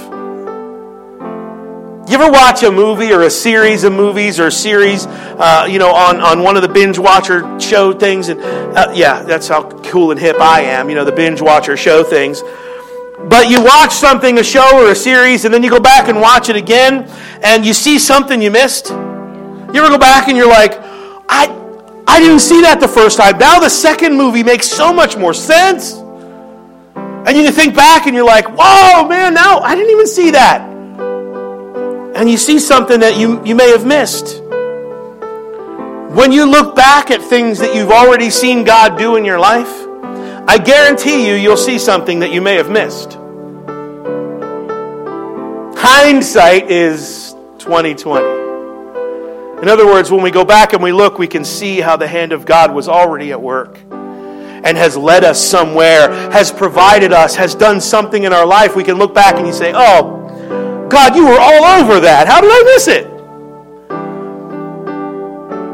You 2.09 2.17
ever 2.17 2.31
watch 2.31 2.63
a 2.63 2.71
movie 2.71 3.13
or 3.13 3.23
a 3.23 3.31
series 3.31 3.83
of 3.83 3.93
movies 3.93 4.39
or 4.39 4.47
a 4.47 4.53
series, 4.53 5.07
uh, 5.07 5.67
you 5.69 5.81
know, 5.81 5.93
on, 5.93 6.21
on 6.21 6.45
one 6.45 6.55
of 6.57 6.63
the 6.63 6.69
binge 6.69 6.97
watcher 6.97 7.59
show 7.61 7.93
things? 7.93 8.29
And 8.29 8.41
uh, 8.41 8.93
yeah, 8.95 9.23
that's 9.25 9.49
how 9.49 9.69
cool 9.83 10.13
and 10.13 10.19
hip 10.19 10.41
I 10.41 10.63
am, 10.63 10.89
you 10.89 10.95
know, 10.95 11.05
the 11.05 11.13
binge 11.13 11.41
watcher 11.41 11.77
show 11.77 12.05
things. 12.05 12.41
But 13.29 13.51
you 13.51 13.63
watch 13.63 13.93
something, 13.93 14.39
a 14.39 14.45
show 14.45 14.81
or 14.81 14.93
a 14.93 14.95
series, 14.95 15.45
and 15.45 15.53
then 15.53 15.65
you 15.65 15.71
go 15.71 15.81
back 15.81 16.09
and 16.09 16.21
watch 16.21 16.49
it 16.51 16.57
again, 16.57 17.11
and 17.43 17.67
you 17.67 17.75
see 17.75 17.99
something 17.99 18.41
you 18.41 18.51
missed. 18.51 18.91
You 18.91 19.83
ever 19.83 19.89
go 19.89 19.99
back 19.99 20.29
and 20.29 20.37
you're 20.37 20.49
like, 20.49 20.75
I, 21.29 21.49
I 22.07 22.21
didn't 22.21 22.41
see 22.41 22.63
that 22.63 22.79
the 22.81 22.89
first 22.89 23.19
time. 23.19 23.39
Now 23.39 23.59
the 23.59 23.69
second 23.69 24.17
movie 24.17 24.45
makes 24.45 24.69
so 24.69 24.93
much 24.93 25.17
more 25.17 25.35
sense. 25.35 26.01
And 27.27 27.37
you 27.37 27.51
think 27.51 27.77
back 27.77 28.07
and 28.07 28.17
you're 28.17 28.25
like, 28.25 28.47
whoa, 28.49 29.07
man, 29.07 29.35
now 29.35 29.61
I 29.61 29.75
didn't 29.75 29.91
even 29.91 30.07
see 30.07 30.31
that. 30.31 30.63
And 32.17 32.31
you 32.31 32.37
see 32.37 32.59
something 32.59 33.01
that 33.01 33.19
you, 33.19 33.45
you 33.45 33.55
may 33.55 33.71
have 33.71 33.87
missed. 33.87 34.43
When 36.15 36.33
you 36.33 36.51
look 36.51 36.75
back 36.75 37.11
at 37.11 37.23
things 37.23 37.59
that 37.61 37.75
you've 37.75 37.91
already 37.91 38.31
seen 38.31 38.65
God 38.65 38.99
do 38.99 39.17
in 39.17 39.25
your 39.25 39.39
life, 39.39 39.71
I 40.49 40.59
guarantee 40.59 41.29
you, 41.29 41.35
you'll 41.35 41.57
see 41.57 41.79
something 41.79 42.21
that 42.21 42.33
you 42.33 42.41
may 42.41 42.57
have 42.57 42.71
missed. 42.71 43.13
Hindsight 45.79 46.71
is 46.71 47.35
2020. 47.59 48.41
In 49.63 49.69
other 49.69 49.87
words, 49.87 50.11
when 50.11 50.23
we 50.23 50.31
go 50.31 50.45
back 50.45 50.73
and 50.73 50.83
we 50.83 50.91
look, 50.91 51.19
we 51.19 51.29
can 51.29 51.45
see 51.45 51.81
how 51.81 51.97
the 51.97 52.09
hand 52.09 52.33
of 52.33 52.47
God 52.47 52.75
was 52.75 52.89
already 52.89 53.31
at 53.31 53.41
work 53.41 53.79
and 54.65 54.77
has 54.77 54.97
led 54.97 55.25
us 55.25 55.43
somewhere, 55.43 56.11
has 56.31 56.51
provided 56.51 57.13
us, 57.13 57.35
has 57.37 57.55
done 57.55 57.81
something 57.81 58.25
in 58.25 58.33
our 58.33 58.47
life. 58.47 58.77
We 58.77 58.85
can 58.85 58.99
look 58.99 59.15
back 59.15 59.37
and 59.37 59.47
you 59.47 59.53
say, 59.53 59.73
Oh, 59.75 60.19
God, 60.91 61.15
you 61.15 61.25
were 61.25 61.39
all 61.39 61.65
over 61.65 62.01
that. 62.01 62.27
How 62.27 62.41
did 62.41 62.51
I 62.51 62.63
miss 62.75 62.89
it? 62.89 63.11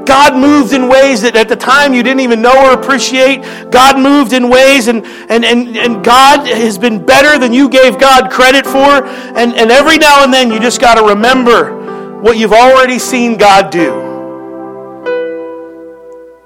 God 0.07 0.37
moved 0.37 0.73
in 0.73 0.89
ways 0.89 1.23
that 1.23 1.35
at 1.35 1.49
the 1.49 1.57
time 1.57 1.93
you 1.93 2.03
didn't 2.03 2.21
even 2.21 2.41
know 2.41 2.71
or 2.71 2.73
appreciate. 2.73 3.43
God 3.71 3.99
moved 3.99 4.33
in 4.33 4.49
ways, 4.49 4.87
and, 4.87 5.05
and, 5.05 5.45
and, 5.45 5.77
and 5.77 6.05
God 6.05 6.47
has 6.47 6.79
been 6.79 7.05
better 7.05 7.39
than 7.39 7.53
you 7.53 7.69
gave 7.69 7.99
God 7.99 8.31
credit 8.31 8.65
for. 8.65 9.05
And, 9.05 9.55
and 9.55 9.71
every 9.71 9.99
now 9.99 10.23
and 10.23 10.33
then 10.33 10.53
you 10.53 10.61
just 10.61 10.81
got 10.81 10.95
to 10.95 11.03
remember 11.03 12.21
what 12.21 12.39
you've 12.39 12.53
already 12.53 12.99
seen 12.99 13.37
God 13.37 13.71
do. 13.71 14.06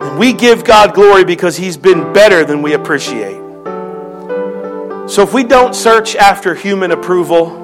And 0.00 0.18
we 0.18 0.32
give 0.32 0.64
God 0.64 0.94
glory 0.94 1.24
because 1.24 1.56
He's 1.56 1.76
been 1.76 2.12
better 2.12 2.44
than 2.44 2.62
we 2.62 2.72
appreciate. 2.72 3.40
So 5.10 5.22
if 5.22 5.34
we 5.34 5.44
don't 5.44 5.74
search 5.74 6.16
after 6.16 6.54
human 6.54 6.92
approval, 6.92 7.58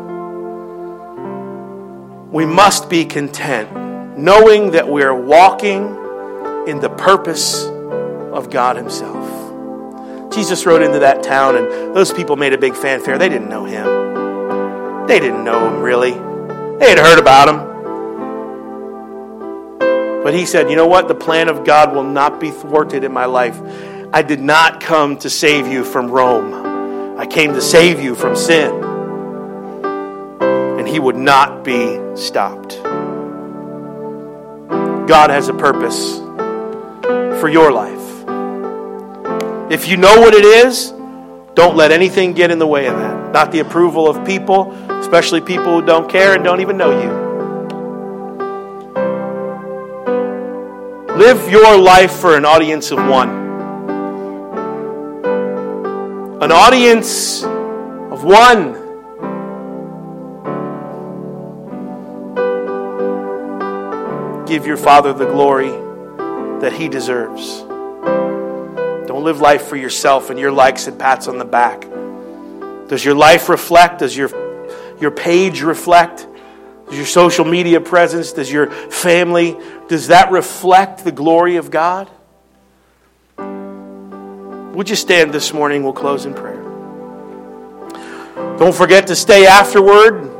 we 2.30 2.44
must 2.44 2.90
be 2.90 3.04
content, 3.04 4.18
knowing 4.18 4.72
that 4.72 4.88
we're 4.88 5.14
walking 5.14 5.84
in 6.66 6.80
the 6.80 6.90
purpose 6.90 7.64
of 7.64 8.50
God 8.50 8.76
Himself. 8.76 10.34
Jesus 10.34 10.66
rode 10.66 10.82
into 10.82 10.98
that 10.98 11.22
town, 11.22 11.56
and 11.56 11.96
those 11.96 12.12
people 12.12 12.36
made 12.36 12.52
a 12.52 12.58
big 12.58 12.74
fanfare. 12.74 13.16
They 13.16 13.28
didn't 13.28 13.48
know 13.48 13.64
Him, 13.64 15.06
they 15.06 15.20
didn't 15.20 15.44
know 15.44 15.66
Him 15.66 15.80
really. 15.80 16.12
They 16.78 16.90
had 16.90 16.98
heard 16.98 17.18
about 17.18 17.48
Him. 17.48 17.75
But 20.26 20.34
he 20.34 20.44
said, 20.44 20.68
You 20.68 20.74
know 20.74 20.88
what? 20.88 21.06
The 21.06 21.14
plan 21.14 21.48
of 21.48 21.64
God 21.64 21.94
will 21.94 22.02
not 22.02 22.40
be 22.40 22.50
thwarted 22.50 23.04
in 23.04 23.12
my 23.12 23.26
life. 23.26 23.56
I 24.12 24.22
did 24.22 24.40
not 24.40 24.80
come 24.80 25.16
to 25.18 25.30
save 25.30 25.68
you 25.68 25.84
from 25.84 26.10
Rome, 26.10 27.16
I 27.16 27.26
came 27.26 27.54
to 27.54 27.60
save 27.60 28.00
you 28.00 28.16
from 28.16 28.34
sin. 28.34 28.72
And 30.80 30.88
he 30.88 30.98
would 30.98 31.14
not 31.14 31.62
be 31.62 32.00
stopped. 32.16 32.82
God 35.06 35.30
has 35.30 35.46
a 35.46 35.54
purpose 35.54 36.18
for 37.38 37.48
your 37.48 37.70
life. 37.70 37.94
If 39.70 39.86
you 39.86 39.96
know 39.96 40.18
what 40.20 40.34
it 40.34 40.44
is, 40.44 40.90
don't 41.54 41.76
let 41.76 41.92
anything 41.92 42.32
get 42.32 42.50
in 42.50 42.58
the 42.58 42.66
way 42.66 42.88
of 42.88 42.96
that. 42.96 43.32
Not 43.32 43.52
the 43.52 43.60
approval 43.60 44.08
of 44.08 44.26
people, 44.26 44.72
especially 44.90 45.40
people 45.40 45.78
who 45.80 45.86
don't 45.86 46.10
care 46.10 46.34
and 46.34 46.42
don't 46.42 46.60
even 46.60 46.76
know 46.76 47.00
you. 47.00 47.25
Live 51.16 51.48
your 51.48 51.78
life 51.78 52.12
for 52.12 52.36
an 52.36 52.44
audience 52.44 52.90
of 52.90 52.98
one. 52.98 53.30
An 56.42 56.52
audience 56.52 57.42
of 57.42 58.22
one. 58.22 58.74
Give 64.44 64.66
your 64.66 64.76
Father 64.76 65.14
the 65.14 65.24
glory 65.24 65.70
that 66.60 66.74
He 66.74 66.86
deserves. 66.86 67.60
Don't 69.08 69.24
live 69.24 69.40
life 69.40 69.68
for 69.68 69.76
yourself 69.76 70.28
and 70.28 70.38
your 70.38 70.52
likes 70.52 70.86
and 70.86 70.98
pats 70.98 71.28
on 71.28 71.38
the 71.38 71.46
back. 71.46 71.80
Does 72.90 73.02
your 73.02 73.14
life 73.14 73.48
reflect? 73.48 74.00
Does 74.00 74.14
your, 74.14 74.28
your 75.00 75.12
page 75.12 75.62
reflect? 75.62 76.26
Does 76.86 76.96
your 76.96 77.06
social 77.06 77.44
media 77.44 77.80
presence, 77.80 78.32
does 78.32 78.50
your 78.50 78.70
family, 78.70 79.56
does 79.88 80.08
that 80.08 80.30
reflect 80.30 81.02
the 81.04 81.12
glory 81.12 81.56
of 81.56 81.70
God? 81.70 82.10
Would 84.76 84.88
you 84.88 84.96
stand 84.96 85.32
this 85.32 85.52
morning? 85.52 85.82
We'll 85.82 85.92
close 85.92 86.26
in 86.26 86.34
prayer. 86.34 86.62
Don't 88.58 88.74
forget 88.74 89.08
to 89.08 89.16
stay 89.16 89.46
afterward, 89.46 90.30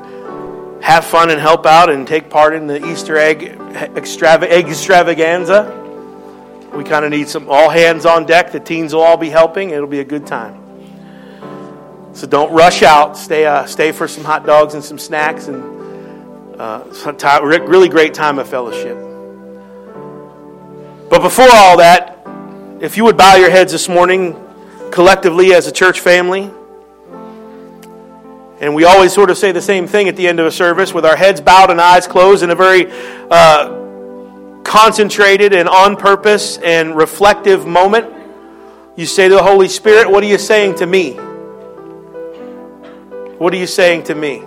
have 0.82 1.04
fun 1.04 1.30
and 1.30 1.40
help 1.40 1.66
out, 1.66 1.90
and 1.90 2.06
take 2.06 2.30
part 2.30 2.54
in 2.54 2.66
the 2.66 2.84
Easter 2.86 3.16
egg, 3.16 3.44
egg 3.44 3.96
extravaganza. 4.68 5.82
We 6.74 6.84
kind 6.84 7.04
of 7.04 7.10
need 7.10 7.28
some 7.28 7.48
all 7.48 7.70
hands 7.70 8.06
on 8.06 8.26
deck. 8.26 8.52
The 8.52 8.60
teens 8.60 8.94
will 8.94 9.02
all 9.02 9.16
be 9.16 9.30
helping. 9.30 9.70
It'll 9.70 9.86
be 9.86 10.00
a 10.00 10.04
good 10.04 10.26
time. 10.26 10.62
So 12.12 12.26
don't 12.26 12.52
rush 12.52 12.82
out. 12.82 13.16
Stay, 13.16 13.46
uh, 13.46 13.64
stay 13.66 13.92
for 13.92 14.06
some 14.06 14.24
hot 14.24 14.46
dogs 14.46 14.74
and 14.74 14.84
some 14.84 14.98
snacks 14.98 15.48
and 15.48 15.75
uh, 16.58 17.62
really 17.66 17.88
great 17.88 18.14
time 18.14 18.38
of 18.38 18.48
fellowship. 18.48 18.96
But 21.08 21.22
before 21.22 21.48
all 21.50 21.76
that, 21.78 22.26
if 22.80 22.96
you 22.96 23.04
would 23.04 23.16
bow 23.16 23.36
your 23.36 23.50
heads 23.50 23.72
this 23.72 23.88
morning 23.88 24.36
collectively 24.90 25.54
as 25.54 25.66
a 25.66 25.72
church 25.72 26.00
family, 26.00 26.50
and 28.60 28.74
we 28.74 28.84
always 28.84 29.12
sort 29.12 29.30
of 29.30 29.36
say 29.36 29.52
the 29.52 29.60
same 29.60 29.86
thing 29.86 30.08
at 30.08 30.16
the 30.16 30.26
end 30.26 30.40
of 30.40 30.46
a 30.46 30.50
service 30.50 30.94
with 30.94 31.04
our 31.04 31.16
heads 31.16 31.40
bowed 31.40 31.70
and 31.70 31.80
eyes 31.80 32.06
closed 32.06 32.42
in 32.42 32.50
a 32.50 32.54
very 32.54 32.90
uh, 33.30 34.62
concentrated 34.62 35.52
and 35.52 35.68
on 35.68 35.96
purpose 35.96 36.56
and 36.58 36.96
reflective 36.96 37.66
moment. 37.66 38.12
You 38.96 39.04
say 39.04 39.28
to 39.28 39.34
the 39.34 39.42
Holy 39.42 39.68
Spirit, 39.68 40.10
What 40.10 40.24
are 40.24 40.26
you 40.26 40.38
saying 40.38 40.76
to 40.76 40.86
me? 40.86 41.12
What 43.38 43.52
are 43.52 43.58
you 43.58 43.66
saying 43.66 44.04
to 44.04 44.14
me? 44.14 44.42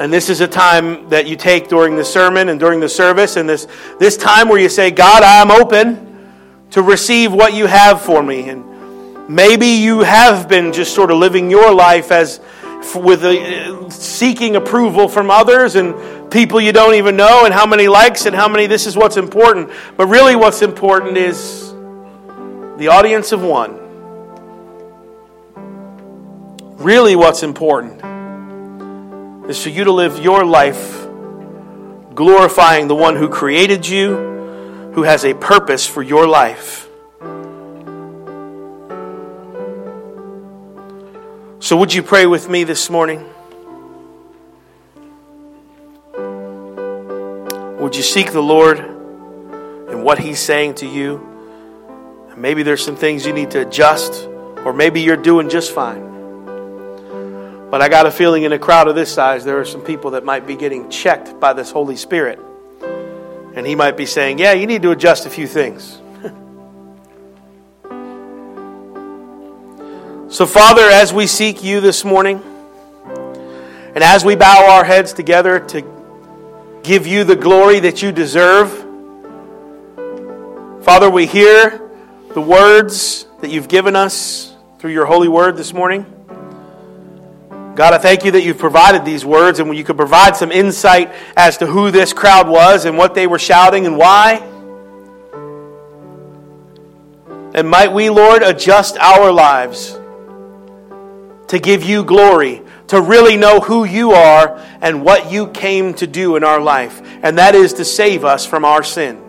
And 0.00 0.10
this 0.10 0.30
is 0.30 0.40
a 0.40 0.48
time 0.48 1.10
that 1.10 1.26
you 1.26 1.36
take 1.36 1.68
during 1.68 1.94
the 1.94 2.06
sermon 2.06 2.48
and 2.48 2.58
during 2.58 2.80
the 2.80 2.88
service, 2.88 3.36
and 3.36 3.46
this, 3.46 3.68
this 3.98 4.16
time 4.16 4.48
where 4.48 4.58
you 4.58 4.70
say, 4.70 4.90
God, 4.90 5.22
I'm 5.22 5.50
open 5.50 6.32
to 6.70 6.80
receive 6.80 7.34
what 7.34 7.52
you 7.52 7.66
have 7.66 8.00
for 8.00 8.22
me. 8.22 8.48
And 8.48 9.28
maybe 9.28 9.66
you 9.66 10.00
have 10.00 10.48
been 10.48 10.72
just 10.72 10.94
sort 10.94 11.10
of 11.10 11.18
living 11.18 11.50
your 11.50 11.74
life 11.74 12.12
as 12.12 12.40
with 12.94 13.22
a, 13.26 13.90
seeking 13.90 14.56
approval 14.56 15.06
from 15.06 15.30
others 15.30 15.74
and 15.74 16.32
people 16.32 16.62
you 16.62 16.72
don't 16.72 16.94
even 16.94 17.14
know 17.14 17.44
and 17.44 17.52
how 17.52 17.66
many 17.66 17.86
likes 17.86 18.24
and 18.24 18.34
how 18.34 18.48
many 18.48 18.66
this 18.66 18.86
is 18.86 18.96
what's 18.96 19.18
important. 19.18 19.70
But 19.98 20.06
really 20.06 20.34
what's 20.34 20.62
important 20.62 21.18
is 21.18 21.72
the 22.78 22.88
audience 22.88 23.32
of 23.32 23.42
one. 23.42 23.76
Really 26.78 27.16
what's 27.16 27.42
important 27.42 28.09
is 29.50 29.60
for 29.60 29.70
you 29.70 29.82
to 29.82 29.90
live 29.90 30.20
your 30.20 30.44
life 30.44 31.08
glorifying 32.14 32.86
the 32.86 32.94
one 32.94 33.16
who 33.16 33.28
created 33.28 33.84
you, 33.86 34.14
who 34.94 35.02
has 35.02 35.24
a 35.24 35.34
purpose 35.34 35.86
for 35.86 36.02
your 36.02 36.28
life. 36.28 36.86
So, 41.58 41.76
would 41.76 41.92
you 41.92 42.02
pray 42.04 42.26
with 42.26 42.48
me 42.48 42.62
this 42.62 42.90
morning? 42.90 43.28
Would 47.80 47.96
you 47.96 48.02
seek 48.02 48.32
the 48.32 48.42
Lord 48.42 48.78
and 48.78 50.04
what 50.04 50.20
He's 50.20 50.38
saying 50.38 50.74
to 50.76 50.86
you? 50.86 51.26
Maybe 52.36 52.62
there's 52.62 52.84
some 52.84 52.96
things 52.96 53.26
you 53.26 53.32
need 53.32 53.50
to 53.50 53.66
adjust, 53.66 54.28
or 54.64 54.72
maybe 54.72 55.00
you're 55.00 55.16
doing 55.16 55.48
just 55.50 55.72
fine. 55.72 56.09
But 57.70 57.80
I 57.80 57.88
got 57.88 58.06
a 58.06 58.10
feeling 58.10 58.42
in 58.42 58.52
a 58.52 58.58
crowd 58.58 58.88
of 58.88 58.96
this 58.96 59.12
size, 59.12 59.44
there 59.44 59.60
are 59.60 59.64
some 59.64 59.82
people 59.82 60.10
that 60.12 60.24
might 60.24 60.44
be 60.44 60.56
getting 60.56 60.90
checked 60.90 61.38
by 61.38 61.52
this 61.52 61.70
Holy 61.70 61.94
Spirit. 61.94 62.40
And 63.54 63.64
He 63.64 63.76
might 63.76 63.96
be 63.96 64.06
saying, 64.06 64.40
Yeah, 64.40 64.54
you 64.54 64.66
need 64.66 64.82
to 64.82 64.90
adjust 64.90 65.24
a 65.24 65.30
few 65.30 65.46
things. 65.46 66.00
so, 70.34 70.46
Father, 70.46 70.82
as 70.82 71.12
we 71.12 71.28
seek 71.28 71.62
you 71.62 71.80
this 71.80 72.04
morning, 72.04 72.42
and 73.94 74.02
as 74.02 74.24
we 74.24 74.34
bow 74.34 74.68
our 74.72 74.84
heads 74.84 75.12
together 75.12 75.60
to 75.60 76.80
give 76.82 77.06
you 77.06 77.22
the 77.22 77.36
glory 77.36 77.78
that 77.80 78.02
you 78.02 78.10
deserve, 78.10 78.70
Father, 80.82 81.08
we 81.08 81.26
hear 81.26 81.88
the 82.34 82.40
words 82.40 83.26
that 83.42 83.50
you've 83.50 83.68
given 83.68 83.94
us 83.94 84.56
through 84.80 84.90
your 84.90 85.06
holy 85.06 85.28
word 85.28 85.56
this 85.56 85.72
morning. 85.72 86.19
God, 87.74 87.94
I 87.94 87.98
thank 87.98 88.24
you 88.24 88.32
that 88.32 88.42
you've 88.42 88.58
provided 88.58 89.04
these 89.04 89.24
words 89.24 89.60
and 89.60 89.74
you 89.76 89.84
could 89.84 89.96
provide 89.96 90.36
some 90.36 90.50
insight 90.50 91.12
as 91.36 91.58
to 91.58 91.66
who 91.66 91.90
this 91.90 92.12
crowd 92.12 92.48
was 92.48 92.84
and 92.84 92.98
what 92.98 93.14
they 93.14 93.26
were 93.26 93.38
shouting 93.38 93.86
and 93.86 93.96
why. 93.96 94.46
And 97.54 97.68
might 97.68 97.92
we, 97.92 98.10
Lord, 98.10 98.42
adjust 98.42 98.98
our 98.98 99.32
lives 99.32 99.98
to 101.48 101.58
give 101.58 101.84
you 101.84 102.04
glory, 102.04 102.62
to 102.88 103.00
really 103.00 103.36
know 103.36 103.60
who 103.60 103.84
you 103.84 104.12
are 104.12 104.58
and 104.80 105.04
what 105.04 105.30
you 105.32 105.48
came 105.48 105.94
to 105.94 106.06
do 106.06 106.36
in 106.36 106.44
our 106.44 106.60
life, 106.60 107.00
and 107.22 107.38
that 107.38 107.54
is 107.54 107.74
to 107.74 107.84
save 107.84 108.24
us 108.24 108.46
from 108.46 108.64
our 108.64 108.82
sin. 108.82 109.20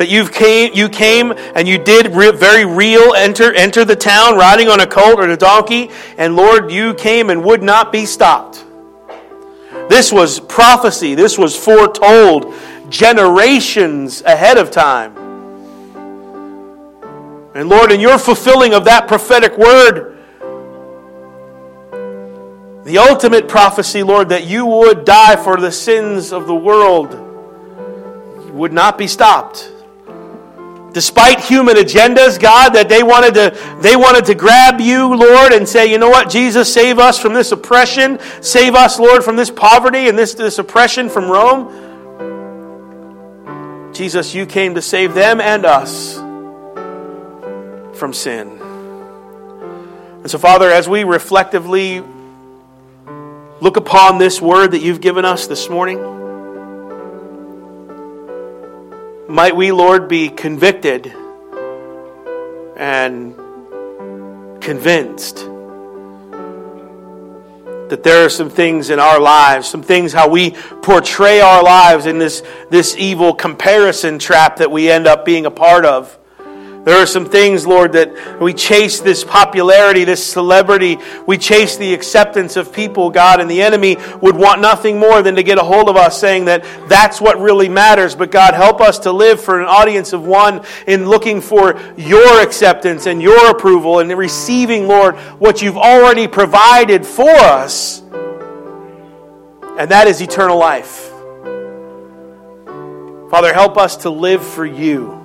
That 0.00 0.08
you've 0.08 0.32
came, 0.32 0.72
you 0.72 0.88
came 0.88 1.34
and 1.54 1.68
you 1.68 1.76
did 1.76 2.14
re- 2.14 2.32
very 2.32 2.64
real 2.64 3.12
enter, 3.12 3.52
enter 3.52 3.84
the 3.84 3.94
town 3.94 4.34
riding 4.34 4.66
on 4.66 4.80
a 4.80 4.86
colt 4.86 5.20
or 5.20 5.28
a 5.28 5.36
donkey, 5.36 5.90
and 6.16 6.36
Lord, 6.36 6.72
you 6.72 6.94
came 6.94 7.28
and 7.28 7.44
would 7.44 7.62
not 7.62 7.92
be 7.92 8.06
stopped. 8.06 8.64
This 9.90 10.10
was 10.10 10.40
prophecy, 10.40 11.14
this 11.14 11.36
was 11.36 11.54
foretold 11.54 12.54
generations 12.88 14.22
ahead 14.22 14.56
of 14.56 14.70
time. 14.70 15.14
And 17.54 17.68
Lord, 17.68 17.92
in 17.92 18.00
your 18.00 18.16
fulfilling 18.16 18.72
of 18.72 18.86
that 18.86 19.06
prophetic 19.06 19.58
word, 19.58 20.16
the 22.84 22.96
ultimate 22.96 23.48
prophecy, 23.48 24.02
Lord, 24.02 24.30
that 24.30 24.46
you 24.46 24.64
would 24.64 25.04
die 25.04 25.36
for 25.36 25.58
the 25.58 25.70
sins 25.70 26.32
of 26.32 26.46
the 26.46 26.54
world 26.54 27.12
would 28.54 28.72
not 28.72 28.96
be 28.96 29.06
stopped 29.06 29.70
despite 30.92 31.40
human 31.40 31.76
agendas, 31.76 32.38
God, 32.40 32.70
that 32.70 32.88
they 32.88 33.02
wanted 33.02 33.34
to 33.34 33.78
they 33.80 33.96
wanted 33.96 34.24
to 34.26 34.34
grab 34.34 34.80
you, 34.80 35.14
Lord, 35.14 35.52
and 35.52 35.68
say, 35.68 35.90
you 35.90 35.98
know 35.98 36.08
what, 36.08 36.30
Jesus, 36.30 36.72
save 36.72 36.98
us 36.98 37.18
from 37.18 37.32
this 37.32 37.52
oppression, 37.52 38.18
save 38.40 38.74
us, 38.74 38.98
Lord, 38.98 39.24
from 39.24 39.36
this 39.36 39.50
poverty 39.50 40.08
and 40.08 40.18
this, 40.18 40.34
this 40.34 40.58
oppression 40.58 41.08
from 41.08 41.30
Rome. 41.30 41.88
Jesus, 43.92 44.34
you 44.34 44.46
came 44.46 44.74
to 44.76 44.82
save 44.82 45.14
them 45.14 45.40
and 45.40 45.64
us 45.64 46.14
from 47.98 48.12
sin. 48.12 48.58
And 50.20 50.30
so, 50.30 50.38
Father, 50.38 50.70
as 50.70 50.88
we 50.88 51.04
reflectively 51.04 52.02
look 53.60 53.76
upon 53.76 54.18
this 54.18 54.40
word 54.40 54.72
that 54.72 54.80
you've 54.80 55.00
given 55.00 55.24
us 55.24 55.46
this 55.46 55.68
morning, 55.68 56.19
Might 59.30 59.54
we, 59.54 59.70
Lord, 59.70 60.08
be 60.08 60.28
convicted 60.28 61.06
and 62.76 63.36
convinced 64.60 65.36
that 67.90 68.00
there 68.02 68.24
are 68.24 68.28
some 68.28 68.50
things 68.50 68.90
in 68.90 68.98
our 68.98 69.20
lives, 69.20 69.68
some 69.68 69.84
things 69.84 70.12
how 70.12 70.28
we 70.28 70.50
portray 70.82 71.40
our 71.40 71.62
lives 71.62 72.06
in 72.06 72.18
this, 72.18 72.42
this 72.70 72.96
evil 72.96 73.32
comparison 73.32 74.18
trap 74.18 74.56
that 74.56 74.72
we 74.72 74.90
end 74.90 75.06
up 75.06 75.24
being 75.24 75.46
a 75.46 75.50
part 75.52 75.84
of. 75.84 76.18
There 76.82 76.96
are 76.96 77.06
some 77.06 77.26
things, 77.26 77.66
Lord, 77.66 77.92
that 77.92 78.40
we 78.40 78.54
chase 78.54 79.00
this 79.00 79.22
popularity, 79.22 80.04
this 80.04 80.24
celebrity. 80.24 80.96
We 81.26 81.36
chase 81.36 81.76
the 81.76 81.92
acceptance 81.92 82.56
of 82.56 82.72
people, 82.72 83.10
God, 83.10 83.38
and 83.38 83.50
the 83.50 83.60
enemy 83.60 83.98
would 84.22 84.34
want 84.34 84.62
nothing 84.62 84.98
more 84.98 85.20
than 85.20 85.36
to 85.36 85.42
get 85.42 85.58
a 85.58 85.62
hold 85.62 85.90
of 85.90 85.96
us 85.96 86.18
saying 86.18 86.46
that 86.46 86.64
that's 86.88 87.20
what 87.20 87.38
really 87.38 87.68
matters. 87.68 88.14
But 88.14 88.30
God, 88.30 88.54
help 88.54 88.80
us 88.80 89.00
to 89.00 89.12
live 89.12 89.42
for 89.42 89.60
an 89.60 89.66
audience 89.66 90.14
of 90.14 90.24
one 90.24 90.64
in 90.86 91.06
looking 91.06 91.42
for 91.42 91.78
your 91.98 92.40
acceptance 92.40 93.04
and 93.04 93.20
your 93.20 93.50
approval 93.50 93.98
and 93.98 94.10
receiving, 94.16 94.88
Lord, 94.88 95.16
what 95.38 95.60
you've 95.60 95.76
already 95.76 96.28
provided 96.28 97.04
for 97.04 97.28
us. 97.28 98.00
And 99.78 99.90
that 99.90 100.06
is 100.08 100.22
eternal 100.22 100.58
life. 100.58 101.08
Father, 103.30 103.52
help 103.52 103.76
us 103.76 103.96
to 103.98 104.10
live 104.10 104.42
for 104.42 104.64
you. 104.64 105.19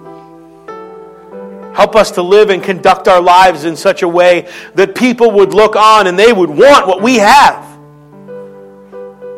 Help 1.76 1.98
us 1.98 2.12
to 2.12 2.22
live 2.22 2.52
and 2.52 2.64
conduct 2.64 3.10
our 3.10 3.22
lives 3.22 3.66
in 3.66 3.76
such 3.76 4.02
a 4.02 4.08
way 4.08 4.50
that 4.76 4.96
people 4.96 5.30
would 5.32 5.54
look 5.54 5.76
on 5.76 6.08
and 6.08 6.18
they 6.18 6.32
would 6.32 6.50
want 6.50 6.88
what 6.88 7.02
we 7.02 7.16
have. 7.16 7.66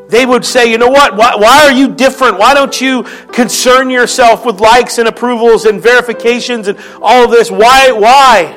They 0.08 0.24
would 0.24 0.46
say, 0.46 0.70
you 0.72 0.78
know 0.78 0.88
what? 0.88 1.18
Why, 1.18 1.36
why, 1.36 1.66
are 1.66 1.72
you 1.72 1.96
different? 1.96 2.38
Why 2.38 2.54
don't 2.54 2.80
you 2.80 3.04
concern 3.34 3.90
yourself 3.90 4.46
with 4.46 4.60
likes 4.62 5.00
and 5.00 5.08
approvals 5.08 5.66
and 5.66 5.82
verifications 5.82 6.68
and 6.68 6.78
all 7.02 7.26
of 7.26 7.32
this? 7.32 7.50
Why? 7.50 7.92
Why? 7.92 8.56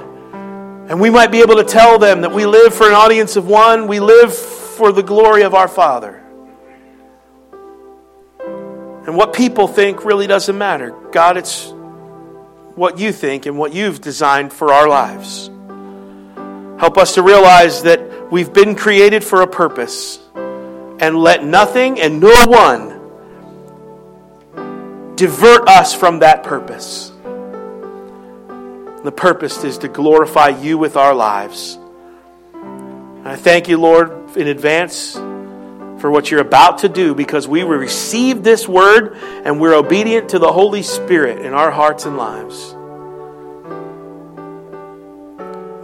And 0.90 1.00
we 1.00 1.08
might 1.08 1.32
be 1.32 1.40
able 1.40 1.56
to 1.56 1.64
tell 1.64 1.98
them 1.98 2.20
that 2.20 2.32
we 2.32 2.44
live 2.44 2.74
for 2.74 2.86
an 2.86 2.94
audience 2.94 3.36
of 3.36 3.46
one, 3.46 3.86
we 3.86 3.98
live 3.98 4.36
for 4.36 4.92
the 4.92 5.02
glory 5.02 5.42
of 5.42 5.54
our 5.54 5.68
Father. 5.68 6.22
And 9.06 9.16
what 9.16 9.32
people 9.32 9.66
think 9.66 10.04
really 10.04 10.26
doesn't 10.26 10.58
matter. 10.58 10.90
God, 11.10 11.38
it's 11.38 11.72
what 12.76 12.98
you 12.98 13.12
think 13.12 13.46
and 13.46 13.58
what 13.58 13.74
you've 13.74 14.00
designed 14.00 14.52
for 14.52 14.72
our 14.72 14.88
lives. 14.88 15.50
Help 16.80 16.96
us 16.96 17.14
to 17.14 17.22
realize 17.22 17.82
that 17.82 18.32
we've 18.32 18.52
been 18.52 18.74
created 18.74 19.22
for 19.22 19.42
a 19.42 19.46
purpose 19.46 20.18
and 20.34 21.16
let 21.16 21.44
nothing 21.44 22.00
and 22.00 22.20
no 22.20 22.46
one 22.46 22.98
divert 25.16 25.68
us 25.68 25.94
from 25.94 26.20
that 26.20 26.42
purpose. 26.42 27.12
The 29.04 29.12
purpose 29.12 29.64
is 29.64 29.78
to 29.78 29.88
glorify 29.88 30.48
you 30.48 30.78
with 30.78 30.96
our 30.96 31.14
lives. 31.14 31.78
And 32.52 33.28
I 33.28 33.36
thank 33.36 33.68
you, 33.68 33.78
Lord, 33.78 34.36
in 34.36 34.46
advance 34.46 35.16
for 36.00 36.10
what 36.10 36.30
you're 36.30 36.40
about 36.40 36.78
to 36.78 36.88
do 36.88 37.14
because 37.14 37.46
we 37.46 37.62
received 37.62 38.42
this 38.42 38.66
word 38.66 39.16
and 39.44 39.60
we're 39.60 39.74
obedient 39.74 40.30
to 40.30 40.38
the 40.38 40.50
Holy 40.50 40.82
Spirit 40.82 41.44
in 41.44 41.52
our 41.52 41.70
hearts 41.70 42.06
and 42.06 42.16
lives. 42.16 42.74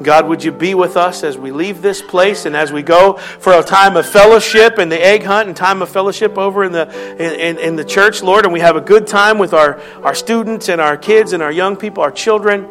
God, 0.02 0.28
would 0.28 0.44
you 0.44 0.52
be 0.52 0.74
with 0.74 0.96
us 0.96 1.24
as 1.24 1.36
we 1.36 1.50
leave 1.50 1.82
this 1.82 2.00
place 2.00 2.46
and 2.46 2.54
as 2.54 2.72
we 2.72 2.82
go 2.82 3.14
for 3.14 3.52
a 3.52 3.62
time 3.62 3.96
of 3.96 4.08
fellowship 4.08 4.78
and 4.78 4.90
the 4.90 5.04
egg 5.04 5.24
hunt 5.24 5.48
and 5.48 5.56
time 5.56 5.82
of 5.82 5.88
fellowship 5.88 6.38
over 6.38 6.64
in 6.64 6.72
the, 6.72 6.88
in, 7.18 7.58
in 7.58 7.76
the 7.76 7.84
church, 7.84 8.22
Lord, 8.22 8.44
and 8.44 8.52
we 8.52 8.60
have 8.60 8.76
a 8.76 8.80
good 8.80 9.06
time 9.06 9.38
with 9.38 9.52
our, 9.52 9.80
our 10.02 10.14
students 10.14 10.68
and 10.68 10.80
our 10.80 10.96
kids 10.96 11.32
and 11.32 11.42
our 11.42 11.50
young 11.50 11.76
people, 11.76 12.02
our 12.02 12.12
children. 12.12 12.68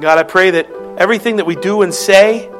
God, 0.00 0.18
I 0.18 0.22
pray 0.22 0.50
that 0.50 0.70
everything 0.98 1.36
that 1.36 1.46
we 1.46 1.56
do 1.56 1.82
and 1.82 1.94
say 1.94 2.50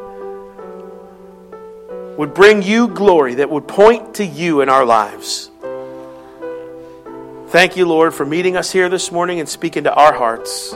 would 2.16 2.34
bring 2.34 2.62
you 2.62 2.88
glory, 2.88 3.36
that 3.36 3.50
would 3.50 3.66
point 3.66 4.14
to 4.16 4.24
you 4.24 4.60
in 4.60 4.68
our 4.68 4.84
lives. 4.84 5.50
Thank 7.48 7.76
you, 7.76 7.86
Lord, 7.86 8.14
for 8.14 8.24
meeting 8.24 8.56
us 8.56 8.70
here 8.70 8.88
this 8.88 9.10
morning 9.10 9.40
and 9.40 9.48
speaking 9.48 9.84
to 9.84 9.94
our 9.94 10.12
hearts. 10.12 10.72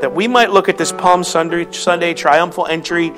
That 0.00 0.14
we 0.14 0.28
might 0.28 0.50
look 0.50 0.68
at 0.68 0.78
this 0.78 0.92
Palm 0.92 1.24
Sunday, 1.24 1.70
Sunday 1.72 2.14
triumphal 2.14 2.66
entry 2.66 3.12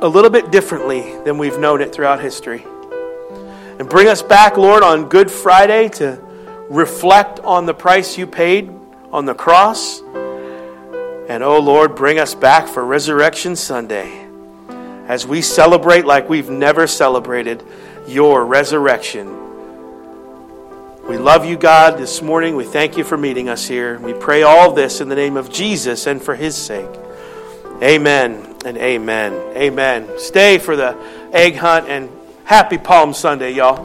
a 0.00 0.08
little 0.08 0.30
bit 0.30 0.50
differently 0.50 1.14
than 1.24 1.38
we've 1.38 1.58
known 1.58 1.80
it 1.80 1.94
throughout 1.94 2.20
history. 2.20 2.64
And 3.78 3.88
bring 3.88 4.08
us 4.08 4.22
back, 4.22 4.56
Lord, 4.56 4.82
on 4.82 5.08
Good 5.08 5.30
Friday 5.30 5.88
to 5.90 6.20
reflect 6.68 7.40
on 7.40 7.64
the 7.64 7.74
price 7.74 8.18
you 8.18 8.26
paid 8.26 8.70
on 9.12 9.24
the 9.24 9.34
cross. 9.34 10.00
And 11.28 11.42
oh 11.42 11.58
Lord, 11.58 11.94
bring 11.94 12.18
us 12.18 12.34
back 12.34 12.68
for 12.68 12.84
Resurrection 12.84 13.56
Sunday 13.56 14.25
as 15.08 15.26
we 15.26 15.42
celebrate 15.42 16.04
like 16.04 16.28
we've 16.28 16.50
never 16.50 16.86
celebrated 16.86 17.62
your 18.06 18.44
resurrection. 18.44 19.44
We 21.08 21.18
love 21.18 21.44
you, 21.44 21.56
God, 21.56 21.98
this 21.98 22.20
morning. 22.20 22.56
We 22.56 22.64
thank 22.64 22.96
you 22.96 23.04
for 23.04 23.16
meeting 23.16 23.48
us 23.48 23.66
here. 23.66 23.98
We 23.98 24.12
pray 24.12 24.42
all 24.42 24.72
this 24.72 25.00
in 25.00 25.08
the 25.08 25.14
name 25.14 25.36
of 25.36 25.52
Jesus 25.52 26.06
and 26.06 26.20
for 26.20 26.34
his 26.34 26.56
sake. 26.56 26.90
Amen 27.82 28.56
and 28.64 28.76
amen. 28.76 29.32
Amen. 29.56 30.18
Stay 30.18 30.58
for 30.58 30.74
the 30.74 30.96
egg 31.32 31.56
hunt 31.56 31.88
and 31.88 32.10
happy 32.44 32.78
Palm 32.78 33.14
Sunday, 33.14 33.52
y'all. 33.52 33.74